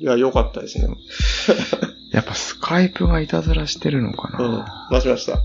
[0.00, 0.88] いや、良かったですね。
[2.12, 4.88] やっぱスカイプがいたずらしてるのかうんな。。
[4.90, 5.42] 待ちました。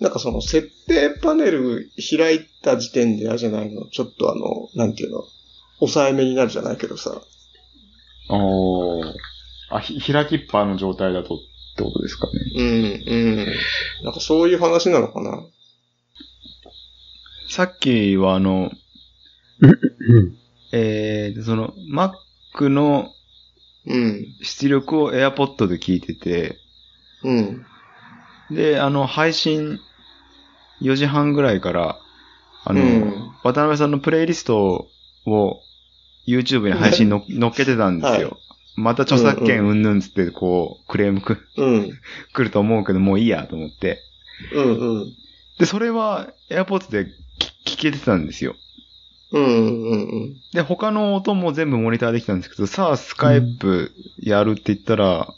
[0.00, 5.24] なんかその設定パネル開いた時点であれじゃないの、ちょっとあの、なんていうの、
[5.78, 7.22] 抑えめになるじゃないけどさ。
[8.28, 9.12] おー。
[9.70, 11.38] あ、ひ開きっぱの状態だとっ
[11.76, 12.32] てことですかね。
[12.56, 13.46] うん、うん。
[14.04, 15.42] なんかそういう話なのかな？
[17.48, 18.70] さっきはあの、
[19.60, 20.43] うん。
[20.76, 23.10] えー、その、Mac の
[23.86, 26.58] うん、出力を AirPod で聞いてて、
[27.22, 27.66] うん、
[28.50, 29.78] で、あの、配信
[30.80, 31.98] 4時半ぐらいから、
[32.64, 33.12] あの、うん。
[33.42, 34.88] 渡辺さんのプレイリスト
[35.26, 35.60] を
[36.26, 38.28] YouTube に配信の乗っけてたんですよ。
[38.28, 38.38] はい。
[38.76, 41.90] また著作権うんぬんつって、こう、クレームくうん、
[42.32, 43.98] 来ると思うけど、もういいやと思って。
[44.54, 45.16] うん、うん、
[45.58, 48.56] で、それは AirPods で聞聞けてたんですよ。
[49.34, 50.36] うん、うん、うん。
[50.52, 55.34] で、他の音も全部モニターできたんですけど、さあ、スカイプやるって言ったら、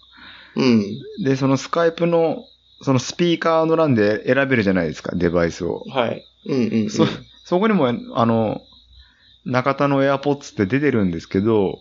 [0.55, 1.01] うん。
[1.25, 2.45] で、そのスカイプの、
[2.83, 5.83] そのスピーカーの欄で選べるじゃないですか、デバイスを。
[5.89, 6.27] はい。
[6.47, 6.91] うん、うん、うん。
[6.91, 7.07] そ、
[7.45, 8.63] そこにも、あの、
[9.47, 11.81] 中田の AirPods って出てるんですけど、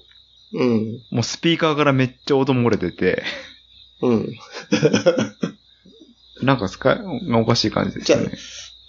[0.53, 3.23] うん、もうスピーカーからめっちゃ音漏れてて、
[4.01, 4.37] うん。
[6.41, 8.31] なんかスカイがおかしい感じですよね。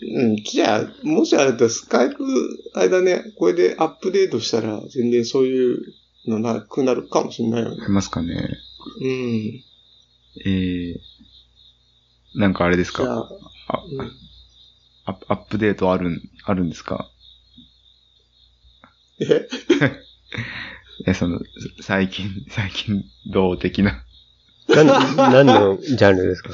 [0.03, 0.37] うん。
[0.37, 2.25] じゃあ、もしあれだったらスカイプ、
[2.75, 5.83] あれだね、これでアップデートしたら全然そういう
[6.27, 7.87] のなくなるかもしれないよねあ。
[7.87, 8.49] りますかね。
[9.01, 9.63] うん。
[10.45, 10.97] えー、
[12.35, 13.29] なんかあれですじゃか
[13.69, 14.13] あ、あうん
[15.29, 17.09] アップデートあるん、あるんですか？
[19.21, 19.49] え？
[21.07, 21.41] え、その、
[21.81, 24.05] 最近、最近、どう的な？
[24.69, 24.87] なん、
[25.17, 26.51] 何のジャンルですか？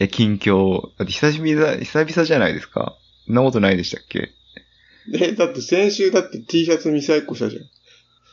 [0.00, 0.80] え、近況。
[0.98, 4.30] だって久しぶりだ、久々じゃないですかそんなことないでしたっけ？
[5.14, 7.62] え、だって先週だって T シャツ見さえっこしたじゃん。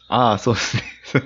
[0.09, 0.83] ああ、そうですね。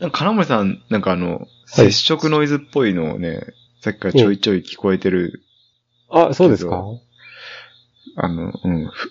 [0.00, 3.40] なんか金森さん、なんかあの、接触ノイズっぽいのをね、
[3.80, 5.42] さっきからちょいちょい聞こえてる、
[6.10, 6.82] あ、そうですか？
[8.16, 9.10] あの、うん、ふ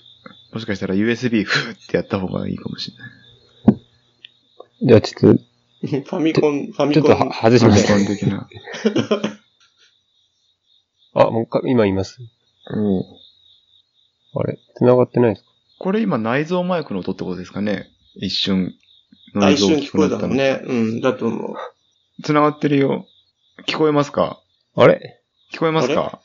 [0.53, 4.87] もしかしたら USB フーってやった方がいいかもしれない。
[4.87, 5.43] じゃあちょっと、
[5.85, 7.17] ファミコン、ファミちょっコン。
[7.17, 8.47] とは外しましファミコン的な。
[11.13, 11.21] た。
[11.27, 12.17] あ、もうか、今います。
[12.73, 13.03] おう
[14.37, 15.49] あれ繋がってないですか？
[15.79, 17.87] これ今内蔵マイクの音ってことですかね？
[18.15, 18.73] 一瞬。
[19.35, 20.61] あ、一瞬聞こえのたもんね。
[20.63, 21.55] うん、だと思う。
[22.23, 23.05] 繋がってるよ。
[23.67, 24.41] 聞こえますか？
[24.75, 25.21] あれ？
[25.53, 26.21] 聞こえますか？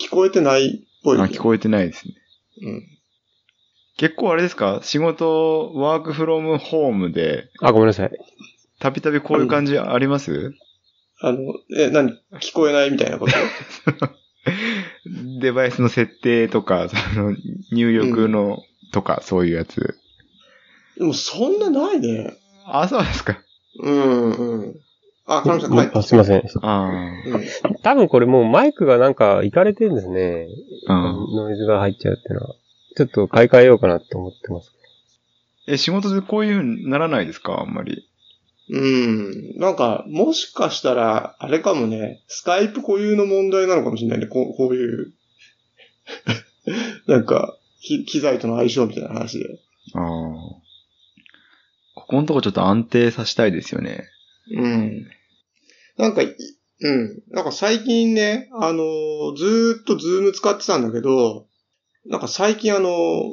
[0.00, 1.18] 聞こえてないっぽい。
[1.18, 2.14] あ、聞こえてないですね。
[2.62, 2.82] うん。
[3.96, 4.80] 結構あれですか？
[4.82, 8.10] 仕事、ワークフロムホームで、あ、ごめんなさい。
[8.78, 10.54] たびたびこういう感じあります？
[11.20, 11.38] あの、
[11.76, 12.12] え、何？
[12.40, 13.32] 聞こえないみたいなこと？
[15.40, 17.36] デバイスの設定とか、その
[17.72, 18.58] 入力の、
[18.92, 19.98] とか、そういうやつ。
[20.96, 22.34] でもそんなないね。
[22.66, 23.38] あ、そうですか。
[23.82, 24.74] うん、うん。
[25.26, 26.42] あ、カナさん帰ってあすいません。
[26.62, 26.90] あ
[27.26, 27.44] うん。
[27.82, 30.46] 多分これもうマイクがなんかいかれてるんですね。
[30.88, 30.94] あ。
[30.94, 31.36] うん。
[31.36, 32.54] ノイズが入っちゃうっていうのは。
[32.96, 34.72] ちょっと買い替えようかなって思ってます。
[35.68, 37.60] え、仕事でこういう風にならないですか？
[37.60, 38.08] あんまり。
[38.70, 39.58] うん。
[39.58, 44.26] なんか、もしかしたら、あれかもね、スカイプ固有の問題なのかもしれないね。
[44.26, 45.12] こうこういう、
[47.06, 49.60] なんか、き機材との相性みたいな話で。
[49.94, 50.04] ああ。
[51.94, 54.08] ここのとこちょっと安定させたいですよね。
[54.50, 55.06] うん。
[55.96, 56.34] なんかい、
[56.80, 57.22] うん。
[57.30, 61.46] なんか最近ね、あのーずーっとズーム使ってたんだけど、
[62.06, 62.92] なんか最近あのー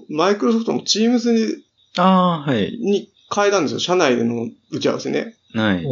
[0.10, 1.64] マイクロソフトの Teams に
[1.98, 2.72] ああ、はい。
[2.82, 3.80] に変えたんですよ。
[3.80, 5.36] 社内での打ち合わせね。
[5.54, 5.86] はい。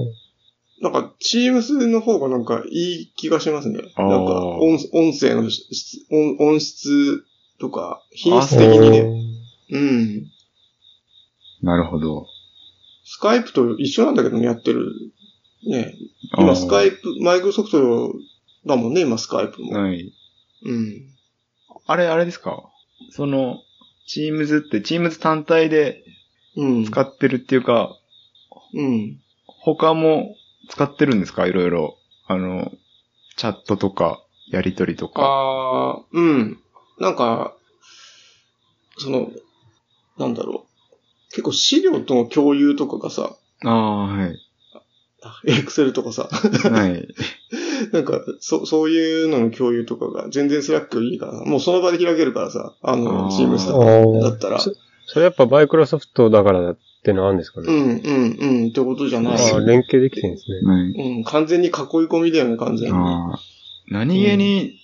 [0.81, 3.79] なんか、Teams の方がなんかいい気がしますね。
[3.79, 3.95] なんか
[4.57, 7.23] 音、音声の質音音質
[7.59, 8.99] とか、品質的にね。
[9.71, 10.25] うん。
[11.61, 12.27] なるほど。
[13.05, 14.91] スカイプと一緒なんだけどね、やってる。
[15.65, 15.95] ね。
[16.37, 18.13] 今、スカイプ、マイクロソフト
[18.65, 19.71] だもんね、今、スカイプも。
[19.71, 20.13] はい。
[20.65, 21.09] うん。
[21.85, 22.69] あれ、あれですか？
[23.11, 23.61] その、
[24.13, 26.12] Teams って、Teams 単体でうん。
[26.55, 27.95] 使ってるっていうか、
[28.73, 29.19] うん。
[29.45, 30.35] 他も
[30.69, 31.47] 使ってるんですか？
[31.47, 31.97] いろいろ。
[32.27, 32.71] あの、
[33.35, 35.21] チャットとか、やりとりとか。
[35.23, 36.59] ああ、うん。
[36.99, 37.53] なんか、
[38.97, 39.29] その、
[40.17, 41.29] なんだろう。
[41.31, 43.35] 結構資料との共有とかがさ、
[43.65, 44.39] ああ、はい。
[45.47, 47.07] Excel とかさ、はい。
[47.91, 54.59] なんか、そ、そういうのの共有とかが全然 Slack よりいいからさ、もうその場で開けるからさ、ああの、ー Teams だったら。
[55.05, 57.67] そそれやっぱマイクロソフトだからだってのあるんですかね。
[57.67, 59.33] うん、うん、うん、ってことじゃない。
[59.33, 60.71] ああ、連携できてるんですね。
[60.71, 61.17] はい。
[61.17, 62.97] うん、完全に囲い込みだよね、完全に。
[62.97, 63.39] ああ。
[63.87, 64.79] 何気に、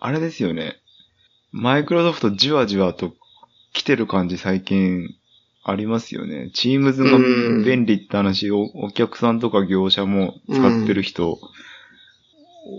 [0.00, 0.76] あれですよね。
[1.50, 3.14] マイクロソフトじわじわと
[3.72, 5.08] 来てる感じ最近
[5.64, 6.50] ありますよね。
[6.52, 11.38] チームズがうん便利って話をお客さんとか業者も使ってる人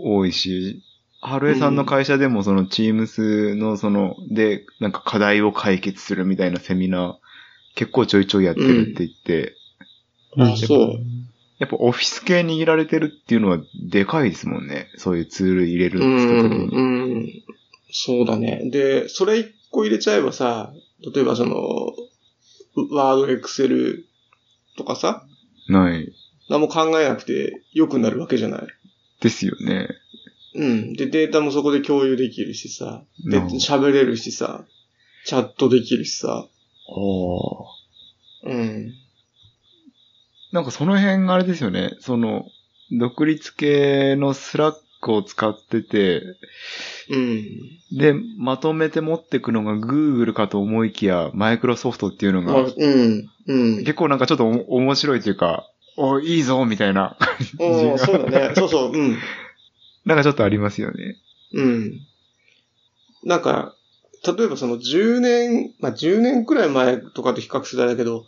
[0.04, 0.84] 多いし、
[1.28, 7.16] 春江さんの会社でもそのチームスのその、で、なんか課題を解決するみたいなセミナー
[7.76, 9.56] 結構ちょいちょいやってるって言って、
[10.38, 10.90] あ、そう。
[11.58, 14.90] やっぱオフィス系にいられてるっていうのはでかいですもんね。
[14.98, 16.76] そういうツール入れるうって時ん、に。
[16.76, 17.44] うん。
[17.92, 18.62] そうだね。
[18.70, 20.74] で、それ一個入れちゃえばさ、
[21.16, 21.56] 例えばその、
[22.92, 24.06] ワード、エクセル
[24.78, 25.26] とかさ、
[25.70, 26.14] ない。
[26.50, 28.62] 何も考えなくて良くなるわけじゃない？
[29.22, 29.88] ですよね。
[30.56, 30.94] うん。
[30.94, 34.66] で、データもそこで共有できるしさ、で、うん喋れるしさ、
[35.26, 36.48] チャットできるしさ、
[36.88, 37.66] お
[38.44, 38.94] うん。
[40.52, 41.92] なんかその辺あれですよね。
[42.00, 42.46] その、
[42.92, 46.22] 独立系の Slack を使ってて、
[47.10, 47.98] うん。
[47.98, 53.30] で、まとめて持ってくのが Google かと思いきや、マイクロソフトっていうのまあ、が、うん。
[53.48, 53.78] うん。
[53.80, 55.68] 結構なんかちょっとお面白いというか、
[55.98, 58.56] お、いいぞみたいな感じうん、がそうだね。
[58.56, 59.18] そうそう、うん。
[60.06, 61.18] なんかちょっとありますよね。
[61.54, 62.00] うん。
[63.24, 63.76] なんか、
[64.26, 68.26] 例えばその10年、まあ10年くらい前とかと比較するとあれだけど、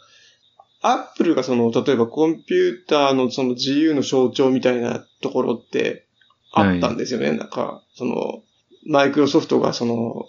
[0.81, 6.05] アップルがその、例えばコンピューターのその自由の象徴みたいなところって
[6.51, 7.31] あったんですよね。
[7.31, 8.43] なんか、その、
[8.85, 10.25] マイクロソフトがその、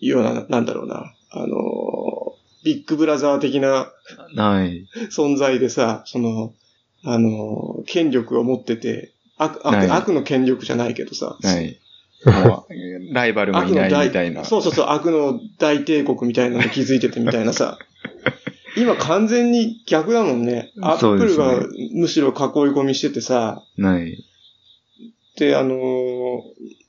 [0.00, 2.34] ような、なんだろうな、あの、
[2.64, 3.90] ビッグブラザー的な
[4.34, 4.86] ない。
[5.10, 6.54] 存在でさ、その、
[7.04, 11.78] あの、権力を持ってて、悪、悪悪の権力じゃないけどさ、ない。
[13.12, 14.44] ライバルもいない悪の大みたいな。
[14.44, 17.78] そうそうそう、悪の大帝国みたいなの築いててみたいなさ。
[18.76, 20.72] 今完全に逆だもんね。
[20.80, 22.34] アップルがむしろ囲い
[22.72, 24.24] 込みしててさ、ない。
[25.36, 26.40] で、あのー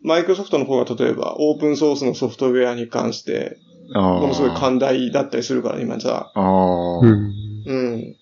[0.06, 3.58] マイクロソフトの方が例えばオープンソースのソフトウェアに関して。
[3.94, 6.32] ものすごい寛大だったりするから、今さ。
[6.34, 7.34] ああ、うん。
[7.66, 8.16] うん。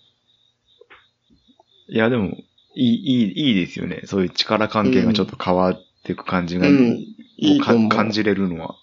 [1.88, 2.36] いや、でも、
[2.76, 4.02] いい、いい、いいですよね。
[4.06, 6.98] そういう力関係がちょっと変わっていく感じが、うん。
[7.38, 8.76] いい感じれるのは。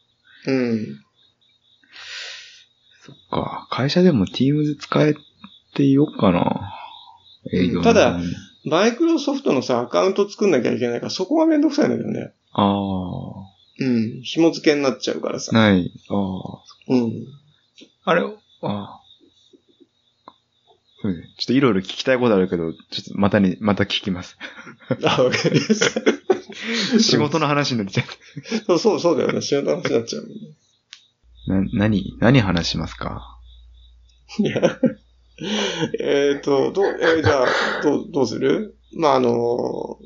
[0.47, 1.01] うん。
[3.03, 3.69] そっか。
[3.71, 5.15] 会社でも Teams 使え
[5.75, 6.75] てよっかな。
[7.53, 8.21] 営業のただ
[8.65, 12.33] マイクロソフトのさ、アカウント作んなきゃいけないから、そこがめんどくさいんだけどね。
[12.53, 12.65] あ
[13.81, 14.21] うん。
[14.23, 15.41] 紐付けになっちゃうからあ。
[15.41, 15.53] さ。
[15.53, 15.93] ない。
[16.11, 16.61] ああ。
[16.89, 17.13] うん。
[18.05, 18.31] あれあ
[18.63, 18.98] あ。
[21.13, 21.29] そうね。
[21.39, 24.37] ちょっといろいろ聞きたいことあるけど、ちょっとまたに、また聞きます。
[25.05, 27.01] あ、わかりました。
[27.01, 28.05] 仕事の話になっちゃ
[28.67, 29.41] そうそう、そうだよね。
[29.41, 30.29] 仕事の話になっちゃう。
[31.47, 33.39] な、何、何話しますか？
[34.39, 34.79] いや。
[36.01, 37.47] えっと、どう、えーじゃあ、
[37.83, 38.77] どう、どうする？
[38.97, 39.99] まあ、あの、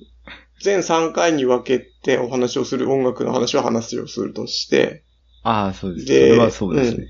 [0.61, 5.05] 全3回に分けてお話をする音楽の話を話をするとして、
[5.43, 6.07] ああ、そうです。
[6.07, 6.99] でそれはそうですね。
[6.99, 7.07] うん、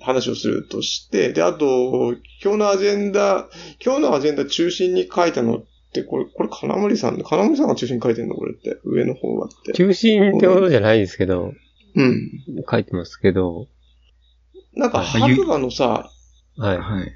[0.00, 3.48] 話をするとして、で、あと、今日のアジェンダ、
[3.84, 8.34] 今日のアジェンダ中心に書いたのって、これ、これ金森さん、金森さんが中心に書いてんの？
[8.34, 9.72] これって、上の方はって。
[9.72, 11.52] 中心ってことじゃないですけど、
[11.94, 12.30] うん。
[12.68, 13.68] 書いてますけど、
[14.74, 16.10] なんか、あ白馬のさ、
[16.56, 16.78] はい。
[16.78, 17.12] はい。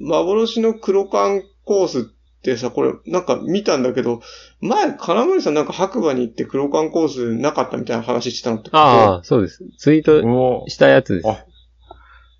[0.00, 2.02] 幻の黒缶コースっ
[2.42, 4.22] てさ、これ、なんか見たんだけど、
[4.60, 8.70] 前、金森さんなんか白馬に行って黒缶コースなかったみたいな話してたのって。
[8.72, 9.62] ああ、そうです。
[9.76, 11.26] ツイートしたやつです。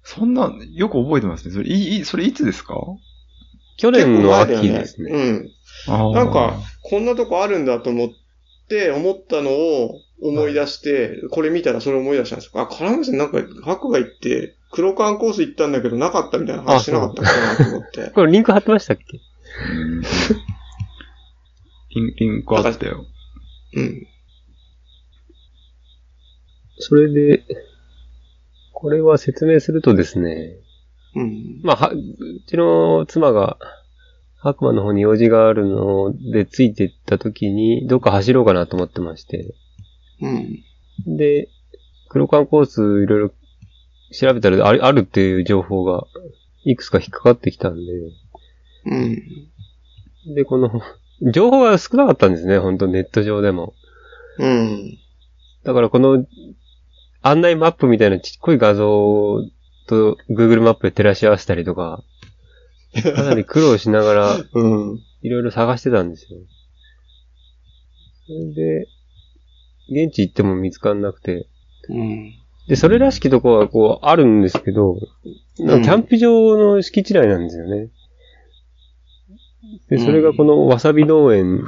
[0.05, 1.55] あそんな、よく覚えてますね。
[1.55, 2.75] それ、い、い、それいつですか？
[3.79, 4.39] 去年の。
[4.41, 5.11] 秋ですね。
[5.13, 5.51] うん。
[5.89, 8.09] あなんか、こんなとこあるんだと思っ
[8.69, 12.61] て、思ったのを思い出して、これ見たらそれ思い出したんですよ。
[12.63, 17.25] あ、金森さんなんか白馬行って、黒缶コース行ったんだけどなかったみたいな話してなかったっ
[17.57, 18.11] けなと思って。
[18.15, 19.05] これリンク貼ってましたっけ？
[19.71, 20.03] うん
[21.97, 23.07] リンリンクあったよ。
[23.75, 24.07] うん。
[26.79, 27.45] それで、
[28.75, 30.59] これは説明するとですね、
[31.17, 31.61] うん。
[31.63, 31.97] まあ、は、う
[32.47, 33.57] ちの妻が、
[34.37, 39.55] 白馬の方に用事があるのでついてった時に、どっか走ろうかなと思ってまして。
[40.21, 40.29] う
[41.09, 41.17] ん。
[41.17, 41.49] で、
[42.09, 43.31] 黒缶コースいろいろ
[44.13, 46.05] 調べたらあるあるっていう情報が
[46.65, 47.83] いくつか引っかかってきたんで、
[48.87, 50.35] うん。
[50.35, 50.83] で、この、
[51.33, 53.75] 情報が少なかったんですね、本当ネット上でも。
[54.39, 54.99] うん。
[55.65, 56.27] だからこの
[57.27, 59.43] 案内マップみたいなちっこい画像
[59.89, 62.05] と Google マップで照らし合わせたりとか、
[63.03, 65.01] かなり苦労しながら うん。
[65.23, 66.39] いろいろ探してたんですよ。
[68.27, 68.87] それで、
[70.05, 71.47] 現地行っても見つかんなくて。
[71.89, 72.35] うん。
[72.69, 74.99] で、それらしきとこはこうあるんですけど、
[75.59, 77.89] なんかキャンプ場の敷地内なんですよね。
[79.89, 81.65] で、それがこのわさび農園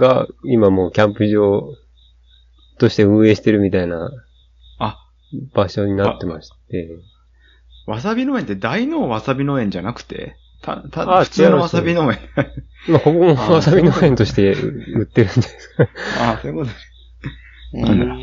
[0.00, 1.68] が今もうキャンプ場
[2.78, 4.10] として運営してるみたいな
[4.78, 4.98] あ、
[5.54, 6.88] 場所になってまして。
[7.86, 10.36] わさび農園って大のわさび農園じゃなくて？
[10.62, 12.18] た、た、あ普通のわさび農園。
[12.88, 15.88] まあ、ここもあわさび農園として売ってるんですか
[16.32, 16.70] あそういうこと
[17.74, 18.04] うなんだ。
[18.14, 18.18] っ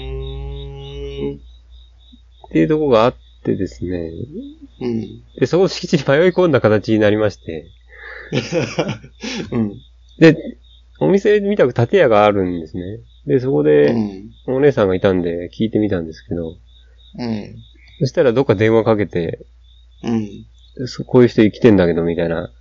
[2.51, 4.11] ていうとこがあってですね。
[4.81, 5.01] うん。
[5.39, 7.67] で、そこ敷地に迷い込んだ形になりまして。
[9.51, 9.73] うん。
[10.19, 10.37] で、
[10.99, 12.83] お店見たく建屋があるんですね。
[13.27, 14.31] で、そこうで、ん。
[14.47, 16.57] お姉さんがいたんで聞いてみたんですけど、
[17.19, 17.55] うん。
[17.99, 19.45] そしたらどっか電話かけて、
[20.03, 20.87] うん。
[20.87, 22.51] そこういう人生きてんだけど、みたいな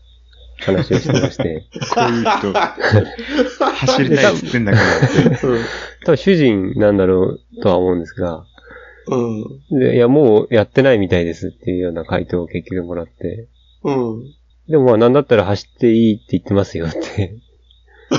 [0.61, 1.65] 話をしてまして。
[1.95, 4.79] こういう人、走りたいっつってんだけ
[6.05, 8.45] 多分主人なんだろうとは思うんですが、
[9.09, 9.81] うん。
[9.81, 13.49] でいや、もうやってないみたいですっていうような回答を結局もらって、
[13.83, 14.23] うん。
[14.69, 17.37] でもまあなんだったら走っていいって言ってますよって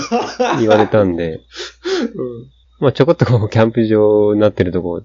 [0.60, 1.42] 言われたんで、
[2.80, 5.04] まあちょこっとこうキャンプ場になってるとこ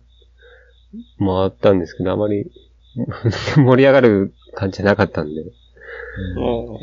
[1.18, 2.50] 回ったんですけど、あまり
[3.56, 5.44] 盛り上がる感じじゃなかったんで。
[6.34, 6.80] ど。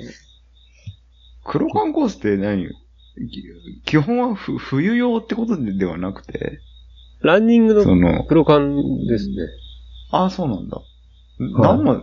[1.43, 2.67] 黒缶コースって何？
[2.67, 3.43] き
[3.85, 6.59] 基本はふ冬用ってことでではなくて、
[7.21, 8.75] ランニングのその、黒缶
[9.07, 9.35] ですね。
[10.11, 10.81] ああ、そうなんだ。
[11.39, 12.01] 何の、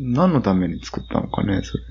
[0.00, 1.84] 何のために作ったのかね、それ。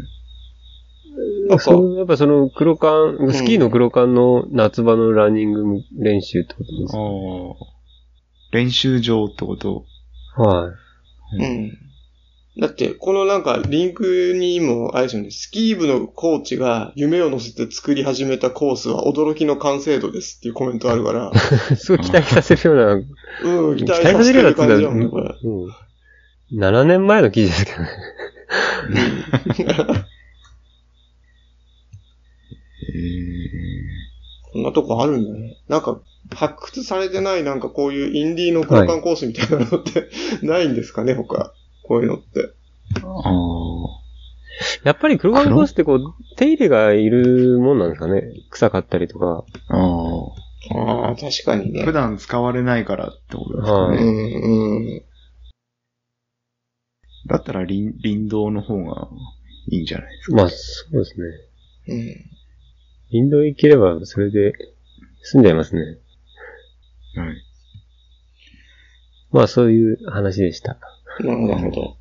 [1.47, 7.01] なんかそのやっぱその黒缶、スキーの黒缶の夏場のランニング練習ってことですああ。
[8.51, 9.83] 練習場ってこと？
[10.35, 10.71] は
[11.39, 11.43] い。
[11.43, 11.71] うん。
[12.59, 21.31] だって、このなんか、リンクにも、あれですよね、スキー部のコーチが夢を乗せて作り始めたコースは驚きの完成度ですっていうコメントあるから、
[21.75, 22.75] すごい期待させるよう
[23.43, 25.33] な、うん、期期待待させるような感じだもんね、これ。
[25.43, 25.67] うん。
[26.59, 27.87] 7年前の記事ですけどね。
[34.53, 35.57] こんなとこあるんだね。
[35.67, 35.99] なんか、
[36.33, 40.09] 発掘されてないなんかこういうインディーの交換コースみたいなのって、
[40.45, 41.53] ないんですかね、他。
[41.83, 42.51] こういうのって。
[43.03, 44.03] ああ。
[44.83, 45.99] やっぱり黒缶コースってこう、
[46.37, 48.21] 手入れがいるもんなんですかね
[48.51, 49.43] 臭かったりとか。
[49.69, 51.79] あああ、確かにあ。
[51.79, 51.85] ね。
[51.85, 53.97] 普段使われないからってことですかね。
[53.97, 55.01] ん、うん。
[57.27, 59.09] だったら林林道の方が
[59.69, 60.35] いいんじゃないですか。
[60.37, 60.55] まあ、そ
[60.91, 61.25] うですね。
[61.87, 62.32] うん。
[63.13, 64.53] インド行ければそれで
[65.21, 65.81] 済んじゃいますね。
[67.15, 67.43] はい。
[69.31, 70.79] まあ、そういう話でした。
[71.19, 71.97] なるほど。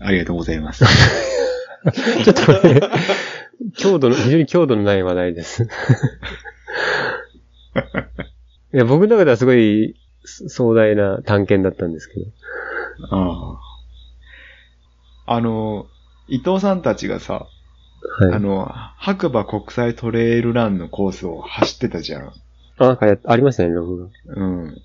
[0.00, 0.84] ありがとうございます。
[2.24, 2.80] ちょっとね、
[3.76, 5.62] 強度の、非常に強度のない話題です。
[8.74, 12.26] いや、僕の中ではすごい壮大な探検だったんですけど。
[13.10, 13.58] あ
[15.26, 15.34] あ。
[15.36, 15.86] あの、
[16.26, 17.46] 伊藤さんたちがさ、
[18.18, 18.34] はい。
[18.34, 18.66] あの、
[18.96, 22.32] 白馬国際トレイルランのコースを走ってたじゃん。
[22.78, 24.10] あ、なんかや、ありましたね、ログが。
[24.26, 24.76] うん。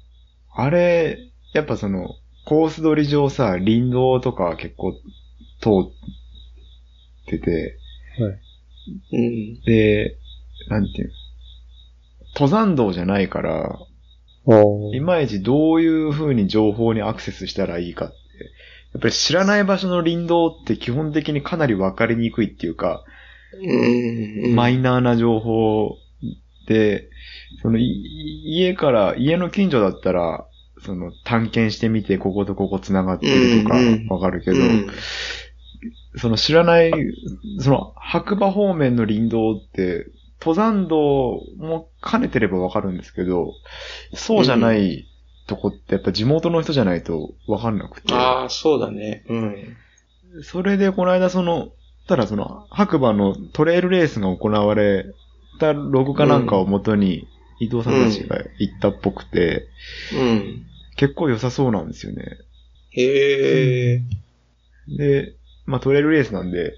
[0.53, 1.17] あれ、
[1.53, 4.93] やっぱその、コース取り上さ、林道とか結構
[5.61, 5.91] 通っ
[7.27, 7.77] てて、
[9.11, 9.61] うん。
[9.63, 10.17] で、
[10.69, 11.13] なんていうの
[12.35, 13.79] 登山道じゃないから、
[14.45, 18.15] おいまいちどういう風に情報にアクセスしたらいいかって、
[18.95, 23.03] やっぱり知らない場所の林道って基本的にかなり分かりにくいっていうか、
[23.61, 24.55] うん。
[24.55, 25.97] マイナーな情報
[26.69, 27.09] で、
[27.61, 27.83] そのい
[28.45, 30.47] 家から、家の近所だったら、
[30.79, 33.75] その探検してみてこことここ繋がってるとか
[34.13, 34.87] わかるけど、うん。
[36.15, 36.93] その知らない、
[37.59, 40.05] その白馬方面の林道って、
[40.39, 43.51] 登山道も兼ねてればわかるんですけど、
[44.13, 45.05] そうじゃない
[45.47, 48.13] とこってやっぱ地元の人じゃないとわかんなくて。
[48.13, 49.23] ああ、そうだね。
[49.29, 49.77] うん。
[50.43, 51.69] それでこの間その、
[52.07, 55.05] ただその白馬のトレイルレースが行われ
[55.59, 57.27] たログかなんかをもとに
[57.59, 59.67] 伊藤さんたちが行ったっぽくて、
[60.13, 60.65] うん。
[60.97, 62.23] 結構良さそうなんですよね。
[62.91, 64.01] へえ。
[64.87, 65.33] で、
[65.65, 66.73] まあトレイルレースなんで、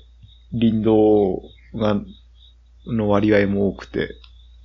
[0.52, 1.42] 林道
[1.76, 2.02] が、
[2.86, 4.16] の割合も多くて、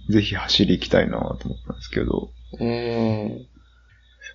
[0.08, 2.30] ぜひ走り行きたいなと思ったんですけど。
[2.58, 3.46] うん。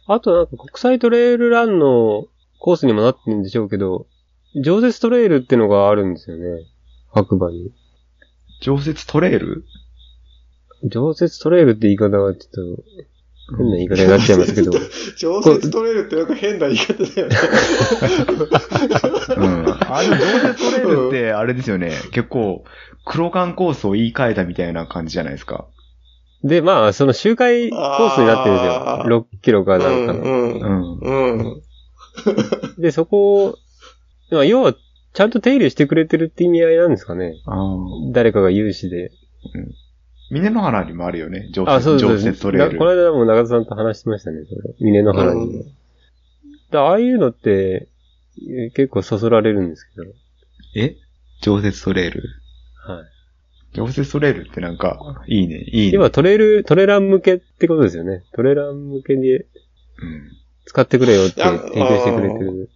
[0.07, 2.25] あとなんか国際トレイルランの
[2.59, 4.07] コースにもなってるんでしょうけど、
[4.63, 6.65] 常設トレイルってのがあるんですよね。
[7.13, 7.71] 白馬に。
[8.61, 9.65] 常設トレイル？
[10.85, 12.83] 常設トレイルって言い方はちょっと
[13.57, 14.71] 変な言い方になっちゃいますけど。
[15.17, 17.35] 常設取れるってなんか変な言い方だよね。
[19.37, 19.65] うん。
[19.89, 21.91] あ、でも常設トレイルってあれですよね。
[22.11, 22.63] 結構、
[23.05, 25.67] 黒缶コースを言い換えたみたいな感じじゃないですか。
[26.43, 29.03] で、まあ、その周回コースになってるんですよ。
[29.05, 30.19] 6キロかうなんかの。
[30.19, 30.23] ん。
[30.23, 30.99] うん。
[30.99, 31.39] うん。
[31.39, 31.61] うん。
[32.77, 33.57] で、そこを、
[34.31, 34.75] まあ要は、
[35.13, 37.37] ちゃんと手入れしてくれてるって意味合いなんですかね。
[38.11, 39.11] 誰かが有志で。
[40.29, 41.49] 峰の原にもあるよね。
[41.53, 42.73] 常あ、そう設トレイル。
[42.73, 44.75] なこの間も長田さんと話してましたね、それ。
[44.79, 45.63] 峰の原にも。
[46.69, 47.87] だああいうのって、
[48.47, 50.05] え結構そそられるんですけど。
[50.75, 50.97] え？
[51.41, 52.21] 常設トレイル？
[52.85, 53.05] はい。
[53.77, 55.95] 常設トレイルってなんか、いいね、いいね。
[55.95, 58.23] 今トレイル、トレラン向けってことですよね。
[58.33, 59.47] トレラン向けでうん。
[60.65, 62.69] 使ってくれよって提供してくれてる。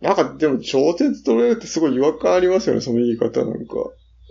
[0.00, 3.74] なんか、でも、超絶トレールってすごい違和感ありますよね、その言い方なんか。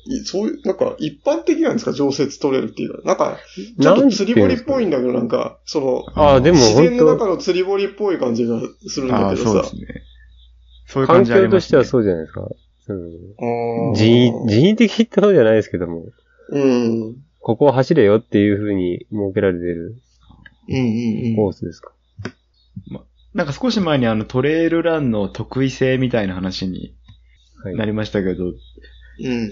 [0.09, 1.91] いそういう、なんか、一般的なんですか？
[1.91, 3.01] 常設トレールっていうか。
[3.03, 3.37] なんか、
[3.81, 9.75] ちょっと釣り堀っぽいんだけど、なんか、その、ああ、でも自然の本中の釣り堀っぽい感じがするんだけどさそうです。
[9.75, 10.03] ね。
[10.87, 11.51] そういう感じあります、ね。
[11.51, 12.47] 境としてはそうじゃないですか。
[12.87, 16.05] うん人為、人為的ってことじゃないですけども、
[16.49, 17.15] うん。
[17.39, 19.95] ここを走れよっていう風に設けられてる
[20.69, 21.35] うんうんうん。
[21.35, 21.91] コースですか。
[23.33, 26.95] なんか少し前にあのトレイルランの得意性みたいな話に
[27.63, 27.75] はい。
[27.75, 29.51] なりましたけど、うん。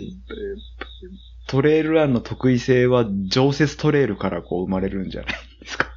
[1.47, 5.91] トレイルランの得意性は常設トレイルからこう生まれるんじゃないですか。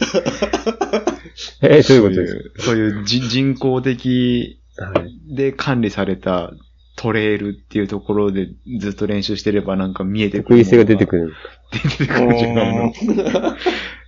[1.62, 5.34] えー、どういうことですそういうそういう人人工的かはい。
[5.36, 6.52] で管理された
[6.96, 10.56] トレイルっていうところでずっと練習してればなんか見えてくる。
[10.56, 11.26] 得意性が出てくる。
[11.28, 11.34] る。
[11.72, 12.92] 出てくるんじゃないの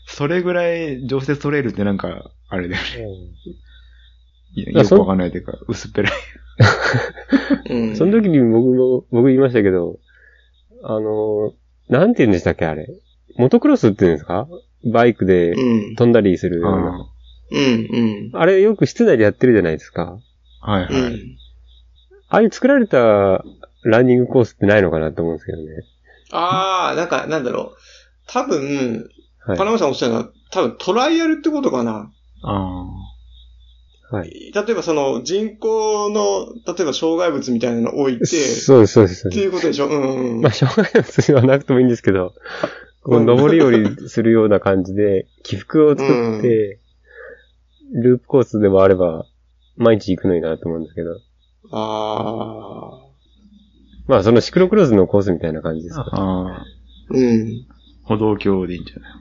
[0.06, 2.82] それぐらい常設トレイルってなんか、あれだよ
[4.56, 4.72] ね。
[4.72, 6.12] よくわかんないというか、薄っぺらい。
[7.70, 7.96] うん。
[7.96, 9.98] その時に僕も、僕言いましたけど、
[10.82, 11.54] あの、
[11.88, 12.86] なんて言うんでしたっけ、あれ。
[13.36, 14.48] モトクロスって言うんですか？
[14.92, 15.94] バイクでうん。
[15.94, 17.08] 飛んだりするような。
[17.52, 17.88] うん
[18.32, 18.36] うん。
[18.38, 20.18] あれよく室内でやってるじゃないですか。
[20.62, 20.94] はいはい。
[20.94, 21.36] うん。
[22.28, 23.44] ああいう作られた
[23.82, 25.64] ランニングコースってないのかなと思うんですけどね。
[26.30, 27.76] ああ、なんか、なんだろう。
[28.26, 29.10] 多分、
[29.44, 29.64] はいパ。
[29.64, 32.10] ナマさんおっしゃるのは、多分トライアルってことかな。
[32.42, 32.86] あ
[34.10, 34.52] はい。
[34.54, 39.20] 例えばその人工の、例えば障害物みたいなのを置いて、そうです、そうです。
[39.22, 39.88] そうっていうことでしょ？
[39.88, 40.40] うんうん。
[40.42, 42.34] まあ、障害物はなくてもいいんですけど、
[43.02, 46.78] こう、登り降りするような感じで、起伏を作って、
[47.94, 49.26] ループコースでもあれば、
[49.76, 51.18] 毎日行くのになと思うんですけど。
[51.70, 53.12] ああ。
[54.06, 56.04] まあ、そのシクロクロスのコースみたいな感じですあ。
[56.04, 56.10] か。
[56.16, 56.64] ああ。
[57.10, 57.66] うん。
[58.04, 59.12] 歩道橋でいいんじゃない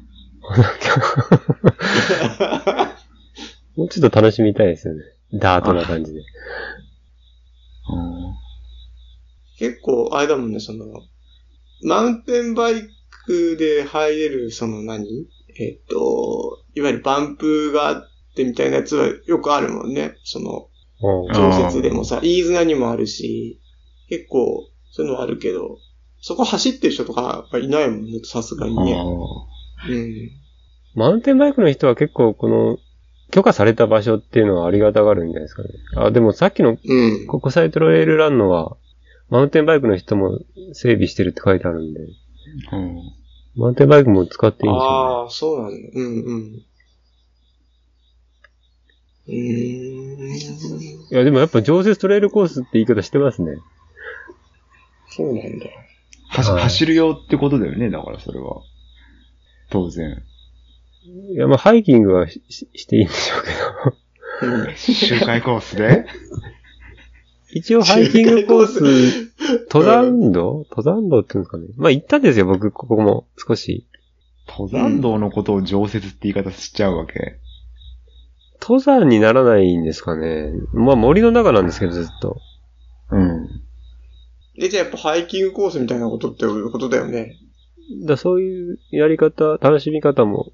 [3.75, 5.03] もうちょっと楽しみたいですよね。
[5.33, 6.21] ダートな感じで。
[9.57, 10.85] 結構、あれだもんね、その、
[11.83, 12.81] マウンテンバイ
[13.25, 15.05] クで入れる、その何？
[15.59, 18.03] えっと、いわゆるバンプがあっ
[18.43, 20.15] てみたいなやつはよくあるもんね。
[20.23, 20.67] その、
[21.03, 23.59] うん常設でもさ、飯綱にもあるし、
[24.07, 25.79] 結構、そういうのはあるけど、
[26.21, 29.03] そこ走ってる人とかはいないもんね、さすがにね。
[29.89, 30.29] うん。
[30.93, 32.77] マウンテンバイクの人は結構この、
[33.31, 35.69] 許可された場所っていうのはありがたがるんじゃないですかね。
[35.95, 37.27] あ、でもさっきのうん。
[37.27, 38.77] 国際トレイルランのは、
[39.29, 40.39] マウンテンバイクの人も
[40.73, 43.01] 整備してるって書いてあるんで、うん。
[43.55, 45.89] マウンテンバイクも使っていいんでしょああ、そうなんだ。
[45.93, 46.65] うんうん。
[49.31, 50.21] うーん。
[50.75, 50.85] うね。
[51.11, 53.57] いや、でもやっぱ常設トレイルコースって言い方してますね。
[55.09, 55.65] そうなんだ。
[56.29, 58.61] 走はい走るよってことだよね、だからそれは。
[59.69, 60.23] 当然。
[61.33, 63.43] いや、まあハイキングはしししていいんでしょう
[64.41, 64.53] けど。
[64.53, 64.75] うん。
[64.77, 66.05] 周回コースで？
[67.53, 69.31] 一応ハイキングコース、
[69.69, 71.67] 登山道登山道っていうんですかね。
[71.75, 73.87] まあ行ったんですよ、僕、ここも少し。
[74.47, 77.40] 登山道のことを常設って言い方しちゃうわけ。
[78.61, 80.51] 登山にならないんですかね。
[80.73, 82.39] まあ森の中なんですけど、ずっと。
[83.09, 83.49] うん。
[84.57, 87.37] え、じゃあやっぱハイキングコースみたいなことってことだよね。
[88.05, 90.51] だそういうやり方、楽しみ方も、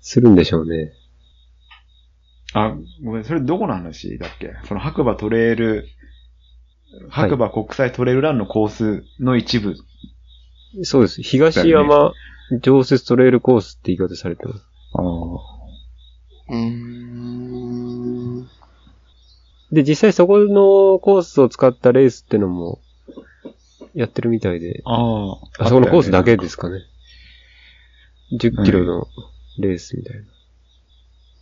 [0.00, 0.92] するんでしょうね。
[2.54, 2.74] あ、
[3.04, 4.54] ごめん、それどこの話だっけ？
[4.66, 5.86] その白馬トレイル、
[7.10, 9.76] 白馬国際トレイルランのコースの一部。
[10.82, 11.22] そうです。
[11.22, 12.12] 東山
[12.62, 14.64] 常設トレイルコースって言い方されてます。
[14.94, 15.57] ああ。
[16.48, 18.48] うーん。
[19.72, 22.80] で、実際そこのコースを使ったレースってのも、
[23.94, 25.64] やってるみたいで、ああ。
[25.64, 26.80] あそこのコースだけでですかね。
[28.38, 29.06] 10キロの
[29.58, 30.22] レースみたいな。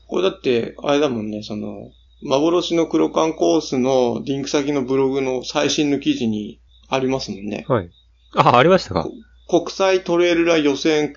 [0.08, 1.90] これだって、あれだもんね、その、
[2.22, 7.64] 幻の黒缶コースのリンク先のブログの最新の記事にありますもんね。
[7.68, 7.90] はい。
[8.34, 9.08] あ、ありましたか
[9.48, 11.14] 国際トレイルラン予選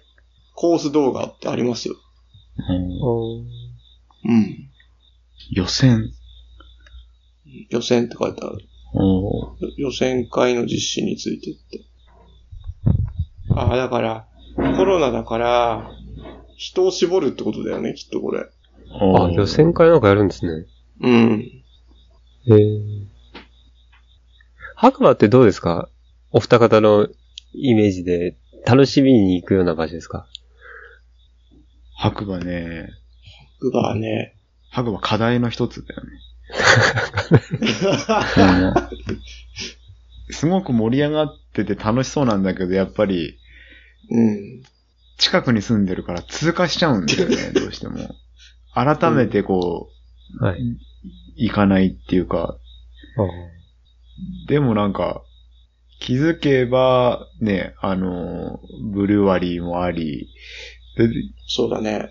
[0.55, 1.95] コース動画ってありますよ。
[2.57, 3.68] うん
[4.25, 4.69] うん。
[5.51, 6.11] 予選。
[7.69, 8.59] 予選って書いてある。
[8.93, 11.85] お予選会の実施についてって。
[13.55, 15.91] ああ、だから、コロナだから、
[16.57, 18.45] 人を絞るってことだよね、きっとこれ。
[18.91, 20.65] あ、予選会なんかやるんですね。
[21.01, 21.63] うん。
[22.47, 22.57] へえ。
[24.75, 25.89] 白馬ってどうですか？
[26.31, 27.07] お二方の
[27.53, 30.27] イメージで楽しみに行くような場所ですか？
[31.95, 32.89] 白馬ね、
[33.61, 34.35] 僕がね、
[34.69, 36.09] 白馬課題の一つだよね。
[40.31, 43.39] すごく盛り上がってて楽しそうなんだけど、やっぱり
[44.09, 44.63] うん。
[45.17, 48.15] 近くに住んでるから通過しちゃうんだよね、 どうしても。
[48.73, 49.89] 改めてこ
[50.39, 50.59] う、はい。
[51.35, 52.57] 行かないっていうか、
[54.47, 55.23] でもなんか、
[55.99, 58.59] 気づけば、ね、あの、
[58.91, 60.29] ブルワリーもあり、
[60.95, 61.09] で
[61.47, 62.09] そうだね。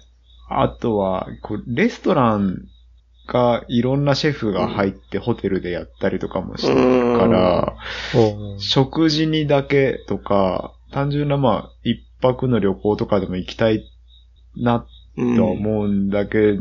[0.48, 2.56] あとは、こうレストラン
[3.26, 7.76] がいろんなシェフが入ってホテルでやったりとかもしてるから、
[8.14, 13.84] お食事にだけとか、単純なまあ、一泊の旅行とかでも行きたい
[14.56, 15.36] なうん。
[15.36, 16.58] とは思うんだけ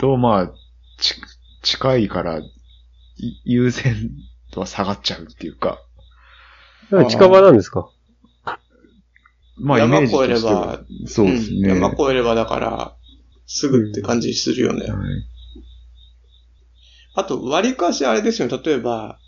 [0.00, 0.52] ど、まあ、
[0.98, 1.14] ち、
[1.62, 4.10] 近いから、い優先
[4.52, 7.88] 度は下がっちゃうっていうか、ー近場なんですか？
[9.56, 11.74] まあ、山越えれば、そうですね。
[11.74, 12.96] ん山越えればだから、
[13.46, 14.86] すぐって感じするよね。
[14.86, 14.98] はい
[17.16, 18.60] あと、割かしあれですよね。
[18.64, 19.20] 例えば、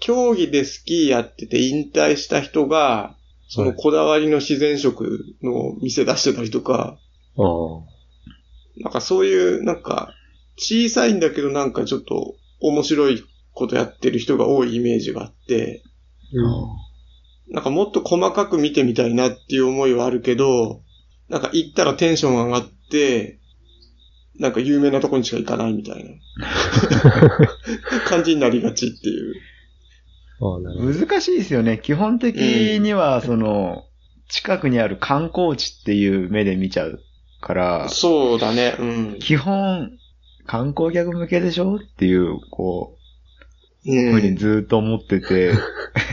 [0.00, 3.16] 競技でスキーやってて引退した人が、
[3.48, 6.98] そのこだわりの自然食の店出してたりとか、
[7.36, 7.94] ああ。
[8.80, 10.14] なんかそういう、なんか、
[10.56, 15.82] 小さいんだけどなんかちょっと面白いことやってる人が多いイメージがあって、
[17.48, 20.82] なんかもっと細かく見てみたいなっていう思いはあるけど、
[21.28, 23.38] なんか行ったらテンション上がって、
[24.38, 26.10] なんか有名なとこにしか行かないみたいな
[28.06, 29.34] 感じになりがちっていう。
[30.40, 31.78] 難しいですよね。
[31.82, 32.36] 基本的
[32.80, 33.84] には、その、
[34.28, 37.00] 近くにある観光地っていう目で見ちゃう
[37.40, 39.18] から、そうだね、うん。
[39.20, 39.92] 基本、
[40.46, 42.98] 観光客向けでしょっていう、こ
[43.86, 44.36] うう、ふうにん。
[44.36, 45.52] ずーっと思ってて、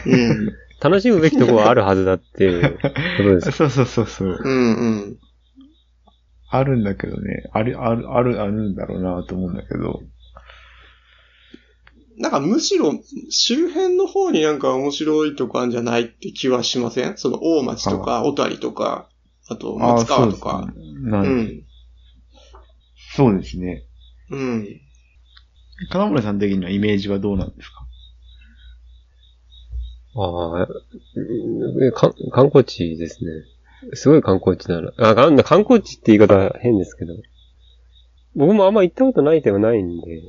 [0.06, 0.50] うん。
[0.82, 3.52] 楽しむべきところはあるはずだっていうことです。
[3.58, 4.40] そうそうそうそう。
[4.44, 4.76] うん。
[4.76, 5.18] うん。
[6.50, 7.44] あるんだけどね。
[7.54, 10.02] ある、ある、ある、あるんだろうなと思うんだけど。
[12.18, 12.94] なんかむしろ
[13.30, 17.18] 周辺の方になんか面白いとこあるんじゃないって気はしません？
[17.18, 19.08] その大町とか小谷とか、
[19.48, 20.68] あと松川とか。
[20.74, 20.78] そ
[21.20, 21.64] うですね。
[23.16, 23.84] そうですね。
[24.30, 24.68] うん。
[25.90, 27.88] 金森さん的にはイメージはどうなんですか？
[30.16, 30.68] ああ、
[32.32, 33.32] 観光地ですね。
[33.94, 34.92] すごい観光地なの。
[34.98, 37.14] あ、か観光地って言い方は変ですけど。
[38.36, 40.22] 僕もあんま行ったことないではないんで。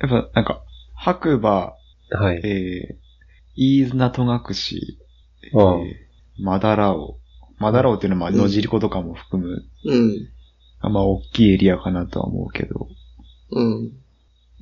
[0.00, 0.62] やっぱ、なんか、
[0.94, 1.74] 白馬、
[2.12, 2.40] はい。
[2.44, 4.40] えー、飯綱戸隠、
[5.42, 5.82] えああー、
[6.38, 7.18] マダラオ。
[7.58, 10.28] マダラオっていうのは、まあ、野尻湖とかも含む、うん。
[10.80, 12.88] まあ、大きいエリアかなとは思うけど。
[13.52, 13.92] うん。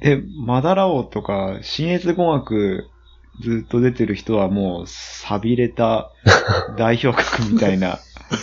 [0.00, 2.88] で、マダラオとか、新越語学、
[3.40, 6.10] ずっと出てる人はもう、錆びれた
[6.76, 7.98] 代表格みたいな、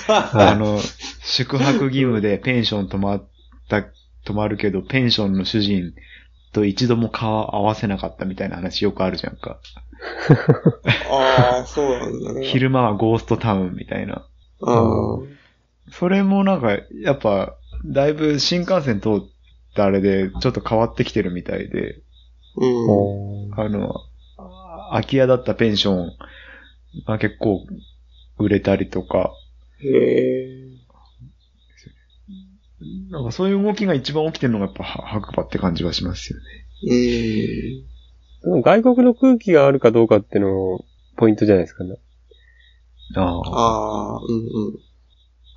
[0.08, 0.80] あの、
[1.24, 3.24] 宿泊義務でペンション泊まっ
[3.70, 3.84] た、
[4.24, 5.94] 泊まるけど、ペンションの主人
[6.54, 9.60] と一度も顔合わせなかったみたいな話よくあるじゃんか。
[11.12, 12.46] ああ、そうなんだね。
[12.46, 14.26] 昼間はゴーストタウンみたいな。
[14.62, 15.20] ああ。
[15.92, 17.56] それもなんか、やっぱ、
[17.86, 19.14] だいぶ新幹線通っ
[19.76, 22.00] たあれで、ちょっと変わってきてるみたいで、
[22.56, 23.60] うん。
[23.60, 24.15] あの、あ
[24.92, 26.12] 空き家だったペンション
[27.06, 27.66] が結構
[28.38, 29.32] 売れたりとか、
[29.82, 30.66] へえ。
[33.10, 36.46] なんかそういう動きが一番起きてるのがやっぱは白馬って感じはしますよね。
[36.84, 38.52] うん。
[38.52, 40.80] でも外国の空気があるかどうかっていうの
[41.18, 41.98] ポイントじゃないですかね。
[43.16, 43.40] ああ。
[43.40, 44.40] ああ、うんう
[44.72, 44.80] ん。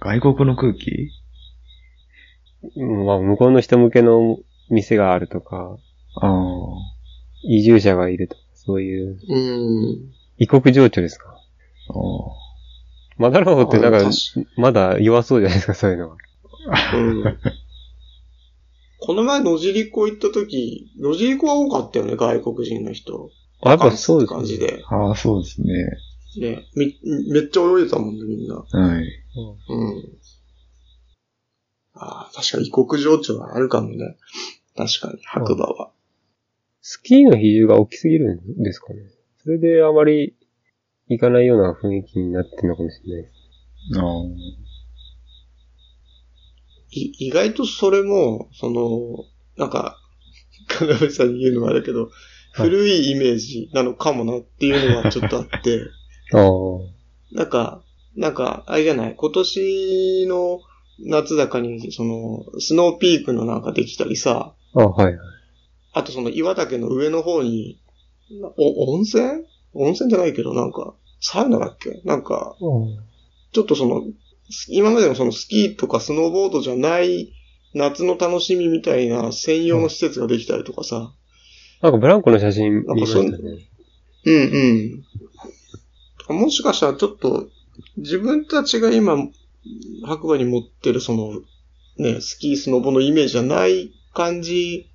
[0.00, 1.10] 外国の空気？
[2.76, 4.38] うんまあ、向こうの人向けの
[4.70, 5.76] 店があるとか、
[6.20, 6.32] ああ。
[7.44, 9.34] 移住者がいるとか、そういう、う
[9.94, 10.12] ん。
[10.36, 11.28] 異国情緒ですか？
[11.30, 11.94] あ
[13.16, 14.10] マダラオってなんか
[14.56, 16.16] まだ弱そうじゃないですか、そういうのは。
[16.94, 17.38] うん。
[19.00, 23.30] この前野尻湖行った時、野尻湖は多かったよね、外国人の人。
[23.62, 24.66] あ、やっぱそうです感じね。
[24.66, 24.84] で。
[24.86, 25.72] ああ、そうですね。
[26.38, 26.94] ね、み、
[27.32, 28.56] めっちゃ泳いでたもんね、みんな。
[28.56, 28.64] は
[29.00, 29.02] い。
[29.70, 30.02] うん。
[31.94, 34.18] ああ、確かに異国情緒はあるかもね。
[34.76, 35.90] 確かに、白馬は。
[36.80, 39.00] スキーの比重が大きすぎるんですかね。
[39.42, 40.36] それであまり
[41.08, 43.34] 行かないような雰囲気になってるのかもしれないです。
[43.98, 44.02] あ
[46.90, 49.24] い意外とそれも、その、
[49.56, 49.98] なんか、
[50.68, 52.10] 金森さんに言うのもあれだけど、
[52.52, 55.82] 古いイメージなのかもなっていうのはちょっとあって、
[56.34, 56.48] ああ。
[57.32, 57.82] なんか、
[58.16, 60.60] なんか、あれじゃない、今年の
[61.00, 65.37] 夏高に、その、スノーピークのなんかできたりさ、あはいはい。
[65.98, 67.80] あとその岩岳の上の方に、
[68.56, 69.44] お、温泉？
[69.74, 72.00] 温泉じゃないけど、なんか、サウナだっけ？
[72.04, 72.98] なんか、うん
[73.50, 74.02] ちょっとその、
[74.68, 77.32] 今までのそのスキーとかスノーボードじゃない
[77.74, 81.14] 夏の楽しみみたいな専用の施設ができたりとかさ。
[81.80, 83.38] なんかブランコの写真見ましたね。
[84.26, 85.04] うん
[86.28, 86.40] うん。
[86.40, 87.48] もしかしたらちょっと、
[87.96, 89.16] 自分たちが今、
[90.04, 91.40] 白馬に持ってるその、
[91.96, 94.90] ね、スキー、スノボのイメージじゃない感じ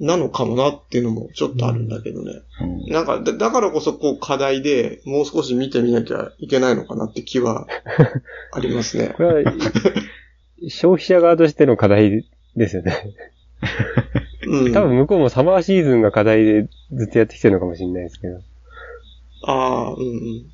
[0.00, 2.32] なのかもなっていうのもちょっとあるんだけどね。
[2.60, 7.66] うんなんかだ、だからこそこう課題でもう少し見てみなきゃいけないのかなって気は
[8.52, 9.14] ありますね。
[9.16, 9.52] これは、
[10.68, 12.26] 消費者側としての課題
[12.56, 13.14] ですよね。
[14.46, 14.72] うん。
[14.72, 18.40] 多分向こうもサマーシーズンが課題でずっとやってきてるのかもしれないですけど。
[19.44, 20.44] ああ、うんうん。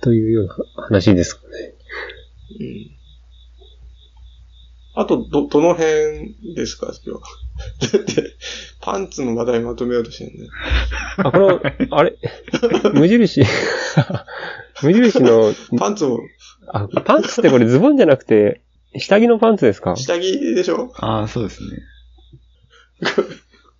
[0.00, 1.74] というような話ですかね。
[2.60, 3.03] うん。
[4.96, 6.92] あと、ど、どの辺ですか？
[7.04, 7.92] 今日。
[7.92, 8.36] だって、
[8.80, 10.48] パンツの話題まとめようとしてるね。
[11.18, 12.16] あ、この、あれ？
[12.94, 13.42] 無印？
[14.82, 16.20] 無印の、パンツを、
[16.68, 18.60] あ、パンツってこれズボンじゃなくて、
[18.96, 19.96] 下着のパンツですか？
[19.96, 20.92] 下着でしょ？
[20.96, 21.68] ああ、そうですね。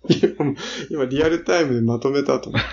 [0.37, 0.53] 今、
[0.91, 2.69] 今リアルタイムでまとめたと思って。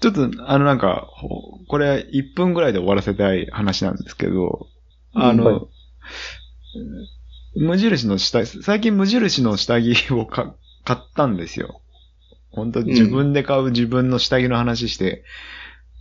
[0.00, 4.68] ちょっと、あのなんか、ほこれ1分ぐらいで終わらせたい話なんですけど、
[5.14, 5.68] あの、はい
[7.56, 11.80] 無印の下着、最近無印の下着をか買ったんですよ。
[12.50, 15.24] 本当自分で買う自分の下着の話して、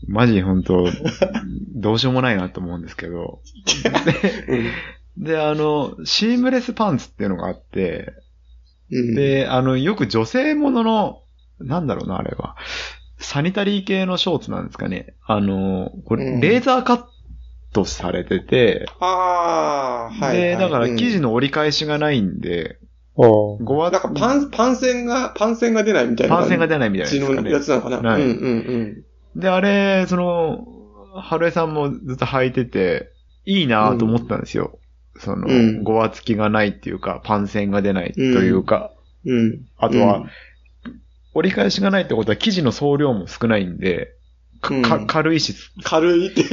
[0.08, 0.86] マジ本当
[1.76, 3.42] どうしようもないなと思うんですけど。
[5.18, 8.14] で、であの、シームレスパンツっていうのがあって、
[8.92, 9.16] うん。
[9.16, 11.24] で、あの、よく女性ものの、
[11.60, 12.56] なんだろうな、あれは。
[13.20, 15.16] サニタリー系のショーツなんですかね。
[15.26, 17.04] あの、これ、うんレーザーカッ
[17.74, 20.38] トされてて、ああ、はい、はい。
[20.38, 22.80] で、だから生地の、の折り返しがないんで、
[23.16, 26.38] おごわなんかパン、パン線が、パン線が出ないみたいな。
[26.38, 27.64] パン線が出ないみたいな血ですかのやね。
[27.64, 28.10] つなのかな。
[28.12, 29.04] はいうんうん
[29.36, 30.68] で、あれ、その、
[31.16, 33.12] 春江さんもずっと履いてて、
[33.46, 34.80] いいなと思ったんですよ。
[35.20, 38.92] その、うんごわつきがないっていうか、パン線が出ないというか、
[39.26, 39.38] うん。
[39.38, 39.66] うん。
[39.78, 40.26] あとは、
[41.38, 44.16] 折り返しがないってことは生地の総量も少ないんで、
[44.60, 46.42] かかうん軽いし、軽いって。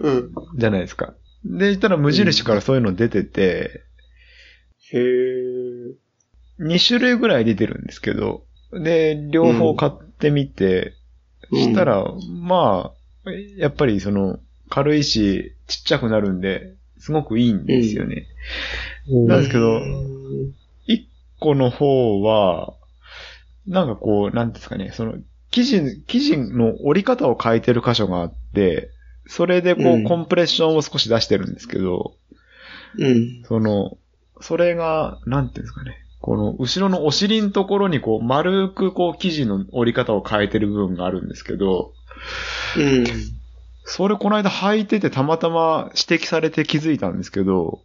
[0.00, 0.12] うん。
[0.12, 0.30] うん。
[0.56, 1.14] じゃないですか。
[1.44, 3.82] で、言ったら無印からそういうの出てて、
[4.92, 5.00] へえ。
[6.60, 10.94] 2種類ぐらい出てるんですけど、で、両方買ってみて、
[11.52, 12.92] したら、ま
[13.24, 18.26] あ、やっぱりその、軽いし、ちっちゃくなるんで、すごくいいんですよね。
[19.08, 19.80] なんですけど
[21.40, 22.74] 個の方は、
[23.66, 25.14] なんかこう、なんですかね、その、
[25.50, 28.90] 生地、生地の折り方を変えてる箇所があって、
[29.26, 32.14] それでこう、うんコンプレッションを少し出してるんですけど、
[32.98, 33.42] うん。
[33.44, 33.98] その、
[34.40, 35.96] それが、なんていうんですかね。
[36.20, 41.92] この、後ろのお尻のところにこう、丸くこう、生地の折り方を変えてる部分があるんですけど、
[42.76, 43.04] うん。
[43.84, 47.80] それこの間履いててたまたま指摘されて気づいたんですけど、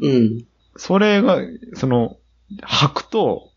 [0.00, 0.44] うん。
[0.76, 1.38] それが、
[1.74, 2.16] その、
[2.62, 3.50] 履くと、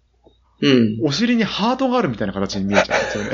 [0.62, 1.00] うん。
[1.04, 3.32] お尻にハートがあるみたいな形に見えちゃう んですよね。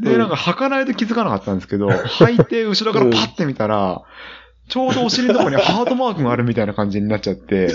[0.00, 4.02] で、なんか履かないと気づかなかったんですけど、履いて後ろからパッて見たら、
[4.68, 7.68] ちょうどお尻のところにハートマークがあるみたいな感じになっちゃって、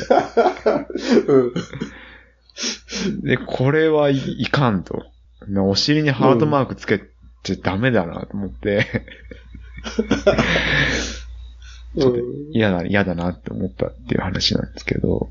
[1.27, 3.21] うん。
[3.21, 5.03] で、これはい、いかんと。
[5.57, 7.01] お尻にハートマークつけ
[7.43, 8.85] ちゃダメだなと思って、
[11.97, 12.19] ちょっと
[12.51, 15.29] 嫌だ、嫌だなって思ったっていう話なんですけど、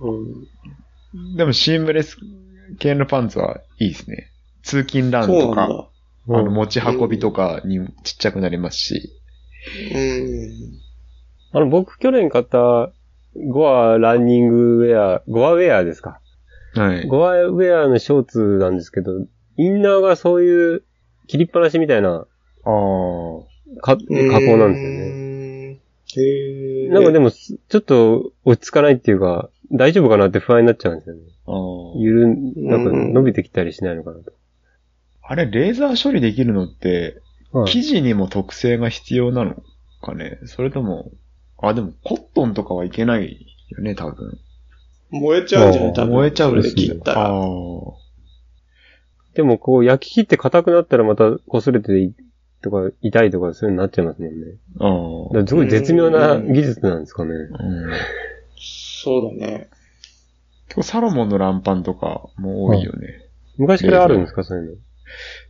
[0.00, 1.36] うん。
[1.36, 2.16] でもシームレス
[2.78, 4.30] 系のパンツはいいですね。
[4.62, 5.88] 通勤ランとか。
[6.28, 9.12] あの持ち運びとかにちっちゃくなりますし、
[9.94, 9.98] う
[11.54, 11.56] ん。
[11.56, 12.90] あの、僕去年買った
[13.48, 16.20] ゴアランニングウェア、ゴアウェアですか。
[16.74, 17.06] はい。
[17.06, 19.12] ゴアウェアのショーツなんですけど、
[19.56, 20.82] インナーがそういう
[21.28, 22.26] 切りっぱなしみたいなああ。
[23.80, 25.25] か加工なんですよね。
[26.20, 26.24] ね。
[26.26, 26.88] へえ。
[26.88, 31.22] なんかでも、ちょっと落ち着かないっていうか、大丈夫かなって不安になっちゃうんですよね。
[31.46, 34.32] あーゆるん、なんか伸びてきたりしないのかなと。
[35.22, 37.20] あれ、レーザー処理できるのって、
[37.52, 39.62] はい生地にも特性が必要なの
[40.02, 40.38] かね？
[40.44, 41.10] それとも、
[41.58, 44.38] あ、でもコットンとかはいけないよね、多分。
[45.10, 46.14] 燃えちゃうんじゃない多分。
[46.14, 47.28] 燃えちゃうで切ったら。
[47.28, 47.32] あ
[49.34, 52.12] でもこう焼き切って硬くなったらまた擦れてい
[52.62, 54.46] とか痛いとかそういうのになっちゃいますもんね。
[54.80, 54.86] あ。
[54.86, 57.34] あだからすごい絶妙な技術なんですかね。
[57.52, 57.62] あ。
[57.62, 57.90] うん。
[58.58, 59.68] そうだね。
[60.68, 63.22] 結構サロモンのランパンとかも多いよね。
[63.56, 64.78] 昔からあるんですかそういう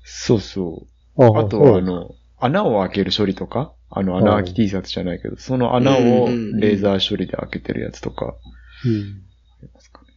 [0.05, 1.21] そうそう。
[1.21, 1.39] の。
[1.39, 8.37] あとは、あの、穴を開ける処理とか、あの穴開き T シャツじゃないけど、その穴をレーザー処理で開けてるやつとか、
[8.85, 9.23] うん。
[9.61, 10.09] ありますかね。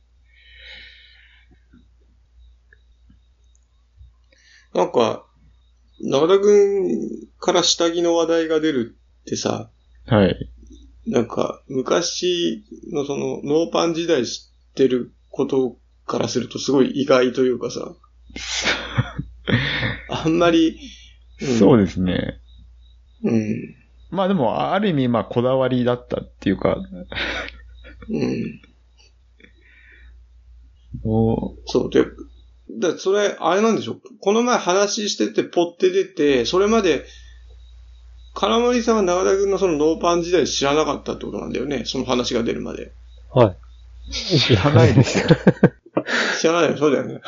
[4.73, 5.25] なんか、
[6.01, 9.69] 長田くんから下着の話題が出るってさ、
[10.05, 10.49] はい。
[11.07, 17.95] なんか、昔のその、ノーパン時代知ってることからするとすごい意外というかさ、
[20.09, 20.79] あんまり、
[21.39, 22.39] そうですね。
[23.23, 23.75] うん。
[24.11, 26.77] まあでも、ある意味、まあ、こだわりだったっていうか、
[28.09, 28.61] うん。
[31.03, 31.89] おそう。
[31.89, 32.05] で、
[32.77, 33.97] だそれ、あれなんでしょ？
[34.19, 37.05] この前話してて、ポって出て、それまで、
[38.35, 41.83] 金森さんは長田君のそのノーパン時代知らなかったってことなんだよね？
[41.85, 42.91] その話が出るまで。
[43.33, 43.57] はい。
[44.11, 45.25] 知らないですよ。
[46.39, 47.21] 知らないよ、そうだよね。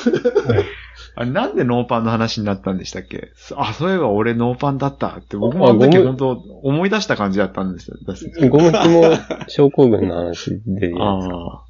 [1.16, 3.32] あれ、なんでノーパンの話になったんでしたっけ？
[3.56, 6.30] あ、そういえば俺ノーパンだったって、僕もあの時本当
[6.64, 7.98] 思い出した感じだったんですよ。
[8.06, 9.04] だってゴム紐
[9.48, 11.64] 症候群の話で、あ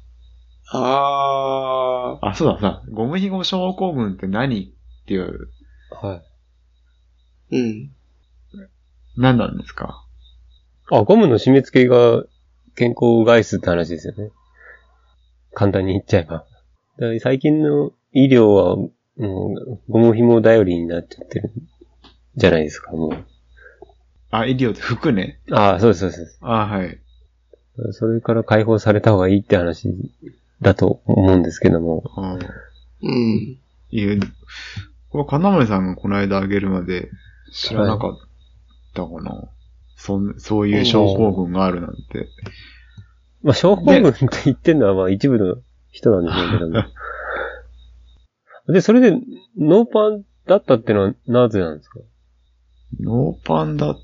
[0.74, 2.28] ああ。
[2.30, 2.82] あ、そうださ。
[2.90, 5.48] ゴムヒゴ症候群って何っていう、
[5.90, 6.22] は
[7.50, 7.54] い。
[7.54, 7.58] ー。
[7.58, 7.90] うん。
[9.16, 10.06] 何なんですか？
[10.90, 12.24] あ、ゴムの締め付けが
[12.74, 14.30] 健康を害すって話ですよね。
[15.52, 16.46] 簡単に言っちゃえば。
[17.20, 21.52] 最近の医療は、もう、ゴム紐頼りになっちゃってる
[22.36, 23.24] じゃないですか、もう。
[24.30, 25.40] あ、医療って服ね。
[25.50, 26.38] ああ、そうです、そうです。
[26.40, 26.98] あはい。
[27.92, 29.88] それから解放された方がいいって話
[30.62, 32.04] だと思うんですけども。
[32.16, 32.38] あ
[33.02, 33.58] うん。
[33.90, 34.20] いう、
[35.10, 37.10] これ金森さんがこの間あげるまで
[37.52, 38.12] 知らなかっ
[38.94, 39.50] たかな。
[39.96, 42.28] そんそういう症候群があるなんて。
[43.42, 45.56] まあ、症候群って言ってるのは、まあ、一部の
[45.90, 46.84] 人なんでしょうけども。
[48.72, 49.18] で、それで、
[49.58, 51.98] ノーパンだったってのはなぜなんですか？
[53.00, 53.96] ノーパンだ。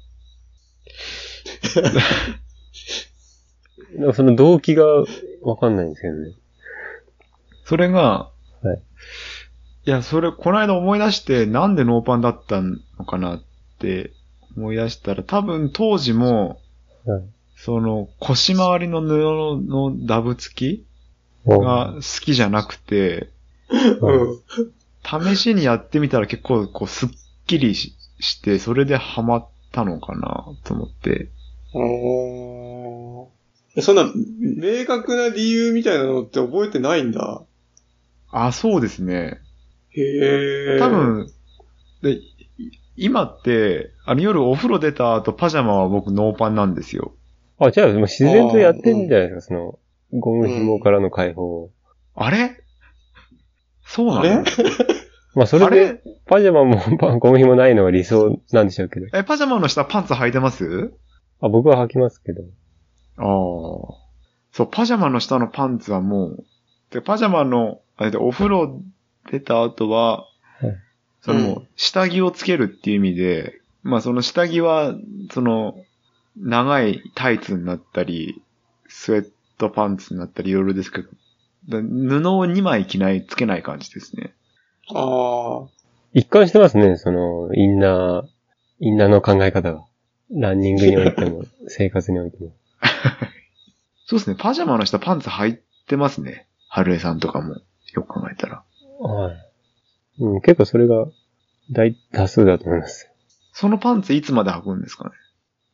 [4.15, 4.85] その動機が
[5.43, 6.33] わかんないんですけどね。
[7.69, 8.31] それが、
[8.63, 8.83] はい。
[9.85, 13.43] いや、それ、この間思い出して、なんでノーパンだったのかなっ
[13.79, 14.13] て
[14.57, 16.61] 思い出したら、多分当時も、
[17.05, 17.23] はい。
[17.57, 20.87] その腰回りの布のダブ付き
[21.45, 23.29] おが好きじゃなくて、
[23.69, 25.35] うん。
[25.35, 27.11] 試しにやってみたら結構こうスッ
[27.47, 31.29] キリしして、それでハマったのかなと思って。
[31.75, 33.39] おー
[33.83, 37.43] そんな、明確な理由みたいなのって覚えてないんだ。
[38.31, 39.41] あ、そうですね。
[39.91, 40.79] へえ。
[40.79, 40.89] 多。
[40.89, 41.29] 分、
[42.03, 42.23] で、い
[42.97, 47.15] 今って、あの夜お風呂出た後パジャマは僕ノーパンなんですよ。
[47.59, 49.79] あ、じゃあ、自然とやってんじゃないですか、その、
[50.13, 51.71] ゴム紐からの解放を。
[52.15, 52.57] あれ？
[53.85, 54.45] そうなの？
[55.35, 59.07] まあ、そあれでれ、パジャマもパゴム紐ないのが理想なんでしょうけど。
[59.17, 60.93] え、パジャマの下パンツ履いてます？
[61.41, 62.43] あ、僕は履きますけど。
[63.19, 63.27] ああ。
[64.53, 66.45] そう、パジャマの下のパンツはもう、
[66.91, 68.83] で、パジャマの、あれでお風呂
[69.31, 70.27] 出た後は、
[70.61, 70.77] はい
[71.21, 74.95] その、うん下着をつけるっていう意味で、まあその下着は、
[75.33, 75.85] その、
[76.37, 78.43] 長いタイツになったり、
[78.89, 81.09] スウェットパンツになったりいろいろですけど、
[81.69, 81.85] だ布
[82.31, 84.35] を2枚着ない、つけない感じですね。
[84.91, 85.69] ああ。
[86.15, 88.25] 一貫してますね、その、インナー、
[88.81, 89.85] インナーの考え方が。
[90.31, 92.53] ランニングにおいても、 生活においても。
[94.07, 96.48] そうですね、パジャマの下パンツ履いてますね。
[96.69, 97.55] 春江さんとかも、
[97.95, 98.63] よく考えたら。
[99.01, 99.37] はい。
[100.21, 101.07] うん、結構それが
[101.71, 103.09] 大多数だと思います。
[103.53, 105.11] そのパンツいつまで履くんですか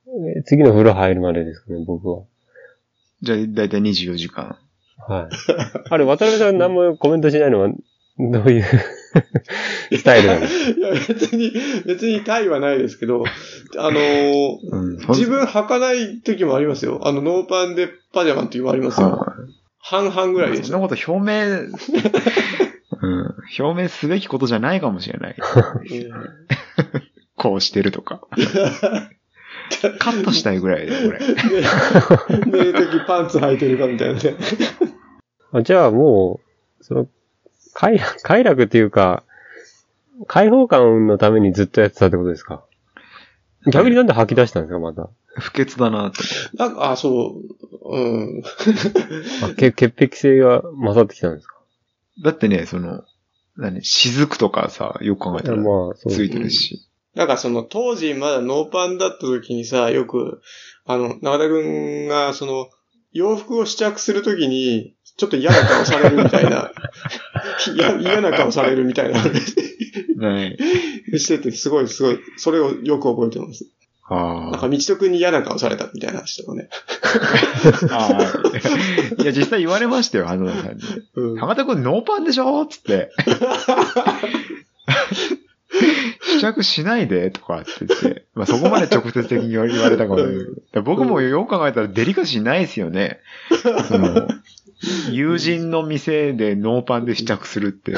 [0.07, 0.35] ね？
[0.39, 2.23] え次の風呂入るまでですかね、僕は。
[3.23, 4.59] じゃあ、だいたい24時間。
[5.09, 5.35] はい。
[5.91, 7.69] あれ、渡辺さん何もコメントしないのは、
[8.17, 8.65] どういう
[9.97, 10.47] スタイルなの？
[10.47, 10.49] い
[10.81, 11.53] や、別に、
[11.85, 13.25] 別にタイはないですけど、
[13.79, 17.01] あのーうん自分履かない時もありますよ。
[17.09, 19.11] あの、ノーパンでパジャマっていうのもありますよ。
[19.11, 20.83] はい半々ぐらいでしそんょ。
[20.83, 21.69] なこと表明、
[23.03, 25.37] うん、表明すべきことじゃないかもしれない。
[27.37, 28.23] こうしてるとか。
[29.99, 32.39] カットしたいぐらいだよ、これ。
[32.39, 34.37] うん寝る時パンツ履いてるかみたいなね。
[35.53, 36.41] あじゃあも
[36.81, 37.07] う、その、
[37.75, 39.23] 快楽、快楽っていうか、
[40.27, 42.65] 開放感のためにずっとやってたってことですか？
[43.71, 45.09] 逆になんで吐き出したんですか、また？
[45.37, 46.23] 不潔だなと。
[46.57, 47.41] なんか、あ、そ
[47.83, 47.99] う、う
[48.39, 48.43] ん。
[49.43, 51.57] あけ潔癖性が勝ってきたんですか？
[52.23, 53.03] だってね、その、
[53.57, 55.65] 何、雫とかさ、よく考えたら、まあ、
[55.97, 56.89] そうついてるし。
[57.15, 60.41] なんかその当時まだノーパンだった時にさ、よく、
[60.85, 62.69] あの、長田くんがその、
[63.13, 66.73] 洋服を試着するときに、ちょっと嫌な顔されるみたいな、
[68.01, 69.27] 嫌な顔されるみたいな、は
[71.13, 71.19] い。
[71.21, 73.67] してて、すごいすごい、それをよく覚えてます。
[74.07, 76.69] あなんか道徳に嫌な顔されたみたいな話とかね。
[77.91, 77.97] あ。
[77.97, 78.19] あ
[79.19, 79.23] あ。
[79.23, 80.83] いや、実際言われましたよ、花田さんに。
[81.17, 81.37] うん。
[81.39, 82.67] 浜田くんノーパンでしょ？
[82.67, 83.11] つって。
[86.39, 88.25] 試着しないでとかって言って。
[88.35, 90.19] まあそこまで直接的に言われたかも
[90.83, 93.21] 僕もよく考えたらデリカシーないですよね。
[93.89, 94.29] そ の、
[95.11, 97.95] 友人の店でノーパンで試着するって。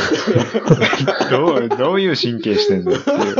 [1.30, 3.36] どう、どういう神経してんのっていう。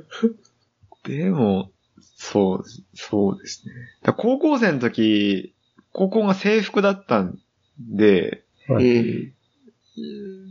[1.04, 1.70] でも、
[2.16, 2.64] そう、
[2.94, 3.74] そうですね。
[4.16, 5.54] 高校生の時、
[5.92, 7.38] 高校が制服だったん
[7.78, 9.32] で、うん。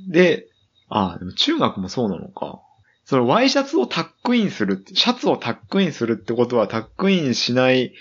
[0.09, 0.47] で、
[0.89, 2.61] ああ、でも中学もそうなのか。
[3.05, 7.93] そのワイシャツをタックインするシャツをタックインするってことはタックインしない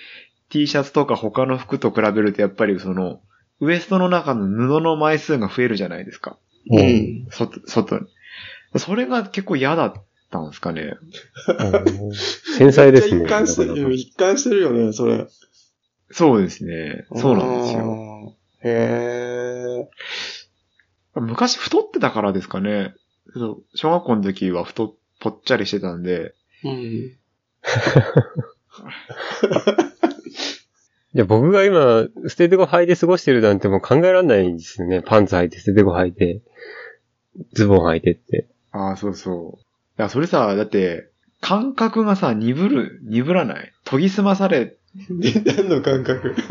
[0.50, 3.20] T シャツとか他の服と比べるとやっぱりその、
[3.60, 6.38] ウエストの中の布の枚数が増えるじゃないですか。
[6.70, 6.86] ううん
[7.26, 7.26] ん。
[7.30, 8.06] 外、外に。
[8.76, 9.94] それが結構嫌だっ
[10.30, 10.96] たんですかね。
[11.48, 12.14] うん
[12.58, 13.24] 繊細ですね。
[13.24, 15.26] 一貫してる、一貫してるよね、それ。
[16.10, 17.06] そうですね。
[17.14, 17.80] そうなんですよ。
[17.80, 18.36] よ。
[18.62, 19.88] へえ。
[21.14, 22.94] 昔太ってたからですかね。
[23.34, 26.72] そう小学校の時は太っ、ぽっちゃりしてたんで、うん。
[31.12, 35.02] いや、僕が今、捨ててこ履いて過ごしてるなんてもう考えられないですよね。
[35.02, 36.40] パンツ履いて、捨ててこ履いて、
[37.52, 38.46] ズボン履いてって。
[38.70, 39.60] ああ、そうそう。
[39.60, 39.64] い
[40.00, 41.08] や、それさ、だって、
[41.40, 43.72] 感覚がさ、鈍る、鈍らない？
[43.84, 44.76] 研ぎ澄まされ、
[45.08, 46.34] で、何の感覚？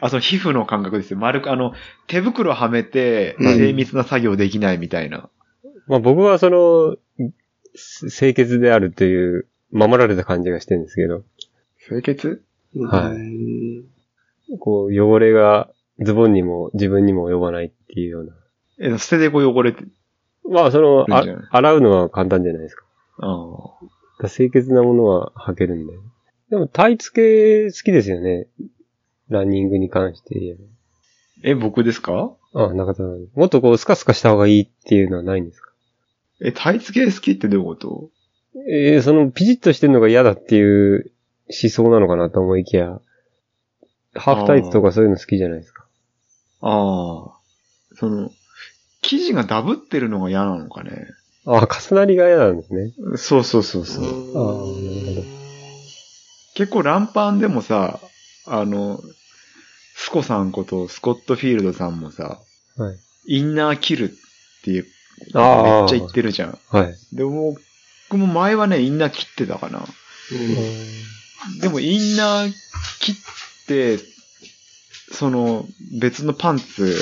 [0.00, 1.18] あ、その皮膚の感覚ですよ。
[1.18, 1.72] 丸く、あの、
[2.08, 5.28] 手袋はめて、うん精密な作業できないみたいな。
[5.86, 6.96] まあ僕はその、
[8.10, 11.24] 清潔であるという、守られた感じがしてるんですけど、
[11.88, 12.42] 清潔？
[12.74, 14.58] はいい。
[14.58, 18.32] こう、汚れがズボンにも自分にも及ばないっていうような。
[18.78, 19.84] え、捨ててこ汚れて。
[20.48, 22.84] まあその、あいいんじゃない洗うのは簡単じゃないですか。
[23.18, 23.28] ああ。
[23.28, 23.88] だ
[24.18, 25.92] から清潔なものは履けるんで。
[26.50, 28.46] でもタイツ系好きですよね。
[29.28, 30.56] ランニングに関して言
[31.44, 32.12] ええ、僕ですか？
[32.52, 32.66] ば。
[32.66, 33.26] あ、中田さん。
[33.34, 35.72] もっとこう、スカスカした方がいいっていうのはないんですか？
[36.44, 38.10] え、タイツ系好きってどういうこと？
[38.68, 41.10] えーその、ピチッとしてるのが嫌だっていう
[41.48, 43.00] 思想なのかなと思いきや、
[44.14, 45.86] ハーフタイツとかそういうの好きじゃないですか。
[46.60, 47.38] ああ。
[47.94, 48.30] その、
[49.02, 51.08] 生地がダブってるのが嫌なのかね。
[51.44, 52.92] あ、重なりが嫌なんですね。
[53.16, 54.04] そうそうそうそう。
[54.04, 55.22] ああ、なるほど。
[56.54, 58.00] 結構ランパンでもさ、
[58.46, 59.00] あの、
[59.96, 62.40] スコさんことスコットフィールドさんもさ、
[62.76, 62.96] はい。
[63.26, 64.04] インナー切る
[64.60, 64.86] っていう、
[65.34, 66.58] ああめっちゃ言ってるじゃん。
[66.68, 66.94] はい。
[67.12, 67.56] でも、
[68.08, 69.84] 僕も前はね、インナー切ってたかな。
[71.60, 72.52] でも、インナー
[73.00, 73.98] 切って、
[75.12, 75.66] その、
[75.98, 76.98] 別のパンツ、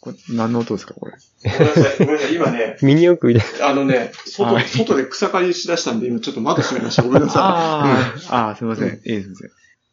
[0.00, 1.12] これ何の音ですかこれ？
[1.44, 7.02] ごめんなさい、ごめんなさい、今ね、ミニ四駆みたいあのね、外、はい外で草刈りしだしたんで、今ちょっと窓閉めました。
[7.02, 8.88] ごめんなさあーあー、すみません。
[8.88, 9.50] うんええすみません。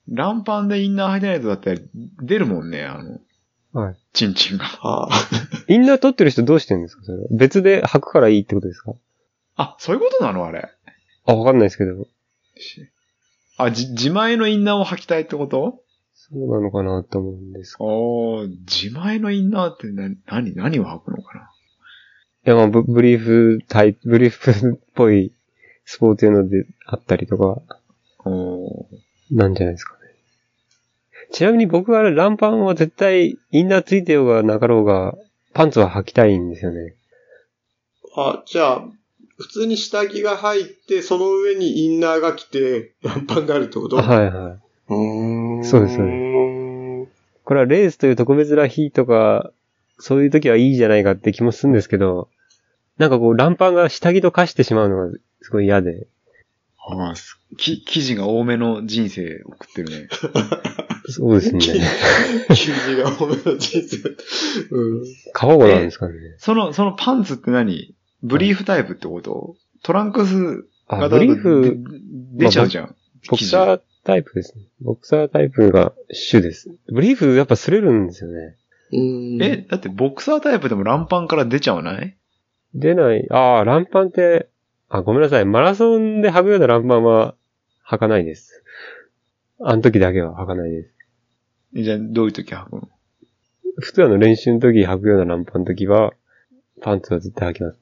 [0.09, 1.79] ランパンでインナー履いてないとだったら
[2.21, 3.19] 出るもんね、あの、
[3.73, 3.81] な。
[3.81, 3.95] はい。
[4.13, 4.65] チンチンが。
[4.65, 4.67] い。
[4.81, 5.09] ああ。
[5.67, 7.03] インナー取ってる人どうしてるんですか？
[7.05, 8.93] それは別で履くからいいってことですか？
[9.55, 10.67] あ、そういうことなのあれ？
[11.25, 12.07] あ、わかんないですけど。
[13.57, 15.82] あ、じ、自前のインナーを履きたいってこと？
[16.31, 17.85] そうなのかなと思うんですけど。
[17.85, 21.49] おー、自前のインナーってな、何、何を履くのかな？
[22.45, 25.33] いや、まあブ、ブリーフタイプ、ブリーフっぽい
[25.85, 27.61] スポーツ用のであったりとか、
[28.25, 28.85] おー。
[29.31, 29.99] なんじゃないですかね。
[31.31, 35.15] ちなみに僕はランパンは絶対インナーついてようがなかろうが、
[35.53, 36.95] パンツは履きたいんですよね。
[38.15, 38.85] あ、じゃあ、
[39.37, 43.95] 普通に下着が入って、その上にインナーが来て、ランパンがあるってこと？
[43.97, 44.33] はいはい。
[44.89, 45.42] うーん。
[45.63, 47.07] そうですそう
[47.43, 49.51] これはレースという特別な日とか、
[49.99, 52.29] そういう時はいいじゃないかって気もするんですけど、
[52.97, 56.07] なんかこう、ランパンが下着と化してしまうのがすごい嫌で。
[56.85, 60.07] あーすき、生地が多めの人生送ってるね。
[61.09, 61.59] そうですね。
[61.59, 63.97] 生地が多めの人生。
[64.71, 65.03] うん。
[65.33, 66.13] 過保護なんですかね。
[66.37, 67.95] その、そのパンツって何？
[68.21, 71.77] ブリーフタイプってこと、トランクスあ、型ブリーフ、
[72.37, 72.95] で出ちゃうじゃん。
[73.29, 74.63] ボクサータイプですね。
[74.81, 76.69] ボクサータイプが主です。
[76.91, 78.55] ブリーフやっぱ擦れるんですよね。
[78.91, 78.97] う
[79.37, 82.15] んえ、だってボクサータイプでもランパンから出ちゃわない？
[82.75, 83.27] 出ない。
[83.31, 84.49] ああ、ランパンって、
[84.89, 85.45] あ、ごめんなさい。
[85.45, 87.35] マラソンで履くようなランパンは
[87.87, 88.63] 履かないです。
[89.61, 90.89] あの時だけは履かないです。
[91.73, 92.89] じゃあ、どういう時履くの？
[93.79, 96.13] 普通あの練習の時履くようなランパンの時は、
[96.81, 97.79] パンツは絶対履きます。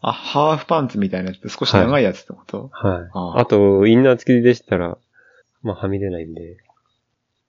[0.00, 3.10] あ、ハーフパンツみたいなやつって少し長いやつってこと、はい。
[3.12, 4.98] ああと、インナー付きでしたら、
[5.62, 6.56] まあ、はみ出ないんで。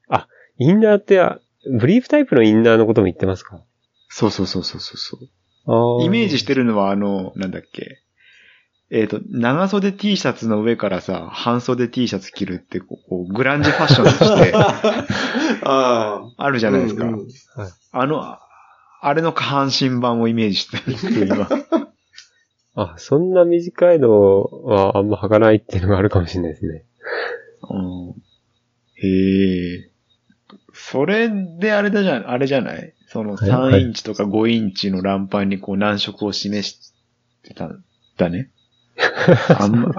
[0.09, 1.39] あ、インナーって、あ
[1.71, 3.61] ブリーフタイプのインナーのことも言ってますか？
[4.07, 6.03] そうそうそうそうそう。
[6.03, 8.01] イメージしてるのはあの、なんだっけ。
[8.91, 14.53] えっ、と、長袖 T シャツの上からさ、半袖 T シャツ着るってこう、グランジファッションとして
[15.63, 16.43] ああ。
[16.43, 17.03] あるじゃないですか。
[17.05, 17.27] うんうん
[17.91, 18.37] あの、
[19.01, 21.49] あれの下半身版をイメージしてるんですけど、今。
[22.75, 26.85] あ、そんな短いのはあんま履かないっていうのがあるかもしれないですね。
[27.63, 28.23] うん
[28.95, 29.89] へえ。
[30.73, 31.29] それ
[31.59, 32.93] であれだじゃん、あれじゃない？
[33.07, 36.93] そのはいはい3インチとか5インチのランパンにこう難色を示し
[37.43, 37.83] てたん
[38.17, 38.51] だね。
[39.57, 39.91] あんま、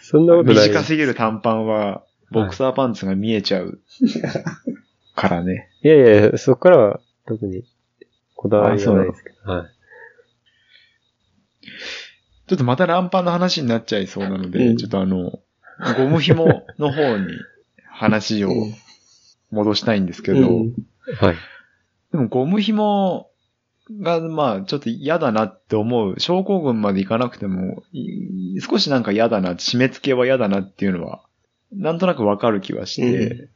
[0.00, 0.68] そんなことない。
[0.68, 3.80] 短すぎる短パンは、ボクサーパンツが見えちゃう。
[5.14, 5.68] からね。
[5.82, 7.64] いやいや、そこからは特に
[8.34, 9.52] こだわりがないですけど。
[9.52, 9.66] はい。
[12.48, 15.40] ちょっとまたランパンの話になっちゃいそうなので、うんちょっとあの、
[15.96, 17.26] ゴム紐の方に
[17.86, 18.50] 話を
[19.50, 20.74] 戻したいんですけど、うん
[21.18, 21.36] はい。
[22.12, 23.30] でもゴム紐
[24.00, 26.20] が、まあ、ちょっと嫌だなって思う。
[26.20, 31.22] 症候群までいかなくても、い少しなんか嫌だな、締め付けは嫌だなっていうのは、
[31.72, 33.48] なんとなくわかる気はして、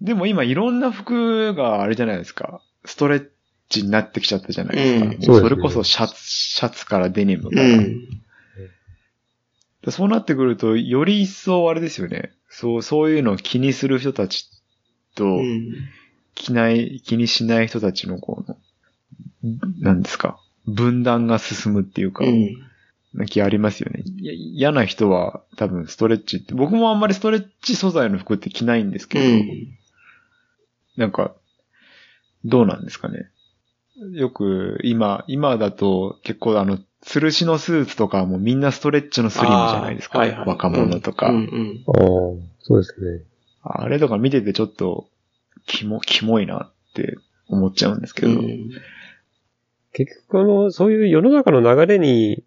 [0.00, 2.60] でも今いろんな服があれじゃないですか。
[2.84, 3.28] ストレッ
[3.68, 5.06] チになってきちゃったじゃないですか。
[5.06, 7.62] うんそそれこそシャツ、シャツからデニムから。
[7.62, 8.23] うん。
[9.84, 12.32] でそうなってくると、より一層あれですよね。
[12.48, 14.48] そう、そういうのを気にする人たち
[15.14, 15.74] と、うん。
[16.34, 18.56] 気ない、気にしない人たちのこの、
[19.80, 20.40] なんですか。
[20.66, 22.56] 分断が進むっていうか、うん。
[23.12, 24.02] な気ありますよね。
[24.16, 29.78] 嫌な人は多分ストレッチって、僕もあんまりストレッチ素材の服って着ないんですけど、うん。
[30.96, 31.34] なんか、
[32.44, 33.28] どうなんですかね。
[34.12, 40.18] よく、今、今だと結構あの、吊るしのスーツとかもみんなストレッチのスリムじゃないですか。
[40.18, 41.84] はいはい若者とか、うん
[42.60, 43.24] そうですね。
[43.62, 45.08] あれとか見ててちょっと、
[45.66, 47.16] キモ、キモいなって
[47.48, 48.28] 思っちゃうんですけど。
[48.28, 48.70] うん
[49.96, 52.42] 結局、あの、そういう世の中の流れに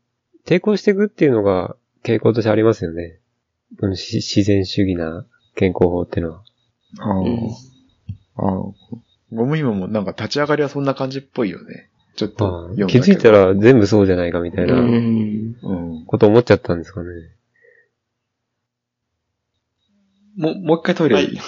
[0.46, 3.20] 抵抗していくっていうのが傾向としてありますよね。
[3.80, 6.44] このし自然主義な健康法っていうのは。
[7.00, 7.50] あーうん
[8.36, 8.74] あー
[9.34, 11.90] ゴム紐もなんか立ち上がりはそんな感じっぽいよね。
[12.18, 14.76] ちょっとんだけど気づいたら全部そうじゃないかみたいな。
[16.06, 17.08] こと思っちゃったんですかね。
[20.36, 21.16] もう、もう一回トイレ。
[21.16, 21.30] はい。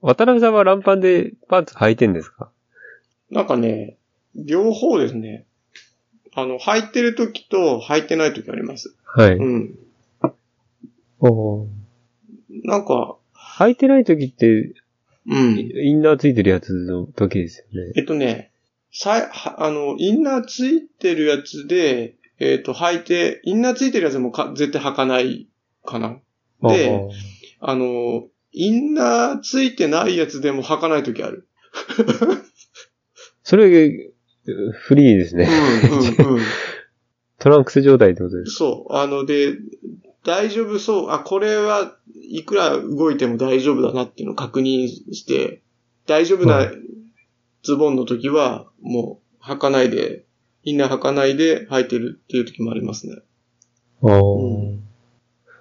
[0.00, 2.50] 渡辺さんはランパンでパンツ履いてんですか？
[3.30, 3.96] なんかね、
[4.34, 5.46] 両方ですね。
[6.34, 8.94] あの、履いてる時と履いてない時あります。
[9.04, 9.32] はい。
[9.36, 9.74] うん。
[11.20, 11.68] おー
[12.64, 13.16] なんか、
[13.58, 14.74] 履いてない時って、
[15.26, 15.58] うん。
[15.58, 17.92] インナーついてるやつの時ですよね。
[17.96, 18.50] えっとね、
[18.92, 25.48] さい、はあの、インナーついてるやつで、えっと、履いて、インナーついてるやつもか絶対履かない
[25.84, 26.18] かな。
[26.62, 27.08] で、
[27.60, 31.48] あの、インナーついてないやつでも履かない時ある。
[33.44, 33.68] それ、
[34.72, 35.48] フリーですね。
[36.22, 36.42] うん、うん、うん。
[37.38, 38.52] トランクス状態ってことです。
[38.52, 38.94] そう。
[38.94, 39.56] あの、で、
[40.24, 41.10] 大丈夫そう。
[41.10, 45.62] あ、これはいくら動いても大丈夫だなっていうのを確認して、
[46.06, 46.72] 大丈夫はな
[47.62, 50.24] ズボンの時は、もう履かないで、
[50.64, 53.16] インナー履かないで履いてるっていう時もありますね。
[54.02, 54.82] あーうん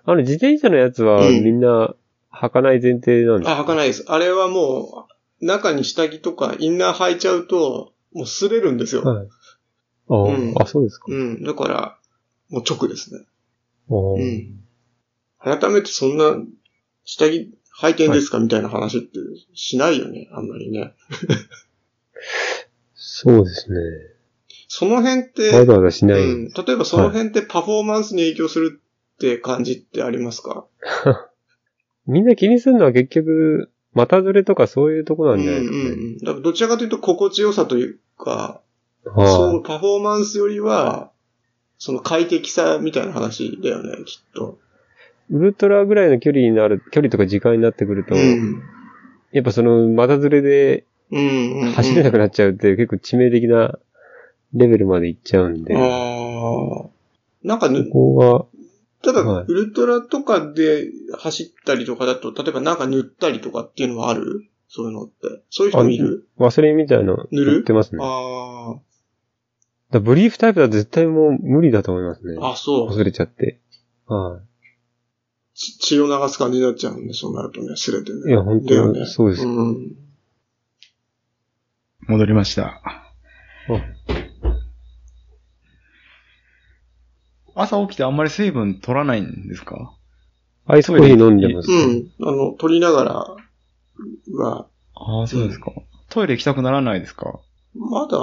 [0.03, 1.93] あの、自転車のやつはうんみんな
[2.33, 4.05] 履かない前提なんですか、あ、履かないです。
[4.07, 5.07] あれはも
[5.41, 9.03] う、中に下着とかインナー履いちゃうと、もう擦れるんですよ。
[9.03, 9.27] はい。
[10.09, 11.05] あー、うんあ、そうですか。
[11.07, 11.43] うん。
[11.43, 11.97] だから、
[12.49, 13.25] もう直ですね。
[13.89, 14.61] うん
[15.43, 16.37] 改めてそんな、
[17.03, 17.51] 下着
[17.81, 19.17] 履いてんですかみたいな話って
[19.55, 20.29] しないよね。
[20.31, 20.93] あんまりね。
[22.93, 23.77] そうですね。
[24.67, 26.21] その辺って、わざわざしない。
[26.21, 28.79] うん、例えばその辺ってパフォーマンスに影響する
[29.15, 30.67] って感じってありますか？
[32.05, 35.81] みんな気にするのは結局、股ずれとかそういうとこなんじゃないですかね。
[35.81, 36.17] うんうんうん。
[36.19, 38.61] だからどちらかというと心地よさというか、
[39.05, 41.11] はそう、パフォーマンスよりは、
[41.83, 44.59] その快適さみたいな話だよね、きっと。
[45.31, 48.61] ウルトラぐらいの距離になる、距離とか時間になってくると、うん。
[49.31, 50.85] やっぱその股ずれで。
[51.75, 53.79] 走れなくなっちゃうって結構致命的な
[54.53, 56.89] レベルまで行っちゃうんで、ああ。
[57.43, 58.49] なんかぬ、ここ
[59.01, 64.47] ただ、はいウルトラとかで走ったりとかだと、例えばなんか塗ったりとかっていうのはある？
[64.69, 65.13] そういうのって。
[65.49, 66.27] そういう人もいる？
[66.37, 67.97] が、ワセリンみたいなの塗ってますね。
[67.97, 68.75] だかあ
[69.99, 72.37] らブリーフタイプだと絶対もう無理だと思いますね。
[72.41, 72.51] あ。
[72.51, 72.89] あ、そう。
[72.89, 73.59] 忘れちゃって。
[74.07, 74.47] はい。
[75.57, 78.31] ち血を流す感じになっちゃうんで、そうなるとね、すれてね。
[78.31, 79.45] いや、本だよね当にそうです。
[79.45, 79.95] うん。
[82.07, 82.81] 戻りました。
[87.53, 89.93] 朝起きてあんまり水分取らないんですか？
[90.65, 91.69] アイスコーヒー飲んでます。
[91.69, 92.11] うん。
[92.21, 95.73] あの、取りながらは、ああ、そうですか。
[96.09, 97.39] トイレ行きたくならないですか？
[97.75, 98.17] まだ、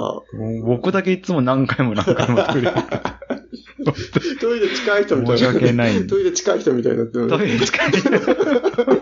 [0.63, 2.71] 僕だけいつも何回も何回もトイレ。
[4.39, 5.37] トイレ近い人みたいな。
[5.37, 7.27] 申し訳ないトイレ近い人みたいになってる。
[7.27, 7.89] トイレ近い。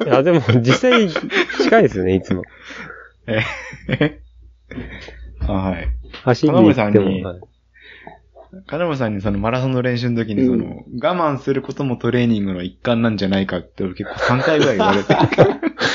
[0.05, 2.43] いや、でも実際近いですよね、いつも。
[3.27, 3.41] え
[3.89, 4.21] え
[5.41, 5.87] あはい。
[6.23, 7.23] 走りに行って金森さんに
[8.67, 15.13] 金森さんにそのマラソンの練習の時にその、我慢することもトレーニングの一環なんじゃないかって俺結構3回ぐらい言われて、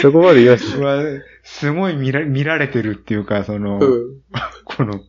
[0.00, 0.78] そこまで言わせて。
[0.78, 1.02] うわ
[1.42, 4.20] すごい見ら見られてるっていうか、その、うん。
[4.64, 5.00] この、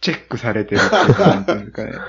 [0.00, 1.92] チェックされてるっていうか、なんていうかね。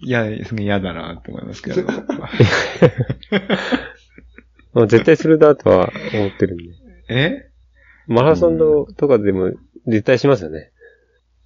[0.00, 1.82] いや、すげえ嫌だなって思いますけど。
[4.74, 6.64] まあ絶対するなとは思ってるんで。
[7.08, 7.50] え？
[8.06, 9.52] マラソンのとかでも
[9.86, 10.70] 絶対しますよね。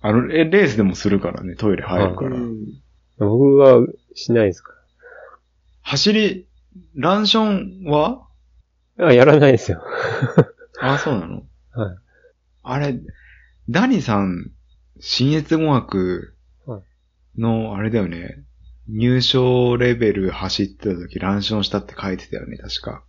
[0.03, 2.37] あの、え、レースでもするからね、トイレ入るから。
[2.37, 2.57] うん。
[3.18, 4.73] 僕はしないですか
[5.83, 6.49] 走り、
[6.95, 8.27] ランションは？
[8.97, 9.09] ら。
[9.09, 9.83] あ、やらないですよ。
[10.81, 11.43] あ、そうなの？
[11.73, 11.97] はい。
[12.62, 13.01] あれ、
[13.68, 14.51] ダニさん、
[15.01, 16.35] 新越語学
[17.39, 18.45] の、あれだよね、
[18.89, 23.05] 入賞レベル走ってた時、ランションしたって書いてたよね、確か。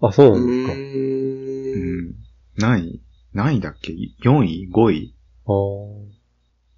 [0.00, 0.72] あ、そううなんですか。
[0.72, 2.08] うん。
[2.10, 2.14] ん。
[2.56, 3.02] 何位？
[3.32, 5.16] 何位だっけ ?4 位 ?5 位？
[5.46, 6.04] あー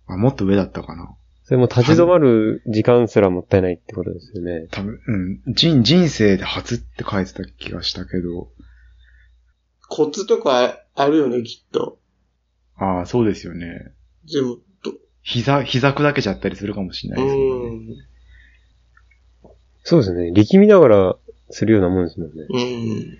[0.08, 1.14] あ、もっと上だったかな
[1.46, 4.66] それも立ち止まる時間すらもったいないってことですよね。
[4.72, 5.54] 多分、うん。
[5.54, 8.50] 人、人生で初って書いてた気がしたけど。
[9.88, 12.00] コツとかあるよね、きっと。
[12.74, 13.92] ああ、そうですよね。
[14.28, 17.68] でも、と膝、膝砕けちゃったりするかもしれないですけどね。
[17.68, 17.96] うん。
[19.84, 20.32] そうですね。
[20.32, 21.16] 力みながら
[21.50, 22.44] するようなもんですもんね。
[22.50, 22.58] うん。
[22.58, 23.18] うん。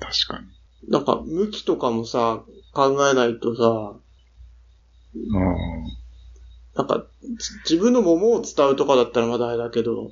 [0.00, 0.90] 確かに。
[0.90, 2.42] なんか、向きとかもさ、
[2.72, 4.04] 考えないとさ、あ
[6.74, 7.06] なんか、
[7.66, 10.10] じ自分の桃を伝うとかだったらまだあれだけど、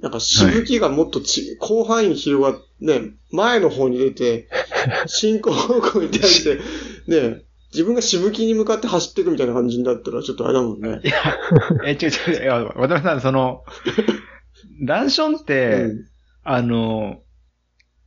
[0.00, 4.48] なんか、しぶきがもっとち、広範囲に広がっね、前の方に出て、
[5.06, 6.58] 進行方向に対して、
[7.06, 7.42] ね、
[7.72, 11.00] 自分がしぶきに向かって走ってるみたいな感じだったら、ちょっとあれだもんね。
[11.24, 11.86] あ。
[11.86, 13.64] え、違う違う、いや、渡辺さん、その、
[14.82, 16.06] ランションって、うん
[16.42, 17.20] あの、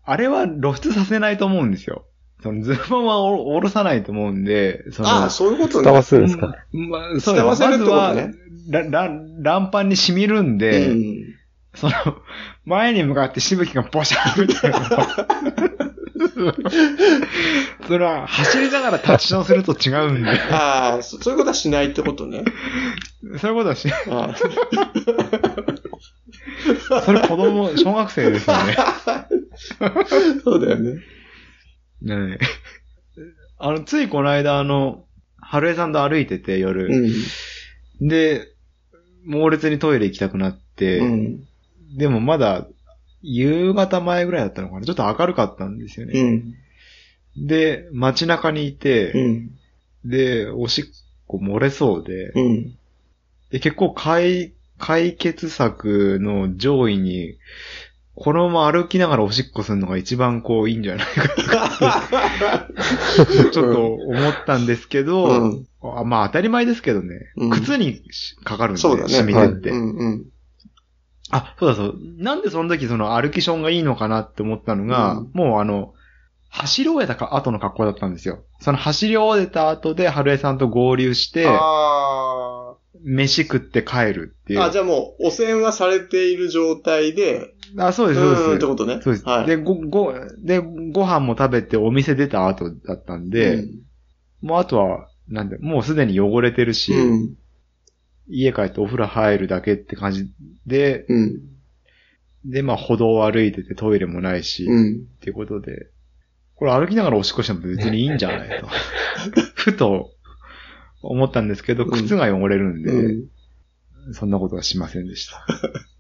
[0.04, 2.06] あれは露出させないと思うんですよ。
[2.44, 5.86] そのズボンはお下ろさないと思うんで、その、ああ、そういうことね。
[5.86, 8.34] 伝わすんですか、まあ、そう伝わせるってことね
[8.70, 11.36] まずは、ララ乱パンに染みるんで、うん。
[11.74, 11.94] その、
[12.66, 14.80] 前に向かってしぶきがボシャーみたいな。
[17.88, 22.44] それは、走りながらタッチションすると違うんで、ああ、そそういうことはしないってことね。
[23.40, 24.36] そういうことはし、あ
[27.06, 28.76] それ子供、小学生ですよね。
[28.78, 29.28] あ
[30.44, 31.02] そうだよね。
[32.04, 32.40] ねえ
[33.58, 35.06] あの、ついこの間、あの、
[35.38, 36.88] 春江さんと歩いてて、夜。
[36.88, 38.08] うん。
[38.08, 38.48] で、
[39.26, 41.48] 猛烈にトイレ行きたくなって、うん。
[41.98, 42.68] でもまだ、
[43.22, 46.22] 夕方前ぐらいだったのかなちょっと明るかったんですようね。
[46.22, 46.54] ん。
[47.38, 49.52] で、街中にいて、うん。
[50.04, 50.86] で、おしっ
[51.28, 52.78] こ漏れそうで、うん。
[53.50, 57.38] で結構解、解決策の上位に、
[58.16, 62.70] このまま歩きながらおしっこするのが一番こういいんじゃないか
[63.52, 68.02] ちょっと思ったんですけど、うんあまあ当たり前ですけどね、うん靴に
[68.44, 69.10] かかるんで、そうだね。
[69.10, 70.26] 染みてって、うんうん。
[71.30, 72.00] あ、そうだそう。
[72.18, 75.94] なんでその時その歩きションがいいのかなって思ったのが、うんもうあの、
[76.50, 78.44] 走り終えたか後の格好だったんですよ。
[78.60, 84.62] その走り終えた後で春江さんと合流して、あ飯食って帰るっていう。
[84.62, 84.66] あ。
[84.66, 88.56] あ、じゃあもう、汚染はされている状態で、あ、そうです、うんそうです。
[88.58, 89.00] ってことね。
[89.02, 89.26] そうです。
[89.26, 89.48] はい。
[89.48, 93.72] で、ご、ご、で、ご飯も食べてお店出た後だったんで、うん
[94.42, 97.36] もうあとは、なんで、もうすでに汚れてるし、うん。
[98.28, 100.30] 家帰ってお風呂入るだけって感じ
[100.68, 101.40] で、うん。
[102.44, 105.06] で、まあ歩道を歩いててトイレもないし、っうん。
[105.22, 105.88] ていうことで、
[106.56, 108.60] これ歩きながらおしっこしても別にいいんじゃない？
[108.60, 108.68] と。
[109.56, 110.12] ふと
[111.02, 113.12] 思ったんですけど、うん靴が汚れるんで、う
[114.10, 114.14] ん。
[114.14, 115.46] そんなことはしませんでした。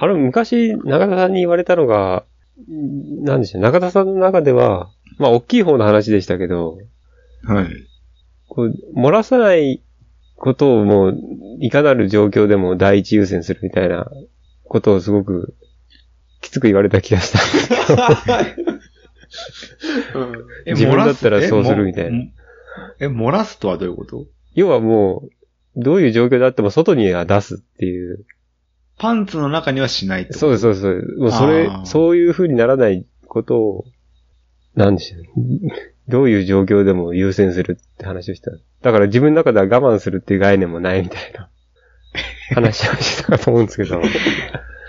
[0.00, 2.24] あの、昔、中田さんに言われたのが、
[2.70, 6.78] んなんでしょう、中田さんの中では、まあ、大きい方の話でしたけど、
[7.42, 7.66] はい。
[8.48, 9.82] こう、漏らさない
[10.36, 11.18] ことをもう、
[11.60, 14.08] いかなる状況でも第一優先するみたいな
[14.64, 15.56] ことをすごく、
[16.40, 17.92] きつく言われた気がしたんですけ
[20.14, 20.20] ど。
[20.20, 20.32] うん
[20.64, 22.24] え自分だったらそうするみたいな
[22.98, 24.26] え、漏らすとはどういうこと？
[24.54, 25.24] 要はも
[25.76, 28.24] う、どういう状況であっても外には出すっていう。
[28.98, 31.18] パンツの中にはしないとそうです、そうです。
[31.18, 33.84] もうそれそういう風にならないことを、
[34.74, 35.24] なんでしょう。
[36.08, 38.50] どういう状況でも優先するって話をした。
[38.82, 41.48] だから自分の中では我慢するっていう概念もないみたいな
[42.54, 44.00] 話をしてたかと思うんですけど。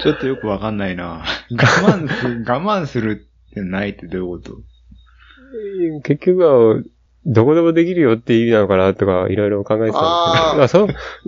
[0.02, 1.26] ちょっとよくわかんないな。
[1.52, 4.58] 我慢す、 我慢するってないってどういうこと？
[6.04, 6.82] 結局は、
[7.26, 10.04] どこでもできるよっていう意味なのかなとか、いろいろ考えてたんですけど。
[10.04, 10.88] あーあそう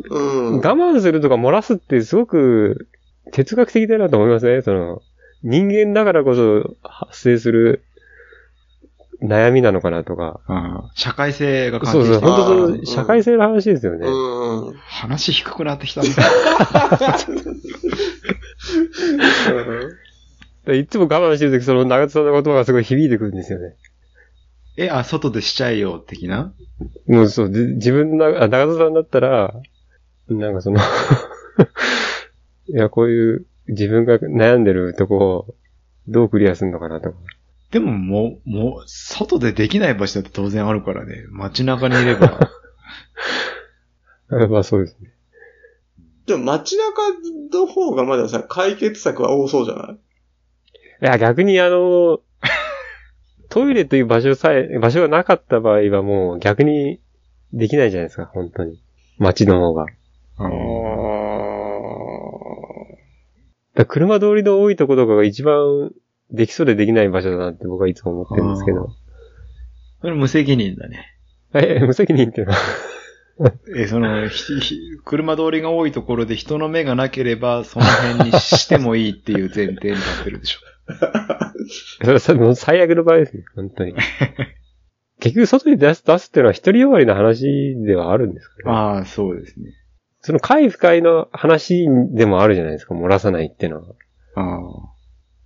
[0.09, 0.55] うん。
[0.57, 2.87] 我慢するとか漏らすってすごく
[3.31, 4.61] 哲学的だなと思いますね。
[4.61, 5.01] その、
[5.43, 7.83] 人間だからこそ発生する
[9.21, 10.39] 悩みなのかなとか。
[10.47, 14.07] ああ社会性が関そうそう、係してる本当そうんの社会性の話ですよね。
[14.07, 14.73] うん。
[14.77, 16.09] 話低くなってきたね。
[20.65, 23.75] で いつも我慢してるとき、その長津さんの言葉がすごい響いてくるんですよね。
[24.77, 26.53] え、あ、外でしちゃえよ、的な？
[27.07, 29.53] もうそう、じ自分の、あ長津さんだったら、
[30.29, 30.79] なんかその、
[32.67, 35.55] いや、こういう自分が悩んでるとこを
[36.07, 37.17] どうクリアするのかなとか。
[37.71, 41.25] でももう、もう、外でできない場所だって当然あるからね。
[41.29, 42.39] 街中にいれば。
[44.49, 45.11] まあそうですね。
[46.25, 46.85] でも街中
[47.51, 49.95] の方がまださ、解決策は多そうじゃない？
[49.95, 52.19] いや、逆にあの、
[53.51, 57.01] トイレという場所さえ、場所がなかった場合はもう逆に
[57.51, 58.81] できないじゃないですか、本当に。
[59.17, 59.85] 街の方が。
[59.85, 60.51] だかうん
[63.75, 65.91] ら車通りの多いところが一番
[66.31, 68.89] できそうでできない場所だなって僕はいつも思ってるんですけど。
[69.99, 71.05] それ無責任だね。
[71.53, 72.53] え、無責任っていうの？
[72.53, 72.59] は。
[73.75, 80.59] え、その、ひひ車通りが多いところで人の目がなければ、その辺にしてもいいっていう前提になってるでしょ。
[82.19, 83.93] それ最悪の場合ですね、本当に。
[85.19, 88.63] 結局外に出す、出すっていうのは一人よがりの話ではあるんですかね。
[88.65, 89.71] ああ、そうですね。
[90.19, 93.95] その快不快の話でもあるじゃないですか、漏らさないっていうのは。
[94.35, 94.41] ああ。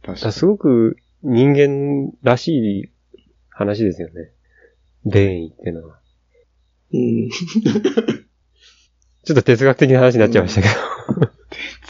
[0.06, 0.34] 確かに。
[0.34, 2.92] すごく人間らしい
[3.50, 4.32] 話ですよね。
[5.06, 6.00] 便意っていうのは。
[6.94, 7.30] うん。
[7.30, 10.74] ちょっと哲学的な話になっちゃいましたけど。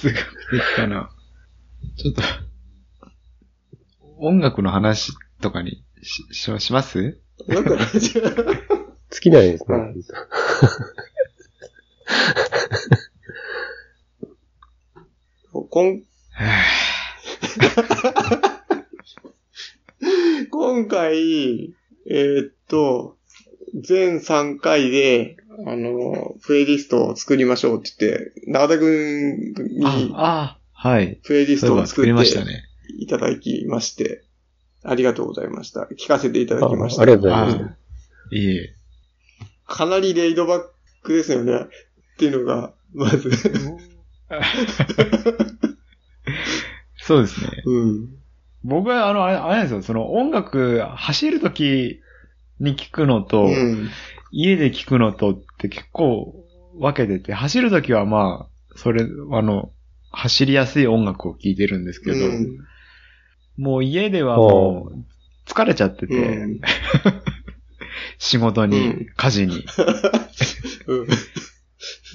[0.01, 0.15] 哲学
[0.51, 1.09] 的かな。
[1.97, 2.21] ちょっと、
[4.17, 7.19] 音楽の話とかにし、しします？
[7.47, 8.11] なんか、尽
[9.21, 9.77] きないですね。
[9.77, 9.95] はい
[15.69, 16.03] こん
[20.49, 21.73] 今回、
[22.09, 23.17] えーっと、
[23.73, 25.35] 全3回で、
[25.65, 31.19] あの、プレイリストを作りましょうって言って、中田くんにああ、はい。
[31.23, 32.63] プレイリストを作ってましたね。
[32.97, 34.23] いただきまして、
[34.83, 35.87] ありがとうございました。
[35.97, 37.01] 聞かせていただきました。
[37.01, 37.65] あありがとうございました。
[37.65, 37.77] あ
[38.31, 38.75] いえ。
[39.67, 40.61] かなりレイドバッ
[41.03, 41.53] クですよね。
[41.55, 43.31] っていうのが、まず。
[46.97, 47.63] そうですね。
[47.65, 48.09] うん。
[48.63, 49.81] 僕は、あの、あれあれなんですよ。
[49.81, 52.01] その音楽、走るとき
[52.59, 53.89] に聞くのと、うん。
[54.31, 56.35] 家で聞くのとって結構
[56.79, 59.71] 分けてて、走るときはまあ、それ、あの、
[60.11, 62.57] 走りやすい音楽を聴いてるんですけど、うん
[63.57, 65.05] もう家ではもう
[65.45, 66.61] 疲れちゃってて、うん。
[68.17, 69.65] 仕事にうん、家事に。
[70.87, 71.07] うん。
[71.07, 71.19] だか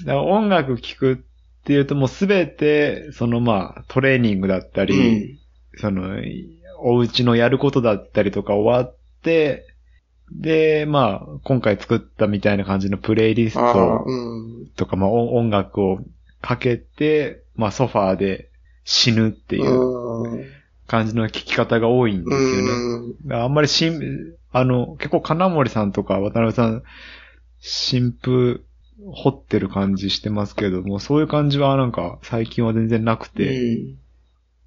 [0.05, 1.17] ら音楽聴くっ
[1.63, 5.39] ていうともうすべて、そのまあ、トレーニングだったり、
[5.77, 6.19] その、
[6.79, 9.67] お家のやることだったりとか終わって、
[10.31, 14.67] で、まあ、今回作ったみたいな感じのプレイリスああ、トうん。
[14.75, 15.99] とか、まあ、お音楽を
[16.41, 18.49] かけて、まあ、ソファーで
[18.83, 20.23] 死ぬっていう。
[20.23, 20.60] うん
[20.91, 23.15] 感じの聞き方が多いんですよね。
[23.25, 23.33] うん。
[23.33, 24.01] あんまりしん、
[24.51, 26.83] あの、結構金森さんとか渡辺さん、
[27.59, 28.59] 新風
[28.99, 33.95] 掘ってる感じしてますけども、そういう感じはなんか最近は全然なくて、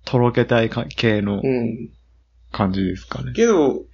[0.06, 1.42] とろけたいか系の。
[2.54, 3.32] 感じですかね。
[3.32, 3.84] けど、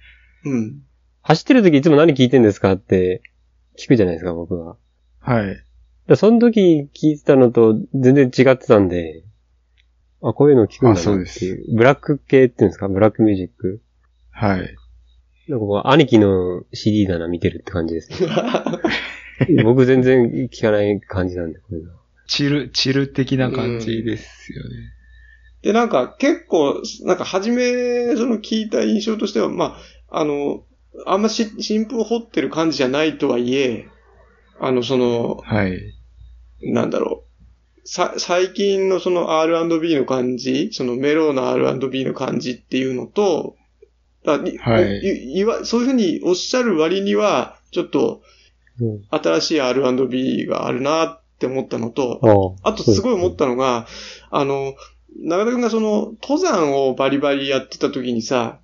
[0.45, 0.81] うん。
[1.23, 3.21] 走ってる時いつも何聞いてんですかって
[3.77, 4.77] 聞くじゃないですか、僕は。
[5.19, 6.15] はい。
[6.15, 9.23] その時聞いてたのと全然違ってたんで、
[10.23, 11.75] あ、こういうの聞くんだあそうでなっていう。
[11.75, 12.87] ブラック系っていうんですか？
[12.87, 13.81] ブラックミュージック？
[14.31, 14.75] はい。
[15.47, 18.29] なんかこう、兄貴の CD だな見てるって感じですね。
[19.63, 21.91] 僕全然聞かない感じなんで、こういうの。
[22.27, 24.69] チル、チル的な感じですよね。
[25.63, 29.77] で、なんか結構、なんか初め、その聞いた印象としては、ま
[30.09, 30.63] あ、あの、
[31.05, 33.87] あんまし、新風を掘ってる感じじゃないとはいえ、
[34.59, 35.79] あの、その、はい。
[36.61, 37.30] なんだろう。
[37.83, 43.55] さ、最近のその R&B の感じ、そのメローな R&B の感じっていうのと、
[44.23, 48.21] だにはいいいわそういうふうにおっしゃる割には、ちょっと
[48.79, 49.01] うん。
[49.09, 53.87] 新しい R&B があるなって思ったのと、ああとすごい思ったのが、
[54.29, 54.75] あの、
[55.19, 58.59] 中田くんがその、登山をバリバリやってた時にさ、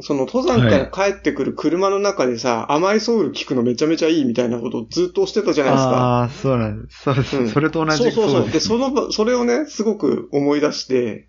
[0.00, 5.90] その登山から帰ってくる車の中でさ、甘いソウル聞くのめちゃめちゃいいみたいなことをずっとしてたじゃないですか。
[5.90, 7.02] ああ、そうなんです。
[7.02, 7.36] そうです。
[7.36, 8.50] うんそれと同じそうそうそう。
[8.50, 11.28] で、その場、それをね、すごく思い出して、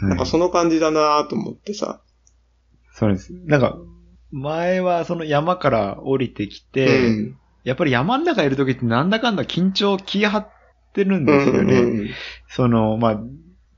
[0.00, 2.02] なんかその感じだなと思ってさ。
[2.92, 3.32] そうです。
[3.46, 3.78] なんか、
[4.30, 7.38] 前はその山から降りてきて、うん。
[7.64, 10.48] やっぱり山の中いる時ってなんだかんだ緊張気張っ
[10.92, 11.80] てるんですよね。
[11.80, 12.10] うん
[12.48, 13.20] その、まあ、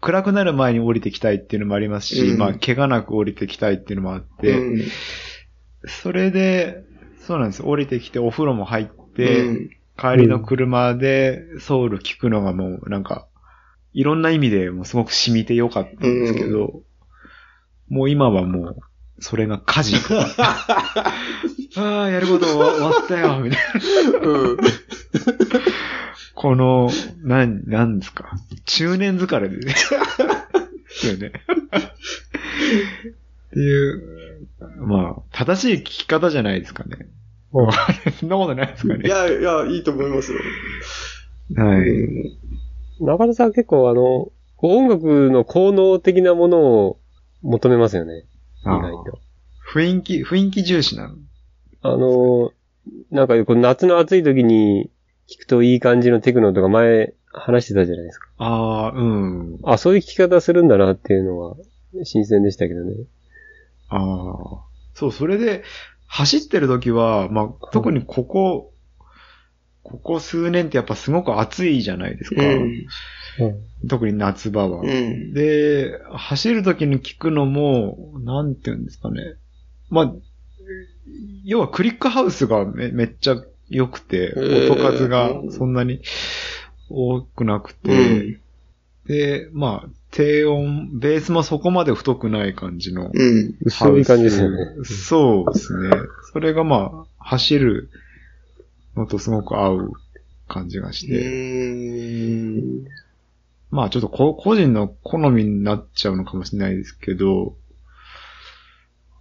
[0.04, 4.82] 暗くなる前に降りてきたいっていうのもありますし、うんまあ、怪我なく降りてきたいっていうのもあって、うん
[5.86, 6.82] それで、
[7.26, 7.62] そうなんです。
[7.62, 13.28] 降りてきてお風呂も入って、うん帰りの車でソウル聞くのがもうなんか、
[13.92, 16.82] いろんな意味でもうすごく染みてよかったんですけど、
[17.88, 18.76] もう今はもう、
[19.20, 19.96] それが家事。
[21.76, 23.60] ああ、やること終わったよ、みたい
[24.12, 24.18] な。
[24.20, 24.56] うん。
[26.34, 26.90] この、
[27.22, 28.32] なん、なんですか？
[28.66, 29.64] 中年疲れで、ね。
[29.66, 29.94] です
[31.08, 31.28] よね。
[31.28, 31.30] っ
[33.52, 34.48] ていう、
[34.80, 37.08] まあ、正しい聞き方じゃないですかね。
[37.52, 37.70] うん
[38.18, 39.06] そんなことないですかね。
[39.06, 40.38] いや、いや、いいと思いますよ。
[41.56, 41.78] はい。
[41.88, 42.34] うん
[43.00, 47.00] 中田さん結構あの、音楽の効能的なものを
[47.42, 48.24] 求めますよね。
[48.64, 49.18] 意あ外と。
[49.72, 51.16] 雰囲気、雰囲気重視なの。
[51.82, 52.52] あの、
[53.10, 54.90] なんかこう夏の暑い時に
[55.28, 58.28] 聞くといい感じのテクノとか前話してたじゃないですか。
[58.38, 59.58] ああ、うん。
[59.64, 61.56] あ、そういう聞き方するんだなっていうのは
[62.04, 62.94] 新鮮でしたけどね。
[63.88, 64.64] ああ。
[64.94, 65.64] そう、それで、
[66.06, 68.72] 走ってる時は、まあ、特にここ、
[69.82, 72.42] ここ数年ってやっぱすごく暑いじゃないですか。
[72.42, 73.88] うん。
[73.88, 74.80] 特に夏場は。
[74.82, 75.34] うん。
[75.34, 79.20] で、走る時に聞くのも、なんて言うんですかね。
[79.90, 80.12] まあ、
[81.44, 83.36] 要はクリックハウスがめめっちゃ
[83.76, 86.00] 良くて、ー音数がそんなに
[86.88, 88.40] 多くなくうて、ん。
[89.06, 93.54] で、まあ、低音、ベースもそこまで太くない感じのうん。
[93.64, 94.84] 薄い感じですよね。
[94.84, 95.90] そうですね。
[96.32, 97.90] それがまあ、走る
[98.96, 99.92] のとすごく合う
[100.48, 102.90] 感じがしうて。
[103.70, 107.56] まあちょっとこ個人の好みになっちゃうのかもしれないですけど、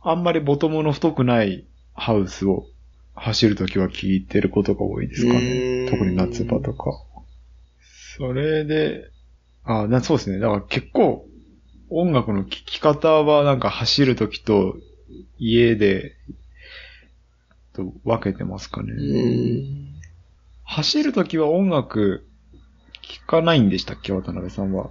[0.04, 2.68] あんまりボトムの太くないハウスを
[3.16, 5.90] 走るときは聞いてることが多いですかうね。
[5.90, 6.92] 特に夏場とか。
[8.18, 9.10] それで、
[9.64, 10.40] あなそうですね。
[10.40, 11.26] だから結構
[11.90, 14.76] 音楽の聴き方はなんか走るときと
[15.38, 16.14] 家で
[17.74, 18.92] と分けてますかね。
[18.92, 19.94] うん。
[20.64, 22.26] 走るときは音楽
[23.02, 24.90] 聴かないんでしたっけ渡辺さんは？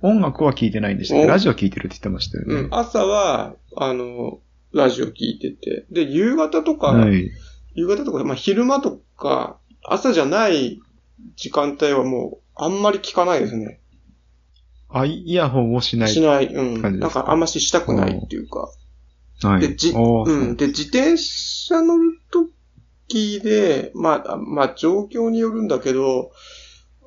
[0.00, 1.24] 音楽は聴いてないんでしたっけ？
[1.24, 2.54] おラジオ聴いてるって言ってましたよね。
[2.54, 2.68] うん。
[2.72, 4.40] 朝は、あの、
[4.72, 5.86] ラジオ聞いてて。
[5.90, 7.30] で、夕方とか、はい。
[7.74, 10.80] 夕方とか、まあ、昼間とか、朝じゃない
[11.36, 13.80] 時間帯はもう、あんまり聞かないですね。
[14.88, 16.08] あ、イヤホンをしない。
[16.10, 16.46] しない。
[16.46, 17.00] うん。
[17.00, 18.68] なんかあんまししたくないっていうか。
[19.42, 19.60] はい。
[19.60, 20.56] で、じ、うん。
[20.56, 22.46] で、自転車乗ると
[23.08, 26.32] きで、まあ、まあ、状況によるんだけど、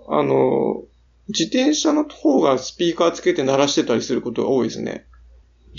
[0.07, 0.84] あの、
[1.28, 5.07] 自転車の方がスピーカーつけて鳴らしてたりすることが多いですね。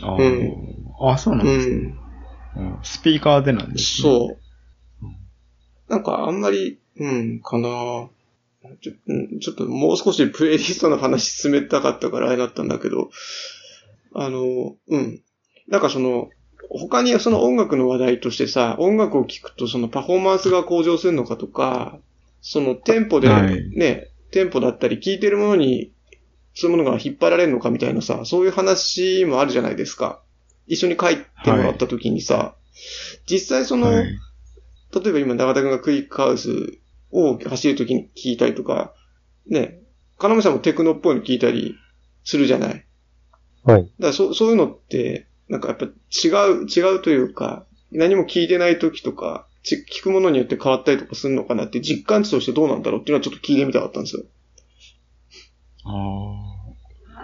[0.02, 0.52] あ,、うん
[1.00, 1.80] あ、そうなんうですね、ん。
[1.80, 4.08] うんスピーカーでなんですね。
[4.08, 4.45] そう。
[5.88, 7.68] なんかあんまり、うん、かな
[8.80, 13.10] ちょ,、うん、ちょっともう少しプレイリストの話進めたかったからあれだったんだけど、
[14.14, 15.22] あの、うん。
[15.68, 16.30] なんかその、
[16.70, 21.98] 他にその音楽の話題としてさ、音楽を聴くとそのパフォーマンスが向上するのかとか、
[22.40, 25.92] そのテンポではいね、テンポだったり聴いてるものに、
[26.54, 30.22] そういうものが引っ張られるのかみたいなさ、そういう話もあるじゃないですか。
[30.66, 32.56] 一緒に帰ってもらった時にさ、
[33.26, 34.18] 実際その、はい。
[35.00, 36.78] 例えば今、長田君がクイックハウス
[37.10, 38.94] を走るときに聞いたりとか、
[39.48, 39.80] ね、
[40.18, 41.76] 金森さんもテクノっぽいの聞いたり
[42.24, 42.86] するじゃない。
[43.64, 43.82] はい。
[43.82, 54.24] だからそそういうのって、なんかやっぱ違う、違うというか、何も聞いてないときとか、ち聞くものによって変わったりとかするのかなって実感値としてどうなんだろうっていうのはちょっと聞いてみたかったんですよ。
[55.84, 55.90] あ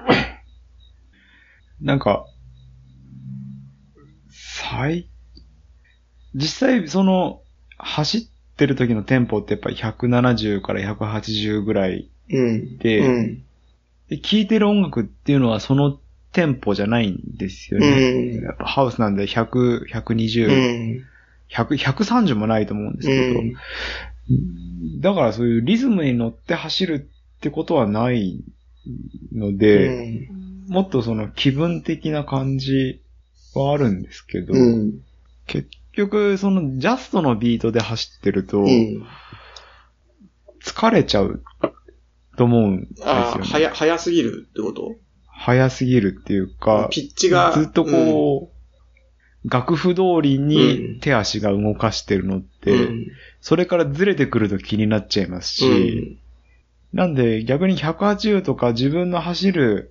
[0.09, 0.43] あ。
[1.81, 2.27] なんか、
[4.31, 5.09] 最、
[6.35, 7.42] 実際その、
[7.83, 8.23] 走っ
[8.57, 12.79] てる時のテンポってやっぱり170から180ぐらいうん。
[12.79, 13.45] で、うん。
[14.09, 15.99] で聴いてる音楽っていうのはその
[16.33, 18.39] テンポじゃないんですようね。
[18.41, 18.43] ん。
[18.43, 20.51] やっぱハウスなんで100、120、う
[20.99, 21.05] ん。
[21.51, 25.01] 100、130もないと思うんですうけど、ん。
[25.01, 28.43] だからそういうリズムに乗って走るってことはない
[29.35, 30.29] ので、
[30.69, 33.03] もっとその気分的な感じ
[33.55, 35.01] はあるんですけど、うん。
[35.47, 39.07] 結局そのジャストのビートで走ってるとうん。
[40.65, 41.43] 疲れちゃう
[42.37, 43.45] と思うんですよああ、ね。
[43.45, 44.95] 早、早すぎるってこと？
[45.27, 47.53] 早すぎるっていうか、ピッチが。
[47.53, 48.53] ずっとこ
[49.45, 53.07] う、楽譜通りうんに手足が動かしてるのって、うん、
[53.41, 56.21] それからずれてくると気になっちゃいますし、
[56.93, 59.91] なんで逆に180とか自分の走る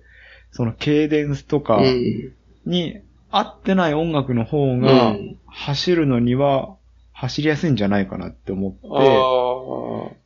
[0.52, 2.32] そのケイデンスとかうん。
[2.64, 6.76] に合ってない音楽の方うがん、走るのには
[7.12, 10.16] 走りやすいんじゃないかなって思っ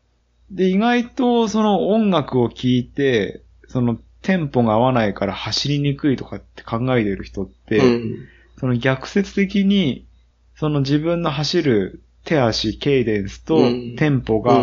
[0.51, 0.65] て。
[0.65, 8.29] で、意外とその音楽を聴いて、そのテンポが合わないから走りにくいとかって考えてる人って、うん。
[8.59, 10.07] その逆説的に、
[10.55, 14.55] その自分の走る手足、ケイデンスとうんテンポが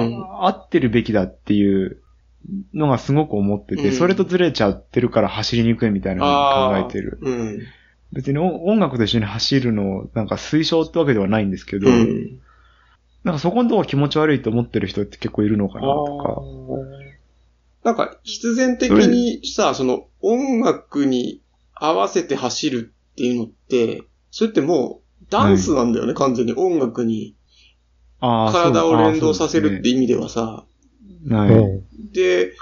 [0.45, 2.01] 合ってるべきだっていう
[2.73, 7.19] のがすごく思ってて、うんそれとずれちゃってるから走りにくいみたいなのを考えてる。
[7.21, 7.59] うん。
[8.14, 12.39] 別に音音楽と一緒に走るのをなんか推奨ってわけではないんですけど、うん。
[13.24, 17.14] なんかそこのとこ気持ち悪いと思ってる人って結構いるのかなあとー
[17.84, 21.41] なんか、必然的にさ、その音楽に
[21.76, 27.36] 合わせて走るっていうのって、それってもうダンスなんだよね、完全に音楽に
[28.22, 30.66] 体を連動させるって意味ではさ。
[31.30, 31.49] はい。
[31.49, 32.11] うん。
[32.14, 32.53] で、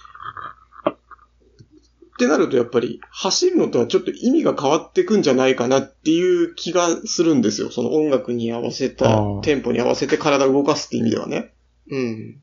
[2.22, 7.72] ってなるとやっぱり走るのとはちょっと意味が変わってくんじゃないかなっていう気がするんですよ。
[7.72, 11.52] その音楽に合わせたテンポに合わせて体を動かすって意味ではね。
[11.90, 12.42] うん。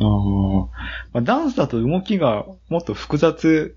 [0.00, 0.66] あー
[1.12, 3.76] まあ、ダンスだと動きがもっと複雑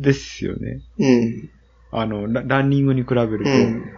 [0.00, 0.82] ですよね。
[0.98, 1.50] うん。
[1.92, 3.50] あの、ラランニングに比べると。
[3.50, 3.92] うん。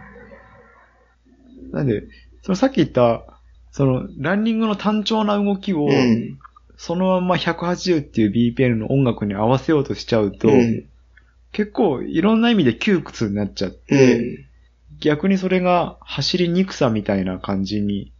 [1.71, 2.03] なんで、
[2.43, 3.23] そのさっき言った、
[3.71, 6.37] その、ランニングの単調な動きを、うん。
[6.79, 10.85] そのまま180っていう BPM の音楽に合わせようとしちゃうと、うん。
[11.51, 14.45] 結構いろんな意味で窮屈になっちゃっうて、ん。
[15.01, 18.13] 逆にそれが走りにくさみたいな感じに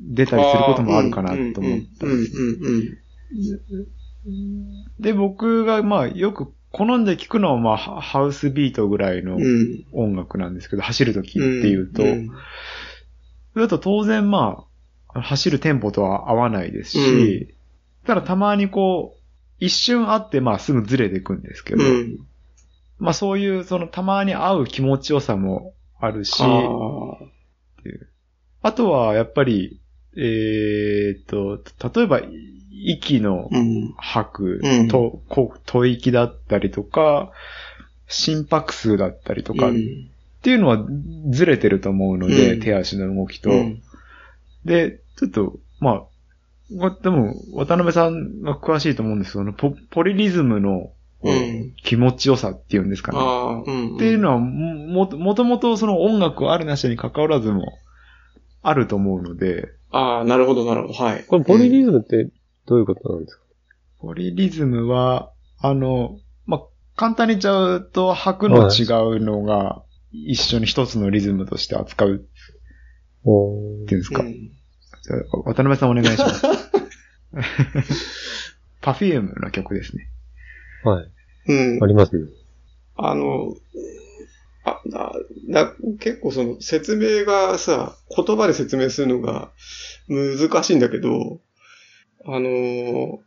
[0.00, 2.12] 出たりすることもあるかなと思ったうん。
[2.12, 2.26] うん。
[4.26, 4.84] うん。
[4.98, 9.84] で、僕がまあよく好んで聞くのはまあハハウスビートぐらいのうん。
[9.92, 12.28] 音楽なんですけど、走るときっていうと、うん。
[13.52, 14.64] それだと当然ま
[15.14, 17.54] あ、走るテンポとは合わないですし、
[18.10, 19.20] ただたまにこう、
[19.60, 22.18] 一瞬あってまあすぐずれていくんですけど、うん。
[22.98, 26.46] まあそういうそのたまに合う気持ちよさもあるし、あ
[28.62, 29.80] あとはやっぱり、
[30.16, 31.62] えーっと、
[31.96, 32.20] 例えば
[32.72, 33.48] 息の。
[33.96, 37.30] 吐くうんと、こう吐息だったりとか、
[38.08, 40.10] 心拍数だったりとかっうん
[40.42, 40.84] ていうのは
[41.30, 43.50] ずれてると思うので、うん手足の動きと。
[43.50, 43.82] うん
[44.64, 46.08] で、ちょっと、まあ、わ
[47.02, 53.18] でも、渡辺さんが詳しいと思うんですけど、そのポポリリズムのこううん気持ちよさっていうんですかね。
[53.20, 53.96] ああ、うん。
[53.96, 57.64] っていうのは、も、もともとその音楽あるなしに関わらずも、
[58.62, 60.94] あると思うので、ああ、なるほど、なるほど。
[60.94, 61.24] はい。
[61.24, 62.30] これポリリズムって
[62.66, 63.42] どういうことなんですか？
[64.00, 66.60] ポリリズムは、あの、まあ、
[66.94, 68.84] 簡単に言っちゃうと、拍の違
[69.16, 72.24] うのが、一緒に一つのリズムとして扱う
[73.24, 74.22] おっていうんですか。
[74.22, 74.50] うん
[75.08, 76.42] 渡辺さんお願いします。
[78.80, 80.08] パフュームの曲ですね。
[80.84, 81.10] はい。
[81.48, 81.86] うんあ。
[81.86, 82.16] ります？
[82.16, 82.26] ね。
[82.96, 83.54] あの、
[84.64, 85.12] あ、な、
[85.48, 89.50] な、結構その説明がさ、言葉で説明するのが
[90.08, 91.40] 難しいんだけど、
[92.26, 93.18] あのー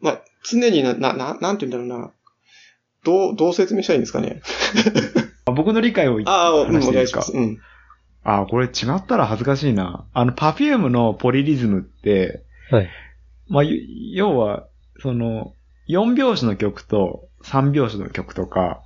[0.00, 2.12] まあ、常にな、な、ななんて言うんだろうな。
[3.04, 4.40] どう、どう説明したらいいんですかね。
[5.44, 7.20] あ 僕の理解を言ああ、うん、話していいですか？
[7.20, 7.32] お願いします。
[7.32, 7.58] うん。
[8.24, 10.06] あ、これ違ったら恥ずかしいな。
[10.12, 12.88] あの、パフュームのポリリズムって、はい。
[13.48, 13.80] まあ、ゆ
[14.14, 14.66] 要は、
[15.00, 15.54] その、
[15.88, 18.82] 4拍子の曲と3拍子の曲とか、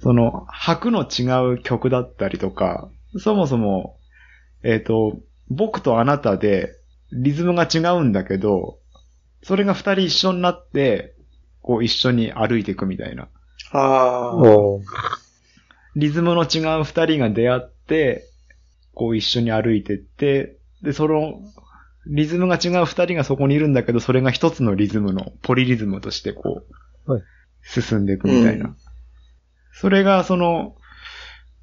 [0.00, 3.96] その、拍の違う曲だったりとか、そもそも、
[4.62, 6.76] えっ、と、僕とあなたで
[7.12, 8.78] リズムが違うんだけど、
[9.42, 11.14] それが二人一緒になって、
[11.60, 13.28] こう一緒に歩いていくみたいな。
[13.72, 14.42] ああ、
[15.94, 18.28] リズムの違う二人が出会って、
[18.94, 21.40] こう一緒に歩いてって、で、その、
[22.06, 26.62] リズムが違う二人がそこにいるんだけど、それが一つのリズムの、ポリリズムとしてこ
[27.06, 27.22] う、はい
[27.64, 28.66] 進んでいくみたいな。
[28.66, 28.76] うん
[29.72, 30.76] それがその、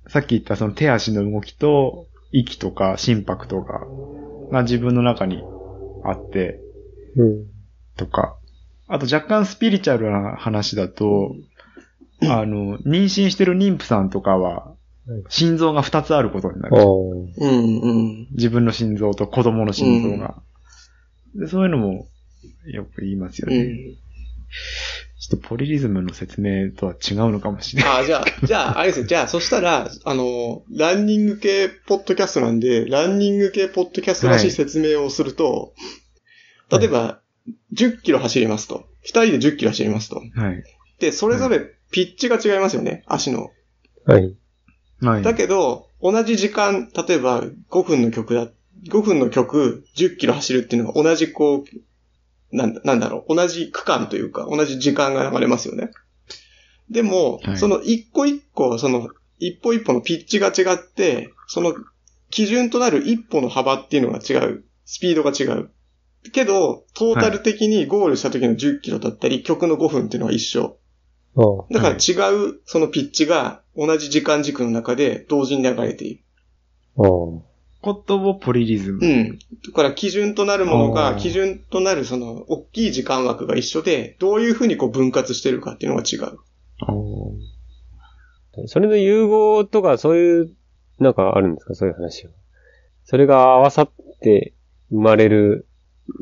[0.07, 3.81] さっき言ったその手足の動きと、息とか心拍とか
[4.51, 5.43] が自分の中に
[6.03, 6.59] あって、
[7.15, 7.45] うん。
[7.95, 8.35] とか、
[8.87, 11.35] あと若干スピリチュアルな話だと、
[12.23, 14.78] あの、妊娠してる妊婦さんとかははい、
[15.29, 16.77] 心臓が2つあることになる。
[16.77, 17.91] うん、う
[18.23, 18.27] ん。
[18.31, 20.35] 自分の心臓と子供の心臓が。
[21.35, 22.07] でそういうのも
[22.65, 23.57] よく言いますよね。
[23.57, 23.95] うん。
[25.19, 27.91] ちょっとポリリズムの説明とは違うのかもしれない。
[27.91, 29.07] ああ、じゃあ、じゃあ、あれですね。
[29.07, 35.71] じゃあ、そしたら、あの、ランニング系ポッドキャストなんで、ランニング系ポッドキャストらしい説明をすると、はい
[36.71, 37.19] 例えば、
[37.73, 38.85] 10キロ走りますと。
[39.05, 40.17] 2人で10キロ走りますと。
[40.17, 40.63] はい。
[40.99, 43.49] で、それぞれピッチが違いますよね、足の。
[44.05, 44.35] はい。
[45.01, 45.23] はい。
[45.23, 48.47] だけど、同じ時間、例えば5分の曲だ、
[48.87, 51.63] 5分の曲10キロ走るっていうのが同じこ
[52.51, 55.91] う、なんだなんだろう、同じ区間というか、同じ時間が流れますよね。
[56.89, 61.73] でも、はいその一個一個、その一歩一歩のピッチが違って、その
[62.29, 64.63] 基準となる一歩の幅っていうのが違う。
[64.85, 65.69] スピードが違う。
[66.31, 70.78] けど、トータル的にゴールした時の10キロだったり、曲の5分っていうのは一緒。
[71.71, 76.23] だから違う、そのピッチが同じ時間軸の中で同時に流れている。
[76.95, 77.43] おう
[77.81, 78.99] ことをポリリズム。
[79.01, 79.39] うん。
[79.39, 86.37] だから基準となるものが、基準となるその、大きい時間枠が一緒で、どういうふうにこう分割してるかっていうのが違う。
[88.67, 90.51] それの融合とかそういう、
[90.99, 91.75] なんかあるんですか？
[91.75, 92.33] そういう話は。
[93.05, 94.53] それが合わさって
[94.91, 95.65] 生まれる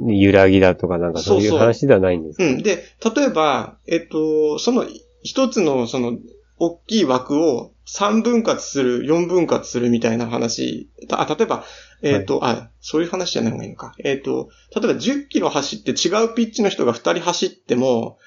[0.06, 2.44] 揺らぎだとかなんかそういう話ではないんですか？
[2.44, 2.62] うん。
[2.62, 2.84] で、
[3.16, 4.86] 例えば、えっと、その
[5.28, 6.18] 一つのその、
[6.60, 10.90] 大きい枠を3分割する、4分割するみたいな話。
[11.12, 11.66] あ、例えば、
[12.02, 13.94] えっと、あ、そういう話じゃない方がいいのか。
[14.04, 18.18] えっと、例えば10キロ走って違うピッチの人が2人走っても、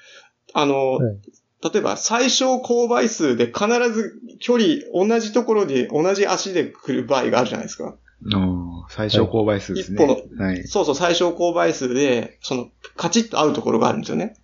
[0.53, 1.17] あの、はい
[1.63, 7.95] 例えば最小勾配数で必ず距離同じところで同じ足で来る場合があるじゃないですか。
[8.89, 10.03] 最小勾配数ですね。
[10.03, 10.63] 一歩はい。
[10.67, 14.35] そうそう、最小勾配数で、その、カチッと合うところがあるんですよね。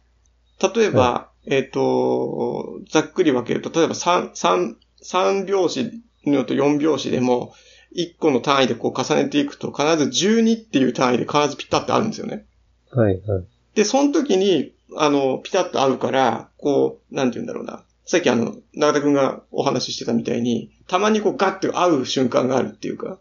[0.75, 5.91] 例えば、えっ、と、ざっくり分けると、例えば3、三三拍子
[6.25, 7.53] のと4拍子でも、
[7.95, 12.45] 1個の単位でこう重ねていくと、必ず12っていう単位で必ずピタッと合うんですよね。
[12.91, 13.45] はい、はい。
[13.75, 17.83] で、その時に、あの、ピタッと合うから、こう、なんて言うんだろうな。
[18.05, 23.19] さっきあの、長田くんがお話ししてたみたいに、たまにこうガッて合う瞬間があるっていうか、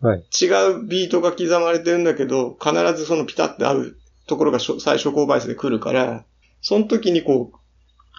[0.00, 0.24] はい。
[0.40, 3.96] 違うビートが刻まれてるんだけど、必ずそのピタッて合う
[4.26, 6.24] ところが最初勾配数で来るから、
[6.66, 7.58] その時にこう、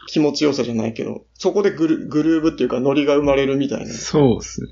[0.08, 3.94] 気持ちよさじゃないけど、そこでグルグルーブっていうかノリが生まれるみたいな。
[3.94, 4.68] そうですね。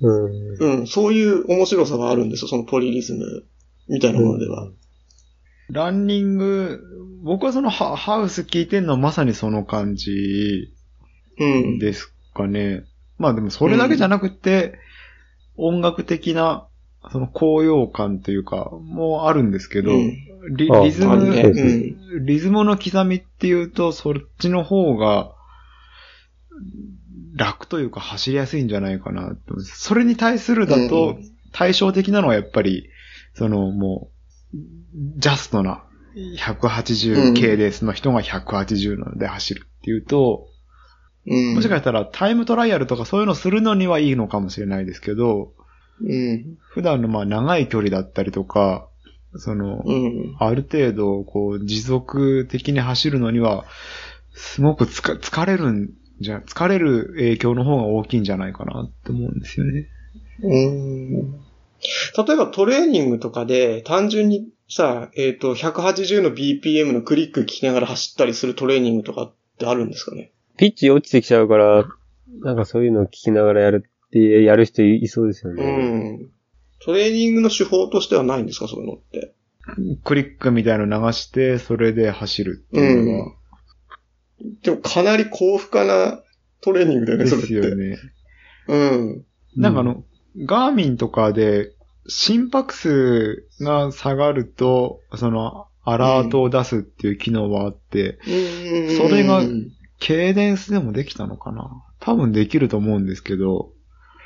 [0.00, 0.78] うん。
[0.80, 3.44] うん、そういう面白さがあるんですよ、そのポリリズム
[3.88, 4.70] みたいなものでは。
[5.68, 6.80] ランニング、
[7.24, 10.72] 僕はそのハハウス聞いてんのはまさにその感じ
[11.40, 11.78] うん。
[11.80, 12.84] ですかね。
[13.18, 14.78] まあでもそれだけじゃなくて、
[15.56, 16.67] 音楽的な、
[17.12, 21.42] その高揚感というか、もあるんですけど、うんあリリズム、ね。
[21.42, 22.26] そうん。
[22.26, 25.32] リズムの刻みっていうと、そっちの方が、
[27.34, 29.60] 楽というか走りやすいんじゃないかなと。
[29.60, 32.88] それに対するだうとん、対照的なのはやっぱり、
[33.34, 34.10] そのも
[34.54, 34.58] う、
[35.18, 35.84] ジャストな
[36.16, 40.48] 180系ですの人が180なので走るっていうと、
[41.26, 41.54] うん。
[41.54, 45.52] もしかしたらタイムトライアルとかそういうのするのにはいいのかもしれないですけど、
[46.00, 46.58] うん。
[46.60, 48.88] 普段のまあ長い距離だったりとか、
[49.36, 50.36] その、うん。
[50.38, 53.64] ある程度、こう、持続的に走るのには、
[54.32, 55.90] すごくつか疲れるん
[56.20, 59.88] じゃ、疲れる影響の方が大きいんじゃないかなって思うんですよね。
[60.42, 61.32] うん。
[61.32, 70.32] 例えばトレーニングとかで単純にさ、えっ、と、180の BPM のクリック聞きながら走ったりするトレーニングとかってあるんですかね？
[70.56, 71.84] ピッチ落ちてきちゃうから、
[72.42, 76.12] なんかそういうのを聞きながらやるって、やる人いいそうですようね。
[76.12, 76.30] ん。
[76.80, 78.68] トレーニングの手法としてはないんですか？
[78.68, 79.34] そういうのって。
[80.04, 83.34] クリックみたいの流して、それで走るっていうのは、
[84.62, 86.22] でもかなり高負荷な
[86.60, 87.48] トレーニングだよね、でそれって。
[87.48, 87.98] すよね。
[88.68, 89.24] うん。
[89.56, 90.04] なんかあの、
[90.38, 91.72] ガーミンとかで、
[92.06, 99.42] 心拍数が下がると、その、アラートを出すっていう機能はあって、うんそれが
[100.00, 103.72] ケーデンスでもできたのかな多分できると思うんですけど、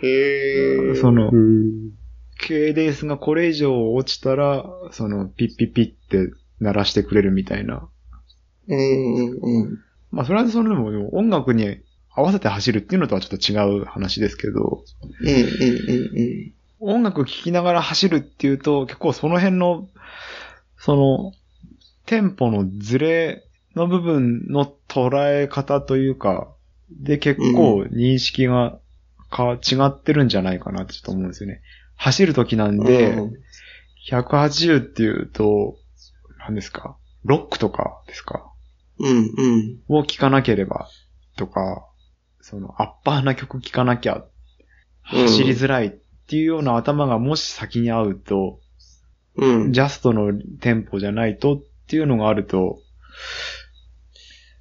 [0.03, 0.95] へえ。
[0.97, 1.93] そのう、ん。
[2.39, 7.89] ケーデンスがこれ以上落ちたら、その、ピッピッピッって鳴らしてくれるみたいな。
[8.69, 9.79] うんうんうん。
[10.11, 11.81] まあ、それはそれでも音楽に
[12.15, 14.85] 合わせて走るっていうのとはちょっと違う話ですけど、
[15.21, 16.53] うんうんうん
[16.85, 19.89] 音楽聴きながら走るっていうと、結構その辺の、
[20.77, 21.33] その、
[22.07, 23.45] テンポのズレ
[23.77, 26.49] の部分の捉え方というか、
[26.91, 28.81] で結構認識が
[29.33, 31.63] か、違ってるんじゃないかなってちょっと思うんですよね。
[31.97, 32.85] 走る時なんうん。
[32.85, 33.33] で、うん
[34.11, 35.77] 180っていうと、
[36.41, 36.97] 何ですか？
[37.23, 38.53] ロックとかですか？
[38.99, 39.79] うんうん。
[39.87, 40.89] を聴かなければ
[41.37, 41.87] とか、
[42.41, 44.25] そのアッパーな曲聴かなきゃ
[45.03, 45.91] 走りづらいっ
[46.27, 48.59] ていうような頭がもし先に合うと、
[49.37, 49.73] うん。
[49.73, 52.81] ジャストのテンポじゃないとっていうのがあると、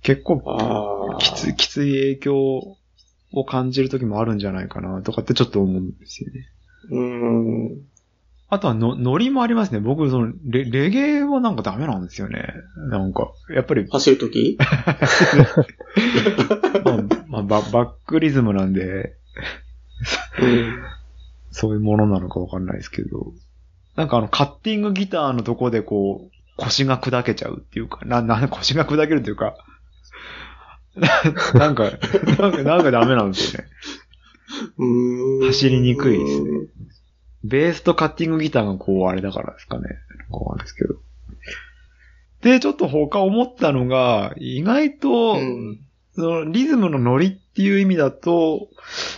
[0.03, 1.18] 結構。
[1.19, 2.77] きつきつい影響
[3.34, 6.49] を感じる時もあるんじゃないかなとかってちょっと思うんですよね。
[6.90, 7.82] うん。
[8.49, 9.80] あとはの、ノリもありますね。
[9.80, 12.53] 僕、そのレ、レゲエはなんかダメなんですよね。
[12.90, 14.58] なんか、やっぱり、走るとき
[16.84, 16.98] まあ、
[17.28, 19.16] まあバ、バックリズムなんで、
[20.41, 20.82] うん。
[21.52, 23.32] そういうものなのかわかんないですけど、
[23.95, 29.56] なんかあの、カッティングギターのとこでこう、腰が砕けちゃうっていうか、な、な、腰が砕けるっていうか、
[30.95, 33.69] なんか、なんか、なんかダメなんですよね。
[34.77, 36.49] うーん走りにくいですね。
[37.43, 39.88] ベースとカッティングギターがこうあれだからですかね。
[40.30, 40.95] こうなんですけど。
[42.41, 45.80] で、ちょっと他思ったのが、意外と、うん。
[46.13, 48.68] そのリズムのノリっていう意味だと、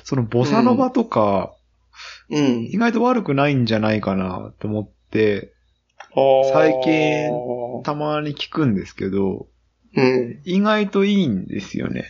[0.03, 1.55] そのボサノバとか、
[2.29, 2.77] うん意。
[2.77, 5.53] 外と悪くないんじゃないかなと思って、
[6.53, 9.47] 最近たまに聞くんですけど、
[9.95, 10.39] うん。
[10.45, 12.05] 意外といいんですよね。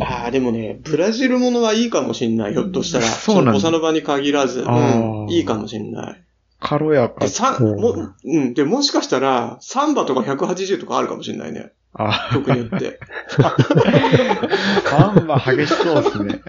[0.00, 2.52] ああ、でもね、ブラジルものはいいかもしんない。
[2.52, 3.04] ひょっとしたら。
[3.06, 4.60] そうなんだのボサノバに限らず。
[4.60, 5.26] うあん。
[5.26, 6.22] ーいいかもしんない。
[6.60, 7.28] 軽やかで、。
[7.28, 7.94] さ、うんも、
[8.24, 8.54] うん。
[8.54, 11.72] で、もしかしたら、サンバとか180とかあるかもしんないね。
[11.92, 12.98] あ、曲によって。
[13.38, 16.40] バンバン激しそうですね。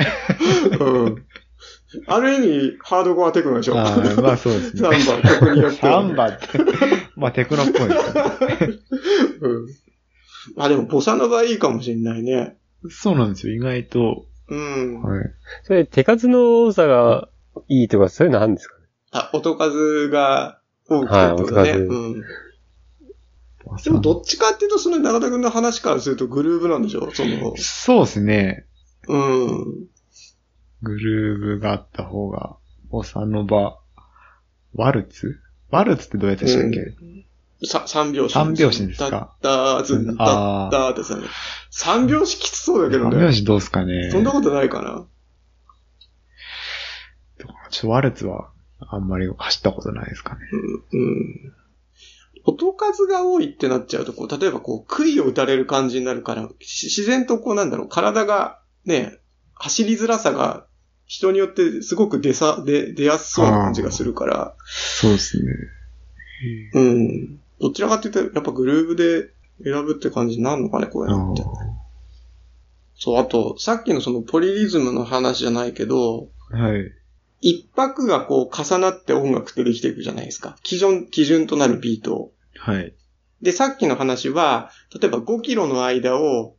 [0.80, 1.24] うん。
[2.08, 3.80] ある意味、ハードコアテクノでしょ。
[3.80, 5.00] あーまあそうですね。
[5.00, 6.04] サンバ、曲によってサは。
[6.04, 6.46] ンバって、
[7.16, 8.24] まあテクノっぽいですね。
[9.42, 9.68] うん。
[10.56, 12.58] あ、でも、ボサノバいいかもしんないね。
[12.90, 14.26] そうなんですよ、意外と。
[14.50, 15.02] うん。
[15.02, 15.26] はい。
[15.64, 17.28] それ、手数の多さが
[17.68, 18.86] いいとか、そういうのあるんですかね？
[19.12, 21.20] あ、音数が多くてね。
[21.20, 22.24] はい音数うん。
[23.84, 27.12] でも、どっちかっていうと、その中田くんの話からするとグルーヴなんでしょ？
[27.12, 28.66] その、そうですね。
[29.10, 29.88] うん。
[30.84, 32.56] グルーブがあった方が、
[32.90, 33.80] ボサノバ、
[34.74, 35.40] ワルツ？
[35.70, 36.92] ワルツってどうやってでしたっけ、さ、
[37.66, 38.34] 三拍子。
[38.34, 39.10] 三拍子ですか？
[39.10, 40.18] だったー、ずん、だっ
[40.72, 41.18] たーってさ、
[41.72, 43.12] 三拍子きつそうだけどね。
[43.12, 45.06] 三拍子どうですかねそんなことないかな。
[47.38, 50.42] ちょっとワルツは、あんまり走ったことないですかね。
[50.92, 51.00] うん。
[51.00, 51.54] うん。
[52.46, 59.18] 音数が多いってなっちゃうと、こう、例えばこう、杭を打たれる感じになるから、し自然とこう、なんだろう、体が、ね、
[59.56, 60.66] 走りづらさが、
[61.06, 65.52] 人によってすごく出さ、出、出やすそうな感じがするから、そうですね。
[66.74, 67.40] うん。
[67.60, 69.30] どちらかっていうと、やっぱグルーブで
[69.64, 71.44] 選ぶって感じになるのかね、こういうのって。
[72.96, 76.92] そう、あと、さっきのそのポリリズムの話じゃないけど、はい。
[77.42, 80.58] 一拍がこう重なって音楽ってできていくじゃないですか。
[80.64, 82.32] 基準、基準となるビートを。
[82.58, 82.94] はい。
[83.42, 86.56] で、さっきの話は、例えば5キロの間を、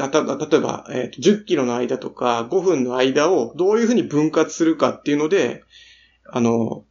[0.00, 5.62] あた例えば、えーと10キロの間とか5分の間をどういうふうに分割するかっていうので、
[6.24, 6.84] あの、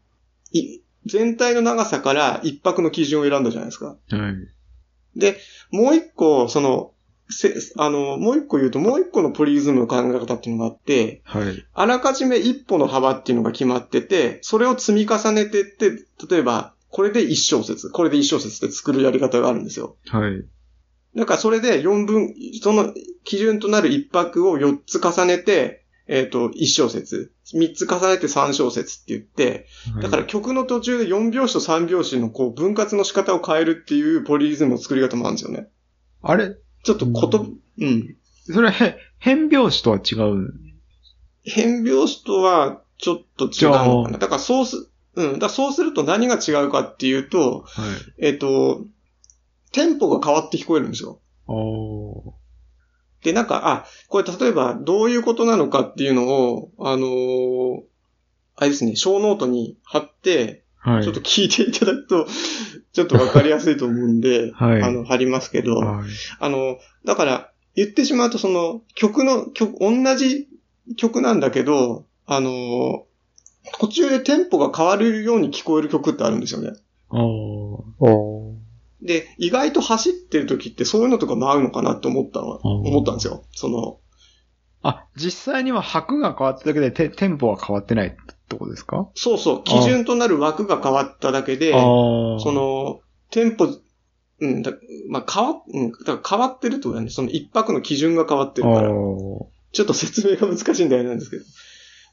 [0.51, 3.97] い全体の長さから一拍の基準を選んだじゃないですか。
[4.09, 5.19] はい。
[5.19, 5.37] で、
[5.71, 6.91] もう一個、その、
[7.29, 11.65] せあの、もう一個言うと、もう一個のポリリズムの考え方っていうのがあって、はい。
[11.73, 15.91] あらかじめ一歩の幅っていうのが決まってて、それを積み重ねてって、
[16.29, 19.97] 例えば、これで一小節、これで一小節って作るやり方があるんですよ。
[20.07, 20.45] はい。
[21.15, 27.31] だからそれで4分、その基準となる一拍を4つ重ねて、えっ、と、一小節。
[27.53, 29.67] 3つ重ねて3小節って言って、
[30.01, 35.67] だから曲の途中で4拍子と3拍子のこう分割の仕方を変えるっていうポリリズムの作り方もあるんですよね。
[36.21, 36.55] あれ？
[36.83, 37.47] ちょっとこと、
[37.79, 38.15] うん。
[38.51, 40.53] それはへ変拍子とは違う？
[41.43, 44.17] 変拍子とはちょっと違うのかあな。
[44.17, 45.39] だからそうす、うん。
[45.39, 47.83] だそうすると何が違うかっていうと、は
[48.19, 48.25] い。
[48.27, 48.85] えっ、と、
[49.71, 51.19] テンポが変わって聞こえるんですよ。
[53.25, 57.81] で、なんか、あ、これ例えばどういうことなのかっていうのを、あのー
[58.57, 61.03] あれですね、小ノートに貼って、はい。
[61.03, 62.25] ちょっと聞いていただくと、
[62.93, 66.05] ちょっとわかりやすいと思うんで、 はいあの、貼りますけど、はい。
[66.39, 70.47] あの、だから、言ってしまうと、その、曲の、曲、同じ
[70.95, 73.05] 曲なんだけど、あの、
[73.79, 76.71] 途中でテンポが変わるように聞こえる曲ってあるんですよね。
[77.09, 78.44] おー。
[79.01, 83.43] で、意外と走ってる時ってそういうのとかも合うのかなって思ったの、うん思ったんですよ。
[83.51, 83.99] その、
[84.81, 89.09] あ、実際には拍が変わっただけでテテンポは変わってないってことですか？
[89.15, 91.81] そうそう、基準となる枠が変わっただけで、ああ。
[92.39, 93.01] そ、の、
[93.31, 93.67] テンポ、
[94.39, 94.71] うん、だ
[95.09, 97.09] まあ、変わ、うん、だから変わってるってことだね。
[97.09, 98.91] その一拍の基準が変わってるから。
[98.91, 101.43] おちょっと説明が難しいんだよなんですけど。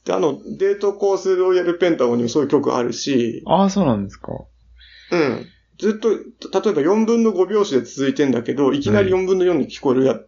[0.05, 4.33] で、あの、デートコースロイヤルペンタゴンにもそういう曲あるし、ああ、そうなんですか。
[5.13, 5.47] うん。
[5.79, 10.21] ずっと、例えば4分の5拍子で続いてんだけど、いきなり4分の4に聞こえるや、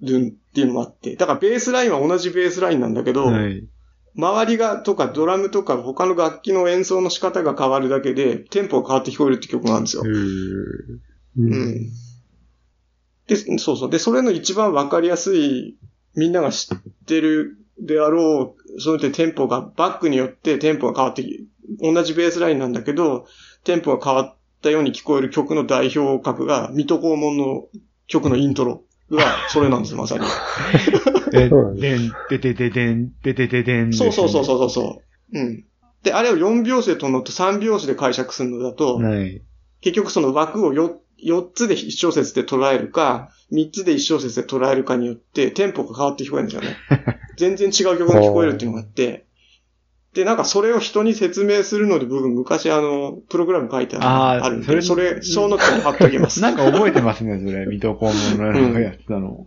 [0.00, 1.16] るっていうのもあって。
[1.16, 3.66] だからベースラインは同じベースラインなんだけど、はい。
[4.14, 10.02] 周りが、とかドラムとか他の楽器の演奏の仕方が変わるだけで、テンポが変わって聞こえるって曲なんですよ
[11.38, 11.90] うん。
[13.26, 13.90] で、そうそう。
[13.90, 15.78] で、それの一番わかりやすい、
[16.14, 21.48] みんなが知ってるであろう、その点テンポが、バックによってテンポが変わってき、
[21.80, 23.26] 同じベースラインなんだけど、
[23.64, 27.68] テンポが変わったように聞こえる曲の代表格が、水戸黄門の
[28.06, 30.24] 曲のイントロが、それなんです、まさに。
[31.30, 33.92] ででん、ででででん、ででででん。
[33.92, 35.02] そうそうそうそうそうそ
[35.32, 35.38] う。
[35.38, 35.64] うん。
[36.02, 39.42] で、あれを4拍子で取るのと3拍子で解釈するのだと、はい。
[39.80, 46.76] 結局その枠をよ4つで1小節で捉えるか、3つで1小節で捉えるかによって、テンポが変わって聞こえるんですよね。
[47.36, 49.26] 全然違う曲が聞こえるっていうのがあって、
[50.14, 56.42] で、なんかそれを人に説明するので、僕昔あの、プログラム書いてあるんで、そそれれ、ショーノートに貼っておきます。
[56.42, 57.64] なんか覚えてますね、それ。
[57.70, 58.04] 水戸黄
[58.38, 59.46] 門のやつだの。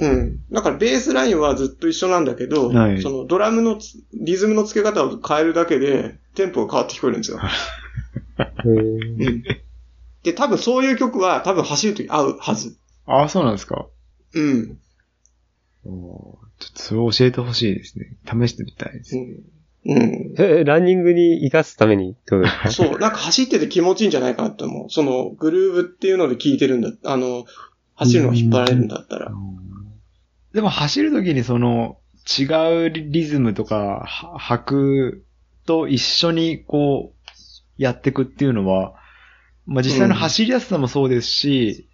[0.00, 0.40] うん。
[0.50, 7.40] だからベースラインはずっと一緒なんだけど、はいそのドラムのつリズムの付け方を変えるだけで、テンポが変わって聞こえるんですよ。
[8.64, 9.42] うん。
[10.22, 12.76] で、多分そういう曲は多分走るとき合うはず。
[13.06, 13.86] ああ、そうなんですか。
[14.34, 14.78] うん。
[15.84, 16.38] ちょ
[16.70, 18.16] っとそれを教えてほしいですね。
[18.24, 19.20] 試してみたいですう。
[19.20, 19.44] ん。
[19.86, 20.34] うん。
[20.38, 22.16] え、ランニングに活かすために？
[22.26, 22.70] どうですか？
[22.72, 24.90] そう、なんか走ってて気持ちいいんじゃないかなって思う。
[24.90, 27.44] その、グルーブっていうので聴いてるんだ、あの、
[27.94, 29.32] 走るのが引っ張られるんだったら。
[30.52, 31.98] でも走るときにその
[32.38, 32.44] 違
[32.86, 34.06] うリズムとかは
[34.38, 35.24] 拍
[35.66, 38.94] と一緒にこうやっていくっていうのは、
[39.66, 41.88] まあ実際の走りやすさもそうですし、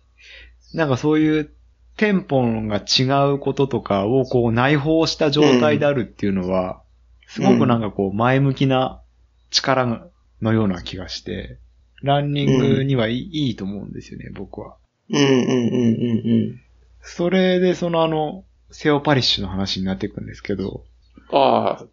[0.75, 1.51] なんかそういう
[1.97, 6.83] テンポが違うこととかをこう内包した状態であるっていうのは、
[7.31, 9.01] すごくなんかこう前向きな
[9.51, 10.11] 力
[10.43, 11.59] のような気がして、
[12.03, 14.77] ランニングにはいい,、いいと思うんですよね、僕は。
[15.11, 16.61] うんうんうんうん
[17.03, 20.85] それでそのあの、セオパリッシュの話になっていくんですけど、
[21.33, 21.39] うん。
[21.39, 21.85] ああ、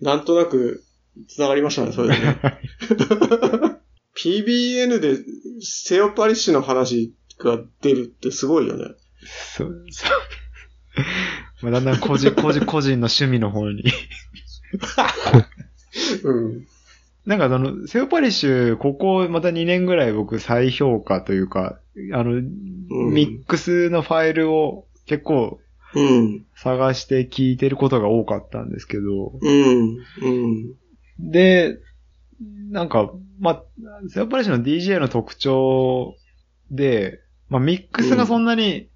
[0.00, 0.84] なんとなく、
[1.28, 2.38] 繋がりましたね、それでね。
[4.16, 5.16] PBN で
[5.60, 8.94] セオパリッシュの話が出るってすごいよね。
[9.26, 10.10] そう、そう。
[11.62, 13.82] まあだんだん個人、個人、個人の趣味の方に。
[16.24, 16.66] うん。
[17.26, 21.80] なんかその、セオパリッシュ、ここまた2年ぐらい僕再評価というか、
[22.12, 22.52] あの、うん
[22.88, 25.58] ミックスのファイルを結構
[25.94, 26.44] うん。
[26.54, 29.96] 探して聞いてることが多かったんですけど、うん。
[30.22, 30.74] うん。
[31.18, 31.78] で、
[32.70, 33.10] なんか、
[33.40, 33.62] まあ、
[34.08, 36.16] セオパリッシュの DJ の特徴
[36.70, 38.88] で、まあ、ミックスがそんなに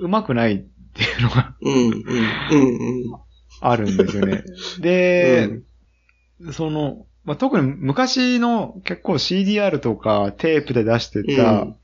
[0.00, 1.74] 上手くないっていうのがうん。
[1.74, 1.90] うん。
[1.90, 3.27] うん。
[3.60, 4.44] あるんですよね。
[4.80, 5.60] で、
[6.52, 11.74] その、まあ、特に昔の結構 CDR とかテープで出してたうん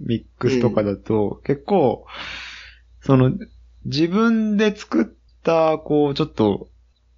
[0.00, 2.06] ミックスとかだと、結構、
[3.00, 3.32] その、
[3.84, 5.06] 自分で作っ
[5.42, 6.68] た、こう、ちょっと、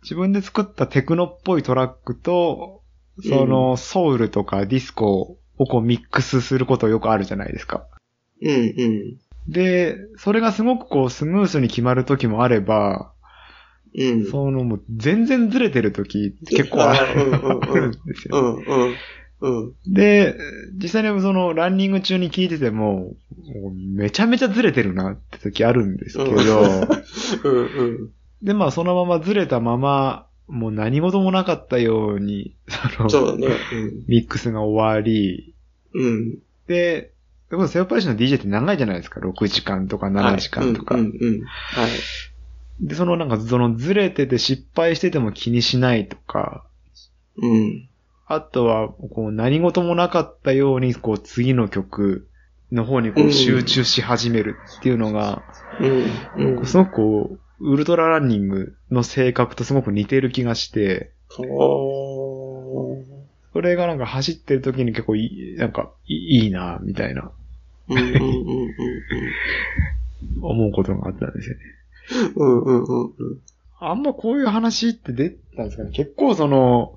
[0.02, 2.82] 自分で作ったテクノっぽいトラックと、
[3.22, 7.86] その、ソウルとかディスコをこうミックスすることよくあるじゃないですか。
[8.42, 8.50] うん。
[8.50, 9.16] うん。
[9.48, 13.12] で、それがすごくこうスムースに決まる時もあれば、
[13.94, 14.24] うん。
[14.30, 18.38] そのもう全然ずれてる時結構あるんですよ。
[18.38, 18.90] うん。
[18.90, 18.96] うん。
[19.40, 19.72] うん。
[19.86, 20.36] で、
[20.74, 23.14] 実際にそのランニング中に聞いてても、
[23.44, 26.30] もうめちゃめちゃずれてるなって時あるんですけど、
[27.44, 27.66] うん。
[27.66, 28.10] うん。
[28.42, 33.48] で、まあそのままずれたまま、もう何事もなかったように、その、そうだね。
[34.06, 35.54] ミックスが終わり、
[35.94, 36.38] うん。
[36.66, 37.12] で、
[37.50, 39.20] でもセオパリッシュの DJ って長いじゃないですか。
[39.20, 40.94] 6時間とか7時間とか。
[40.94, 41.16] はいうん。
[41.20, 41.40] うん。
[41.42, 41.90] はい。
[42.80, 46.64] で、そのなんか、そのずれてて失敗してても気にしないとか、
[47.38, 47.88] うん。
[48.26, 52.28] あとは、こう、何事もなかったように、こう、次の曲
[52.72, 55.44] の方にこう集中し始めるっていうのが、
[55.78, 56.58] うん。
[56.58, 56.66] うん。
[56.66, 63.04] すごくこう、ウルトラランニングの性格とすごく似てる気がして、おー
[63.52, 67.32] それがなんか走ってる時に結構いい、なんかいいな、みたいな。
[70.42, 71.62] 思うことがあったんですよね。
[72.36, 72.62] うん。
[72.62, 72.84] うん。
[72.84, 73.04] うん。
[73.04, 73.12] うん。
[73.78, 76.96] あんまこういう話って出たんですかね結構その、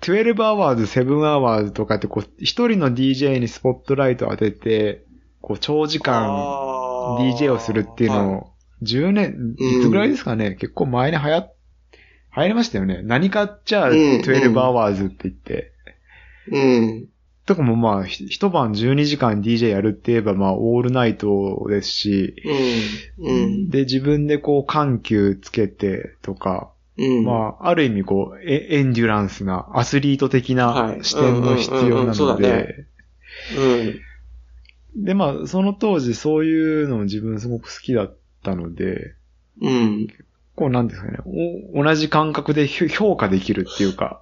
[0.00, 5.04] 12 hours, 7 hours とかってこう、一人の DJ にスポットライトを当てて、
[5.40, 6.28] こう、長時間
[7.18, 8.52] DJ をするっていうのを、
[8.82, 11.54] 10年、うんいつぐらいですかね、結構前に流行っ、
[12.36, 13.00] 流行りましたよね。
[13.02, 15.72] 何かっちゃうん12 hours って言って。
[16.52, 17.08] うん。
[17.48, 22.34] とかもまあ、ひ一晩12時間 DJ やるって言えばまあ、オールナイトですし、
[23.16, 23.26] うん。
[23.26, 23.70] うん。
[23.70, 27.24] で、自分でこう、緩急つけてとか、うん。
[27.24, 32.84] まあ、ある意味こう、エエンデュランスな、アスリート的はない視点も必要なので。
[34.94, 39.14] で、まあ、その当時そういうの自分すごく好きだったので、
[39.62, 40.08] うん。
[40.54, 41.16] こうなんですかね、
[41.72, 44.20] お同じ感覚でひ評価できるっていうか、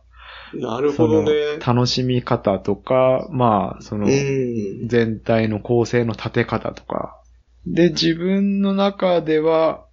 [0.60, 1.58] なるほどね。
[1.64, 4.88] 楽しみ方とか、まあ、そのうん。
[4.88, 7.20] 全体の構成の立て方とか。
[7.66, 9.84] で、自分の中では、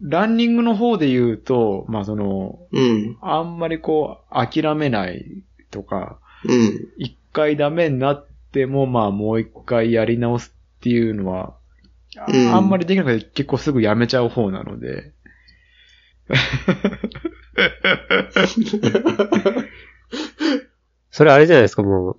[0.00, 3.16] ランニングの方で言うと、まあその、うん。
[3.22, 6.88] あんまりこう、諦めないとか、うん。
[6.98, 11.54] 一回ダメになっても、まあもう一回やり直すっていうのは、
[12.18, 15.12] あうんあんまりできなくて結構すぐやめちゃう方なので。
[21.10, 22.16] それあれじゃないですか、もう、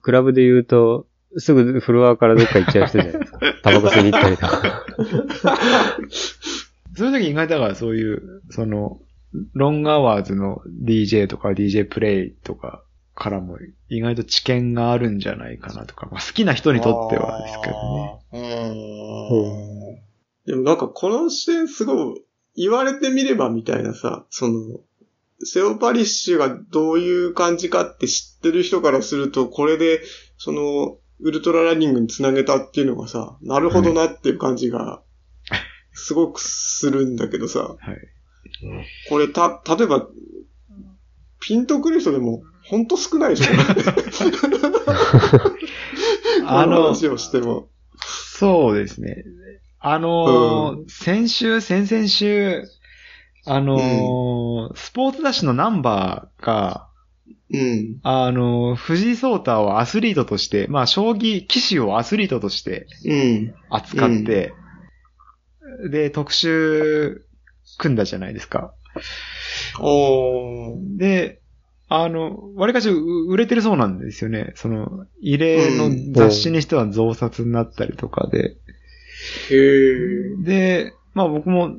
[0.00, 1.06] クラブで言うと、
[1.36, 3.40] すぐフロアからどっか行っちゃう人じゃないですか。
[3.62, 4.84] タバコ吸いに行ったりとか。
[6.96, 9.00] そういう時意外とだからそういう、その、
[9.54, 12.82] ロングアワーズの DJ とか DJ プレイとか
[13.14, 18.20] からも意外と知見があるんじゃないかなとか、まあ、好きな人にとってはですけどね。
[18.32, 19.28] ね。
[19.30, 20.52] うん。
[20.52, 22.24] でもなんかこの視点すごい
[22.56, 24.80] 言われてみればみたいなさ、その、
[25.44, 30.02] セオパリッシュがどういう感じかって知ってる人からすると、これで、
[30.36, 35.02] その、ウルトラランニングにつなげたっていうのがさ、なるほどなっていう感じが、
[35.92, 37.96] すごくするんだけどさ、はい。
[39.08, 40.08] これた、例えば、
[41.40, 43.52] ピンとくる人でも、ほんと少ないでしょ、
[46.46, 47.68] あのこ話をしても。
[48.00, 49.24] そうですね。
[49.80, 52.64] あのー先週、先々週、
[53.48, 56.88] あのースポーツ雑誌のナンバーが、
[57.50, 57.98] うん。
[58.02, 63.54] あのー藤井聡太をアスリートとして、まあ、将棋、棋士をアスリートとしてうん。
[63.70, 64.52] 扱って、
[65.90, 67.24] で、特集
[67.78, 68.74] 組んだじゃないですか。
[69.80, 70.96] おー。
[70.98, 71.40] で、
[71.88, 74.52] あの、割かしう売れてるそうなんですよね。
[74.56, 78.56] その、異例の雑誌にしては増刷になったりとかで。
[79.50, 80.44] へー。
[80.44, 81.74] で、まあ僕も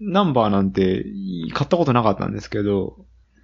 [0.00, 1.04] ナンバーなんて
[1.52, 2.96] 買ったことなかったんですけど、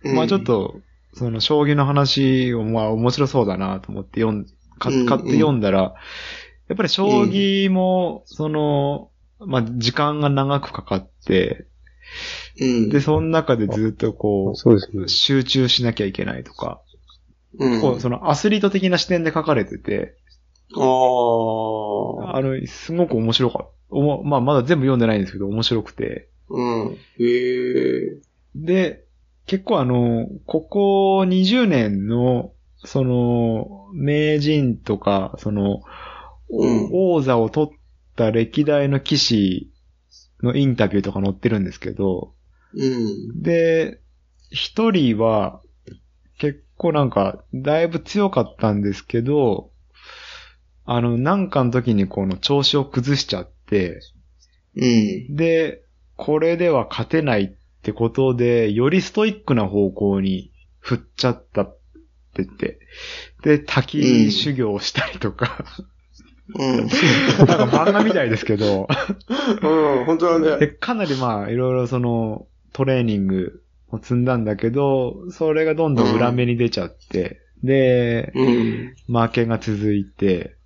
[0.03, 0.81] まあちょっと、
[1.15, 4.47] その将棋の話をまあ面白そうだなと思って読ん、
[4.79, 5.95] 買って読んだら、
[6.69, 11.67] やっぱり将棋も、その、まあ時間が長くかかって、
[12.61, 15.09] うん、で、その中でずっとこそうですねう、。
[15.09, 16.81] 集中しなきゃいけないとか、
[17.59, 20.17] うん、こうそのアスリート的な視点で書かれてて、
[20.75, 22.37] あー。
[22.37, 23.69] あの、すごく面白かった。
[23.91, 26.29] おもまあまだ全部読んでないんですけど、面白くて。
[26.49, 26.99] うん。
[27.19, 28.21] へー。
[28.55, 29.05] で、
[29.47, 32.53] 結構あの、ここ20年の、
[32.85, 35.83] その、名人とか、その、
[36.51, 37.71] うん王座を取っ
[38.17, 39.73] た歴代の騎士
[40.43, 42.35] のインタビューとか載ってるんですけど、
[42.75, 42.87] う
[43.39, 43.43] ん。
[43.43, 44.01] で、
[44.51, 45.63] 一人は、
[46.39, 49.71] 結構なんか、だいぶ強かったんですけど、
[50.85, 54.01] あの、なんかの時にこの調子を崩しちゃって、
[54.77, 55.37] うん。
[55.37, 55.84] で、
[56.17, 61.79] これでは勝てないってことで、よりストイックな方向に振っちゃったっ
[62.35, 62.79] て言って、
[63.43, 65.65] で、滝修行をしたりとか、
[66.55, 66.77] うん。
[66.77, 66.89] なん
[67.47, 68.87] か漫画みたいですけど、
[69.63, 70.73] うん、本当だで、ね。
[70.73, 78.95] かなりまあ、いろいろその、トレーニングを積んだんだけど、それがどんどん裏目に出ちゃって、で、うん。
[79.07, 80.57] 負けが続いて、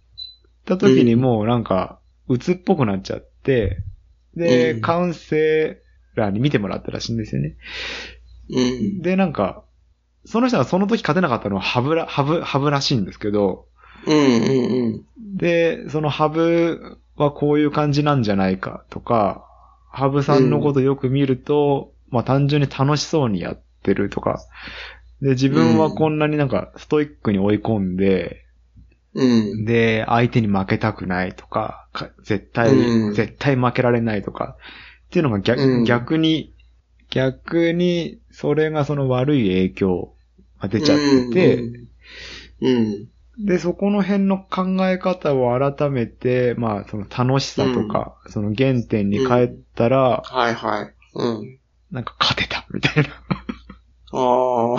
[0.65, 3.79] た時にもうなんか、鬱っぽくなっちゃって、
[4.39, 5.83] で、うんカウンセ
[6.15, 7.57] ラーに見てもらったらしいんですよね。
[8.51, 9.03] うん。
[9.03, 9.63] で、なんか、
[10.25, 13.67] その人はその時勝てなかったのはハブら、ハブ、ハブらしいんですけど、
[14.07, 15.05] うん、うん、
[15.37, 19.45] で、そのハブはこういう感じなんじゃないかとか、
[19.91, 24.41] ハブさんのことよく見ると、まあ単純に楽しそうにやってるとか、
[25.21, 28.45] で、自分はこんなになんかストイックに追い込んで、
[29.15, 29.65] うん。
[29.65, 34.57] で、相手に負けたくないとか、か絶対、うん絶対負けられないとか、
[35.07, 36.55] っていうのが逆,、うん逆に、
[37.11, 40.15] 逆に、それがその悪い影響
[40.61, 41.63] が出ちゃってて、
[42.61, 43.09] うん。
[43.39, 50.95] で、そこの辺の考え方を改めて、まあ、その楽しさとか、その原点に帰ったら、はいはい。
[51.15, 51.59] うん。
[51.93, 53.11] なんか勝てた、みたいな。
[54.13, 54.77] あ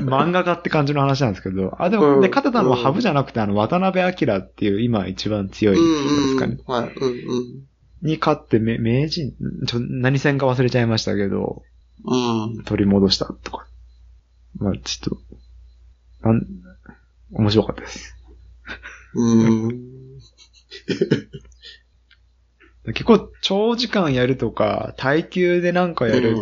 [0.00, 6.58] 漫画家って感じの話なんですけど、あ、でも、うんで、勝てたのはハブじゃなくて、あの、渡辺明っていう今一番強い人ですかね。
[6.66, 6.82] うんうん。
[6.82, 6.94] はい。
[6.94, 7.66] うん
[8.02, 9.32] に勝って、め名人、
[9.66, 11.62] ちょ、何戦か忘れちゃいましたけど、
[12.04, 12.16] う
[12.60, 12.62] ん。
[12.64, 13.66] 取り戻したとか。
[14.58, 15.18] まあ、ちょっ
[16.22, 16.46] と、なん、
[17.32, 18.14] 面白かったです。
[19.14, 19.64] うん。
[19.64, 19.86] うん。
[22.86, 26.36] 結構長時間やるとか、耐久でなんかやる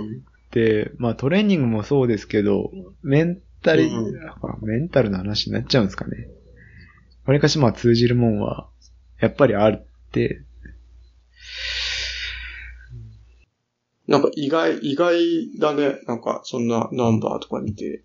[0.99, 2.71] まあトレーニングもそうですけど、
[3.03, 6.29] メンタル、うんあメンタルの話になっちゃうんですかね。
[7.27, 8.69] わりかしまあ通じるもんは、
[9.21, 10.43] やっぱりあるって、
[14.07, 15.99] なんか意外、意外だね。
[16.07, 18.05] なんか、そんなナンバーとか見て。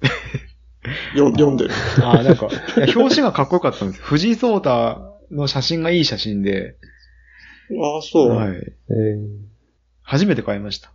[1.16, 1.70] よ読んでる。
[2.02, 4.00] ああ、なんか、表紙がかっこよかったんです。
[4.00, 6.76] 藤井聡太の写真がいい写真で、
[7.82, 8.28] ああ、そう。
[8.30, 8.56] はい。
[8.56, 9.50] えー
[10.02, 10.92] 初めて買いました。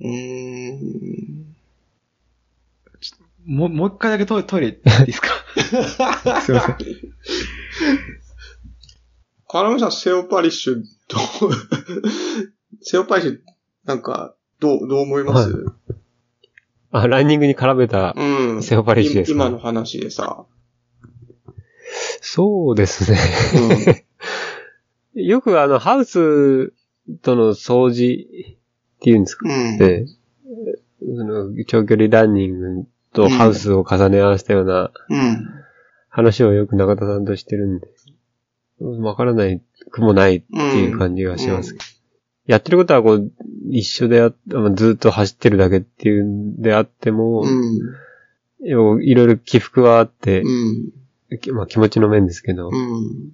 [0.00, 1.54] うーん。
[3.46, 5.28] もう、もう一回だけトイレ、トイレ行っていいですか？
[6.42, 6.76] すいません。
[9.48, 10.82] 金村さん、セオパリッシュ、ど
[11.46, 11.52] う、
[12.82, 13.38] セオパリッシュ、
[13.86, 15.64] なんか、どう、どう思います、
[16.90, 18.62] あ、ランニングに絡めた、うん。
[18.62, 19.34] セオパリッシュですか？
[19.34, 20.44] 今の話でさ。
[22.20, 24.04] そうですね。
[25.14, 26.72] よくあの、ハウス
[27.22, 28.57] との掃除
[28.98, 29.78] っていうんですか、うん。
[29.78, 30.06] ね。
[31.00, 35.58] その長距離ランニングとハウスを重ね合わせたようなうん。
[36.08, 37.86] 話をよく中田さんとしてるんで、
[38.80, 41.84] わからないくもないっていう感じがしますけど。
[42.46, 43.30] やってることはこう、
[43.70, 44.32] 一緒であ
[44.74, 48.66] ずっと走ってるだけっていうんであっても、うん。
[48.66, 51.38] いろいろ起伏はあって、うん。
[51.38, 53.32] きまあ気持ちの面ですけど、うん。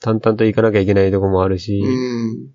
[0.00, 2.50] 淡々と行かなきゃいけないとこもあるし、うん。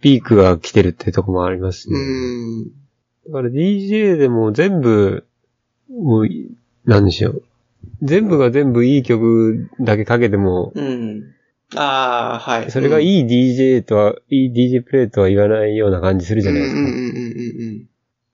[0.00, 2.64] ピークが来てるってとこもありますしね、うん。
[3.26, 5.26] だから DJ でも全部、
[5.90, 6.50] もうい、
[6.84, 7.42] なんでしょう。
[8.02, 11.34] 全部が全部いい曲だけかけても、うん。
[11.74, 12.70] ああ、はい。
[12.70, 16.80] それがいい DJ とは、いい DJ プレイとは言わないような感じするじゃないですか。
[16.80, 17.86] うんうんうんうん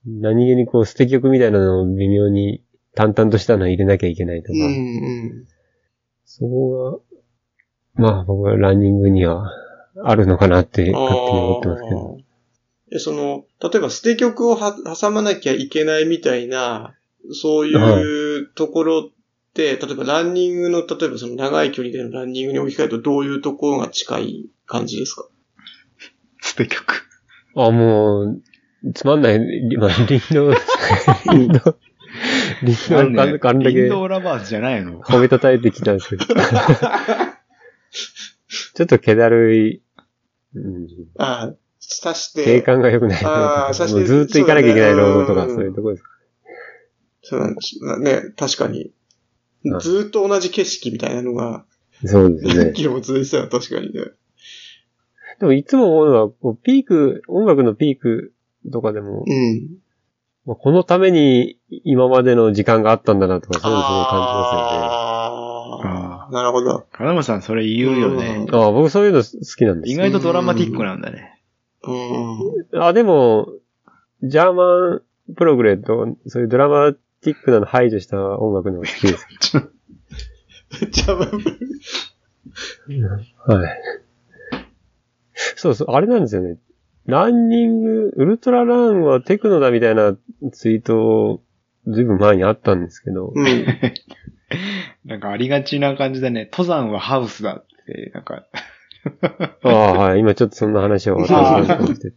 [0.07, 2.63] 何気にこう捨て曲みたいなのを微妙に
[2.95, 4.61] 淡々としたの入れなきゃいけないとか、うん。
[4.61, 4.71] うんう
[5.43, 5.45] ん。
[6.25, 7.03] そこ
[7.95, 9.51] が、まあ僕はランニングには
[10.05, 12.19] あるのかなって勝手に思ってますけど。
[12.93, 16.95] え、その、例えば捨て曲をは挟まなきゃいけないみたいな、
[17.33, 19.13] そういうところっ
[19.55, 25.27] て、例えばランニングの、例えばその長い距離でのランニングに置き換えるとどういうところが近い感じですか？
[26.41, 27.07] 捨て曲。
[27.57, 28.41] あ、もう、
[28.95, 30.53] つまんない、りまあ、林道、
[31.27, 31.77] 林道、
[32.63, 33.33] 林道なん。
[33.33, 35.01] だけインドラバーズじゃないの？
[35.05, 36.25] 褒めたたえてきたんですけど。
[38.75, 39.83] ちょっと気だるい、
[40.55, 40.87] うん、
[41.19, 42.45] ああ、さして。
[42.45, 46.11] 景観が良くないあーさしてずっと行かなきゃいけないロードとか、そういうとこですか。
[47.23, 48.93] そうなんですね、確かに。
[49.65, 51.65] うんずーっと同じ景色みたいなのが、
[52.05, 52.65] そうですね。
[52.65, 54.05] 何キロも続いてたら確かにね。
[55.41, 58.33] でもいつも思うのは、こうピーク、音楽のピーク
[58.73, 59.79] とかでも、うん。
[60.47, 65.08] まあこのために今までの時間があったんだなとか、そういうのすごい感じますあ
[66.29, 66.87] あ、なるほど。
[66.93, 68.47] 金本さんそれ言うよね。
[68.53, 70.07] ああ、僕そういうの好きなんですよ。
[70.07, 71.43] 意外とドラマティックなんだね。
[71.83, 72.83] うん。
[72.83, 73.49] あ、でも、
[74.23, 75.03] ジャーマン
[75.37, 79.27] プログレと、そういうドラマティックなの排除した音楽の方が好きです。
[80.91, 81.15] じゃ
[83.47, 83.81] あ、はい。
[85.57, 86.59] そうそう、あれなんですよね。
[87.07, 90.17] ランニング、ウルトラランはテクノだみたいな
[90.53, 91.43] ツイートを
[91.89, 93.67] ずいぶん前にあったんですけど、うん。
[95.05, 96.49] なんかありがちな感じだね。
[96.51, 98.47] 登山はハウスだって、なんか、
[99.63, 102.13] ああ、はい、今ちょっとそんな話を私がして。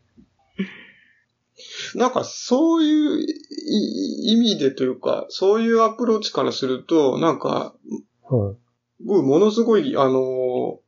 [1.95, 7.75] なんか、そういうい意味でというか、そういうアプローチからすると、なんか、
[8.23, 8.55] はい
[9.03, 10.81] 僕、ものすごい、あのー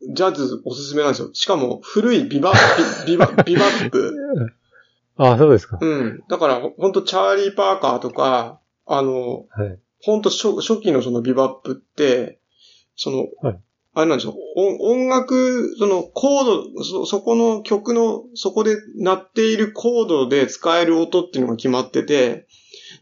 [0.00, 1.30] ジャズおすすめなんですよ。
[1.32, 2.52] しかも、古いビバ
[3.06, 4.14] ビビバビバップ。
[5.18, 5.78] ああ、そうですか。
[5.80, 6.22] うん。
[6.28, 9.78] だから、ほんと、チャーリー・パーカーとか、あの、はい。
[10.00, 12.40] ほんと初、初期のそのビバップって、
[12.96, 13.60] その、はい
[13.94, 14.36] あれなんですよ。
[14.54, 22.46] 音音楽、そのコード、そ、そこの曲の、そこで鳴っているコードで使える音っていうのが決まってて、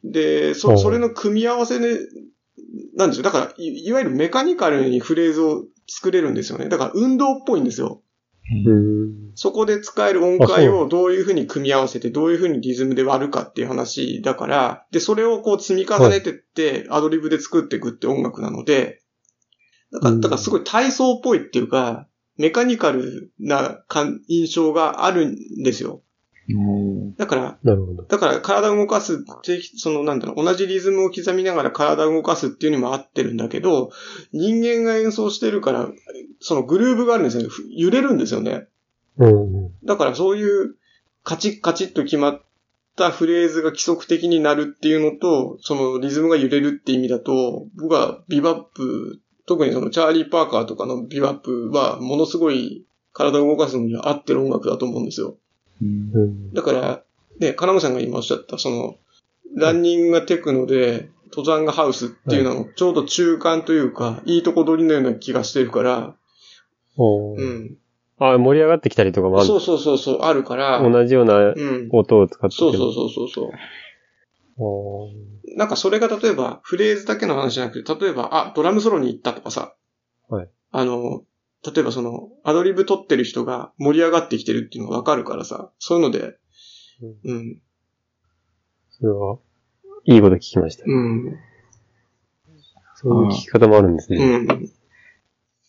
[0.04, 1.98] で、そ、それの組み合わせで、
[2.96, 3.24] なんですよ。
[3.24, 6.70] だからい、いわゆるメカニカルにフレーズを作れるんですよね。
[6.70, 8.00] だから運動っぽいんですよ。
[8.66, 9.32] うん。
[9.34, 19.00] そこで使える音階をどういうふうに組み合わせて、どういうふうにリズムで割るかっていう話だから、で、それをこう積み重ねてって、アドリブで作っていくって音楽なので、
[19.92, 22.06] だから、うんだからすごい体操っぽいっていうか、
[22.36, 26.02] メカニカルな感印象があるんですよ。
[27.16, 28.02] だから、なるほど。
[28.04, 29.24] だから体を動かす
[29.76, 33.90] そのなんだろう、同じリズムを刻みながら体を動かすっていうにも合ってるんだけど、
[34.32, 35.88] 人間が演奏してるから、
[36.40, 37.48] そのグルーブがあるんですよね。
[37.48, 38.66] ふ揺れるんですよね。
[39.18, 39.70] うん。
[39.84, 40.76] だからそういう
[41.24, 42.42] カチッカチッと決まっ
[42.94, 55.36] たフレーズが規則的になるっていうのと、そのリズムが揺れるって意味だと、僕はビバップ、特にそのチャーリー・パーカーとかのビバップはものすごい体を動かすのには合ってる音楽だと思うんですよ。
[55.82, 56.52] うん。
[56.52, 57.02] だから、
[57.40, 58.96] ね、金本さんが今おっしゃった、その、
[59.56, 66.14] ランニングがテクノで、登山がハウスっていうののちょうど中間というか、いいとこ取りのような気がしてるから、
[66.98, 67.76] うん。
[68.18, 71.88] あ盛り上がってきたりとかもあるそうそうそうそう、あるから、同じようなうん。
[71.92, 73.50] 音を使っててもそうそうそうそうそう。
[74.58, 75.10] おー
[75.56, 79.74] なんかそれが例えば、フレーズだけの話じゃなくて、例えば、あ、ドラムソロに行ったとかさ。
[80.28, 80.48] はい。
[80.72, 81.22] あの、
[81.64, 86.36] 例えばその、アドリブ取ってる人が盛り上がってきてるっていうのがわかるからさ、そういうので、
[87.24, 87.60] うん、
[88.90, 89.38] それは、
[90.04, 90.84] いいこと聞きました。
[90.86, 91.36] うん、
[92.94, 94.38] そういう聞き方もあるんですうね。
[94.38, 94.70] ん。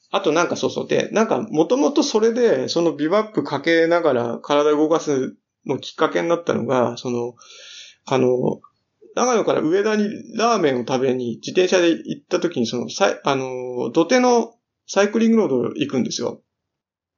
[0.09, 5.35] あとなんかそうそうで、なんかもともとそれで、そのビバップかけながら体を動かす
[5.65, 7.35] のきっかけになったのが、その、
[8.05, 8.61] あの、
[9.15, 10.07] 長野から上田に
[10.37, 14.53] ラーメンを食べに自転車で行った時に、その、さいあの、土手の
[14.87, 16.41] サイクリングロード行くんですよ。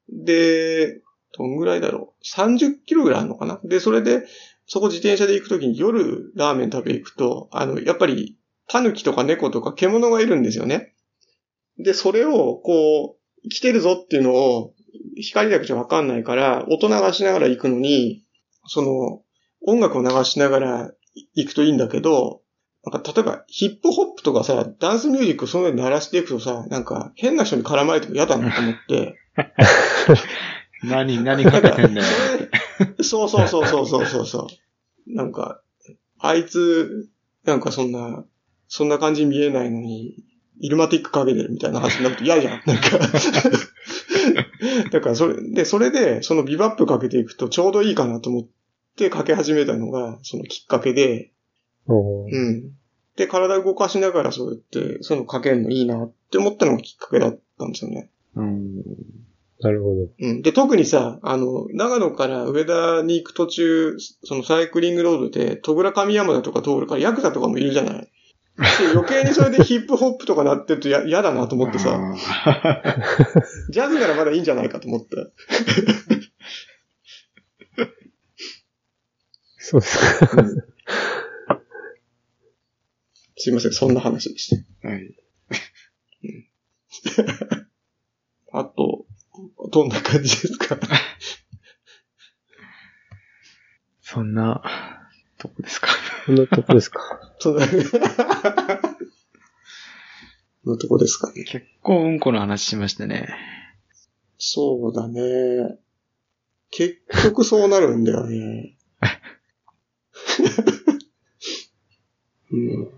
[0.09, 1.01] で、
[1.37, 2.23] どんぐらいだろう。
[2.25, 4.25] 30キロぐらいあるのかなで、それで、
[4.65, 8.37] そこ自転車で行くときに夜ラーメン食べ行くと、あの、やっぱり、
[8.67, 10.93] タヌキとか猫とか獣がいるんですよね。
[11.77, 14.73] で、それを、こう、来てるぞっていうのを、
[15.15, 18.25] 光だけじゃわかんないから、音流しながら行くのに、
[18.65, 19.21] その、
[19.61, 20.91] 音楽を流しながら
[21.35, 22.41] 行くといいんだけど、
[22.85, 29.15] なんか例えばヒップホップとかさ、ダンスミュージックその上に鳴らしていくとさ、なんか変な人に絡まれても嫌だなと思って。
[30.84, 32.07] 何、何かけてんだよ。
[33.03, 34.47] そうそうそうそうそうそうそ
[35.07, 35.14] う。
[35.14, 35.61] なんか、
[36.19, 37.10] あいつ、
[37.43, 38.23] なんかそんな、
[38.68, 40.23] そんな感じに見えないのに、
[40.61, 42.61] イルマティックかけてるみたいな話になると嫌じゃん。
[42.65, 42.99] なんか。
[44.91, 48.47] だからそれ、で、それで、そのビバップかけていくとちょうどいいかなと思っ
[48.95, 51.31] てかけ始めたのが、そのきっかけで、
[51.95, 52.71] うん。
[53.15, 58.09] で、体動かしながらそうやって、そういうのかけるのいいなって思ったのがきっかけだったんですよね。
[58.35, 58.77] うん。
[59.61, 60.07] なるほど。
[60.19, 60.41] うん。
[60.41, 68.09] で、特にさ、あの、長野から上田に行く途中、そのサイクリングロードで、戸倉上山田とか通るから、ヤクザとかもいるじゃない。
[68.59, 71.97] で余計にそれで ヒップホップとかなってるとや嫌だなと思ってさ、
[73.71, 75.15] ジャズならまだいいんじゃないかと思って。
[79.57, 80.43] そうですか。
[83.41, 84.87] すいません、そんな話でした。
[84.89, 85.15] はい。
[88.51, 89.05] あと、
[89.71, 90.77] どんな感じですか？
[94.01, 94.61] そんな、
[95.37, 95.87] とこですか？
[96.25, 96.99] こんなとこですか？
[97.39, 97.65] そんな、
[100.65, 101.31] のとこですか？
[101.31, 101.45] ね。
[101.45, 103.29] 結構うんこの話しましたね。
[104.37, 105.79] そうだね。
[106.71, 108.75] 結局そうなるんだよね。
[112.51, 112.91] うん、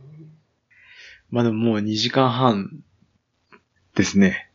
[1.31, 2.83] まあでももう2時間半
[3.95, 4.51] ですね。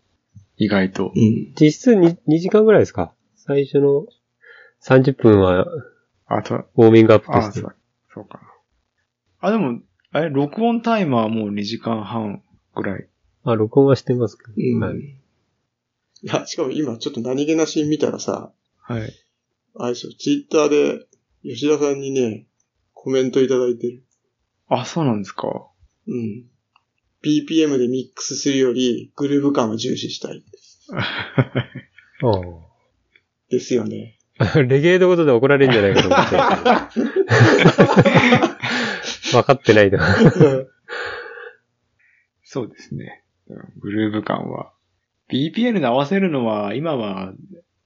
[0.56, 1.12] 意外と。
[1.14, 1.52] うん。
[1.60, 3.12] 実質 2, 2時間ぐらいですか？
[3.34, 4.06] 最初の
[4.82, 5.66] 30分は
[6.26, 8.24] あと、ウォーミングアップとあ、してそう。
[8.24, 8.40] か。
[9.40, 9.80] あ、でも、
[10.10, 12.42] あれ、録音タイマーはもう2時間半
[12.74, 13.08] ぐらい。
[13.44, 14.52] あ、録音はしてますけど。
[14.56, 14.80] うん。
[14.80, 14.98] はい。
[14.98, 15.18] い
[16.22, 19.12] や、しかも今ちょっと何気なしに見たらさ、はい。
[19.76, 21.06] あれですよ、ツイッターで
[21.44, 22.46] 吉田さんにね、
[22.92, 24.02] コメントいただいてる。
[24.68, 25.68] あ、そうなんですか。
[26.08, 26.44] うん。
[27.24, 30.44] BPM でミックスするより、グルーヴ感を重視したい。
[33.50, 34.18] ですよね。
[34.38, 36.36] あ レゲエのことで怒られるんじゃないかと思って。
[39.32, 39.98] 分かってないと。
[42.42, 43.24] そうですね。
[43.80, 44.72] グルーヴ感は。
[45.30, 47.32] BPN で合わせるのは、今は、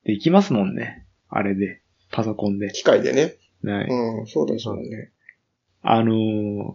[0.05, 1.07] できますもんね。
[1.28, 1.82] あれで。
[2.11, 2.73] パソコンで。
[2.73, 3.36] 機械でね。
[3.62, 3.86] はい。
[3.89, 5.12] うん、そうだそうだね。
[5.82, 6.74] あのー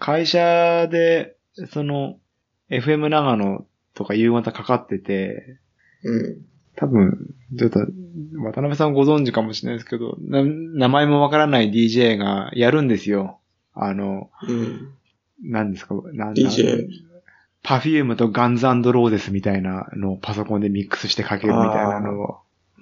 [0.00, 1.36] 会社で、
[1.66, 2.18] その、
[2.70, 5.58] FM 長野とか夕方かかってて、
[6.02, 6.44] うん。
[6.76, 7.80] 多分、ちょっと、
[8.42, 13.38] 渡辺さんご存知かもしれないですけど、な名前もわからない DJ がやるんですよ。
[13.74, 14.92] あの、うん。
[15.42, 16.88] 何ですか、なん DJ。
[17.62, 22.38] Perfume と Guns N' Roses みたいなのをパソコンでミックスしてかけるみたいなのを。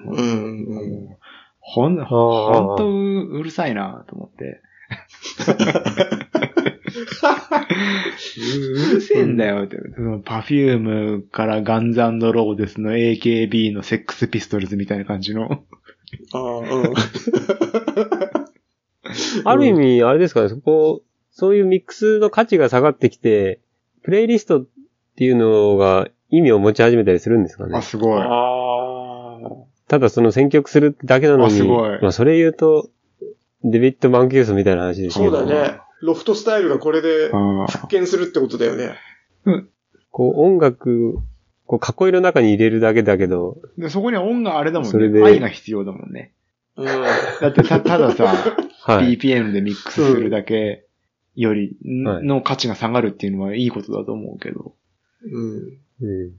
[0.07, 1.17] うん、うん。
[1.59, 4.63] ほん、あほんとううるさいなと思って。
[6.69, 6.77] う
[8.91, 9.77] うるせえんだよって。
[9.95, 15.65] その Perfume から Guns N' Roses の AKB の Sex Pistols みたいな感じの。
[16.33, 16.95] ああ、うん。
[19.45, 23.61] ある意味、あれですかね、そこ、そういうミックスの価値が下がってきて、
[24.03, 24.67] プレイリストっ
[25.17, 27.83] ていうのが意味を持ち始めたりするんですかねあ、。
[27.83, 28.21] すごい。
[28.21, 29.69] ああ。
[29.89, 32.91] ただその選曲するだけなのに、あすごいまあそれ言うと、
[33.65, 35.81] デビッド・マンキュースみたいな話ですそうだね。
[36.03, 37.31] ロフトスタイルがこれで
[37.71, 38.97] 復権するってことだよね。
[40.11, 41.19] こう音楽、
[41.67, 45.27] こう囲いの中に入れるだけだけど、でそこには音があれだもんそれでね。
[45.27, 46.33] 愛が必要だもんね。
[46.77, 46.87] うん。
[46.87, 48.35] だってた、 たださ、
[48.83, 49.19] はい。
[49.19, 50.87] BPM でミックスするだけ
[51.35, 54.75] よりはいの価値が下がるっていうのはいいことだと思うけど。
[55.25, 55.79] うん。
[56.01, 56.33] うん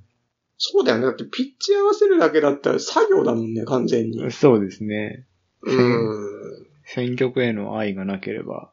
[0.61, 1.05] そうだよね。
[1.05, 4.29] だってピッチ合わせるだけだったら作業だもんね、完全に。
[4.29, 5.25] そうですね。
[5.61, 6.67] うん。
[6.83, 8.69] 選曲への愛がなければ。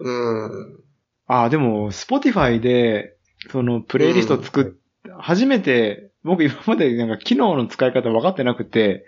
[0.00, 0.80] うん。
[1.26, 3.16] ああ、でも、Spotify で、
[3.50, 9.04] その、プレイリスト作っ、初めて、僕今までなんか機能の使い方分かってなくて、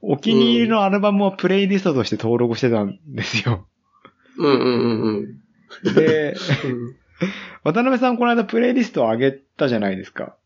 [0.00, 3.66] お気に入りのアルバムをプレイリストとして登録してたんですよ。
[4.38, 5.38] うんうんうん
[5.84, 5.94] うん。
[5.94, 6.34] で、
[6.64, 6.96] うん
[7.62, 10.36] 渡辺さんこの間プレイリストを上げたじゃないですか。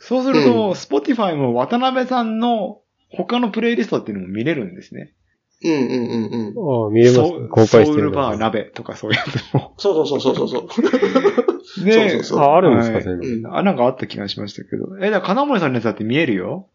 [0.00, 2.80] そうすると、うん Spotify も渡辺さんの
[3.10, 5.12] 他のプレイリストっていうのも見れるんですね。
[5.64, 6.84] うんうんうんうん。
[6.84, 9.74] ああ、見れます公開してるソウルバー鍋とかそういうやつも。
[9.78, 10.82] そうそうそうそうそうそ
[11.80, 11.84] う。
[11.84, 13.50] で、そうそうあ、あるんですか、はいそういうの。
[13.50, 14.96] うんあ、なんかあった気がしましたけど。
[14.98, 16.68] え、だから金森さんのやつだって見えるよ？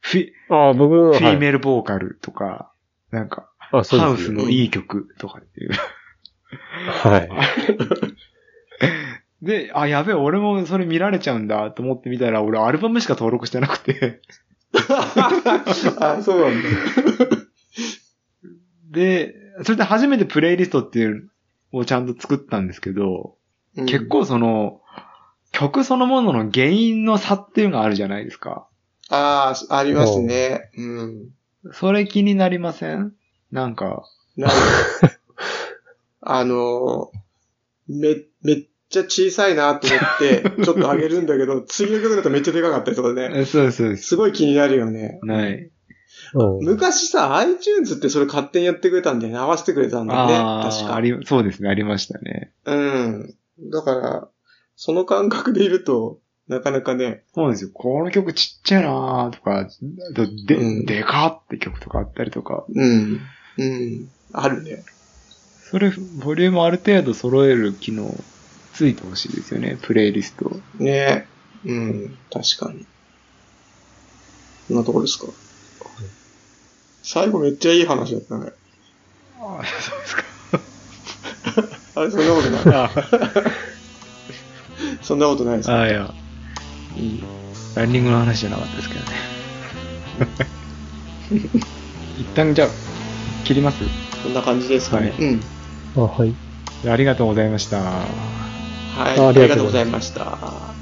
[0.00, 1.36] フィ、ああ、僕の、フィーはい。
[1.38, 2.72] メールボーカルとか、
[3.10, 4.16] なんか、あ、そうハウ。
[4.16, 5.70] スのいい曲とかっていう。
[7.02, 7.28] はい。
[9.42, 14.20] で、あ、やべえ、俺もそれ見られちゃうんだと思ってみたら、俺アルバムしか登録してなくて。
[15.98, 16.68] あ、そうなんだ。
[18.90, 21.30] で、それで初めてプレイリストっていう
[21.72, 23.36] のをちゃんと作ったんですけど、
[23.76, 24.06] うん結。
[24.06, 24.80] 構その、
[25.52, 28.66] 曲そのものの原因の差っていうのがあるじゃないですか。
[29.08, 30.70] ああ、ありますね。
[30.76, 31.28] うん。
[31.72, 33.12] それ気になりません？
[33.50, 34.04] なんか、
[34.36, 34.56] なんか
[36.22, 43.30] あのー、め、めっちゃ小さいなと思って、 ちょっと上げるんだけど、次の曲だとめっちゃでかかったりとかね。
[43.34, 44.04] えそうです、そうです。
[44.04, 45.18] すごい気になるよね。
[45.22, 45.70] ない。
[46.34, 46.64] うん。
[46.64, 49.38] 昔さ、iTunes ってそれ勝手にやってくれたんだよね。
[49.38, 50.34] 合わせてくれたんだよね。
[50.34, 50.92] あ確か。
[50.92, 52.52] あ、あり、そうですね、ありましたね。
[52.64, 53.34] うん。
[53.70, 54.28] だから、
[54.76, 57.70] その感覚でいると、なかなかね、そうなんですよ。
[57.72, 59.68] この曲ちっちゃいなーとか、
[60.46, 62.64] で、うんでかって曲とかあったりとか。
[62.74, 63.20] うん。
[63.58, 64.08] うん。
[64.32, 64.84] あるね。
[65.70, 65.92] それ、
[66.24, 68.24] ボリュームある程度揃える機能、
[68.72, 70.50] ついてほしいですよね、プレイリスト。
[70.74, 71.28] ね
[71.64, 72.18] うん。
[72.32, 72.88] 確かに。
[74.66, 75.26] そんなとこですか？
[77.02, 78.52] 最後めっちゃいい話だったね。
[79.40, 80.22] ああ、そうですか。
[82.00, 82.60] あれ、そんなことない。
[82.76, 82.90] あ
[85.02, 85.70] そんなことないです。
[85.72, 86.12] あ、いや、
[86.96, 87.22] いい。
[87.74, 89.06] ランニングの話じゃなかったですけどね。
[92.18, 92.68] 一旦じゃあ、
[93.44, 93.78] 切ります？
[94.22, 95.10] そんな感じですかね。
[95.10, 95.40] はいうん。
[95.96, 96.34] あ、はい。
[96.88, 97.78] ありがとうございました。
[97.80, 97.86] はい。
[99.18, 100.79] あありがとうございまりがとうございました。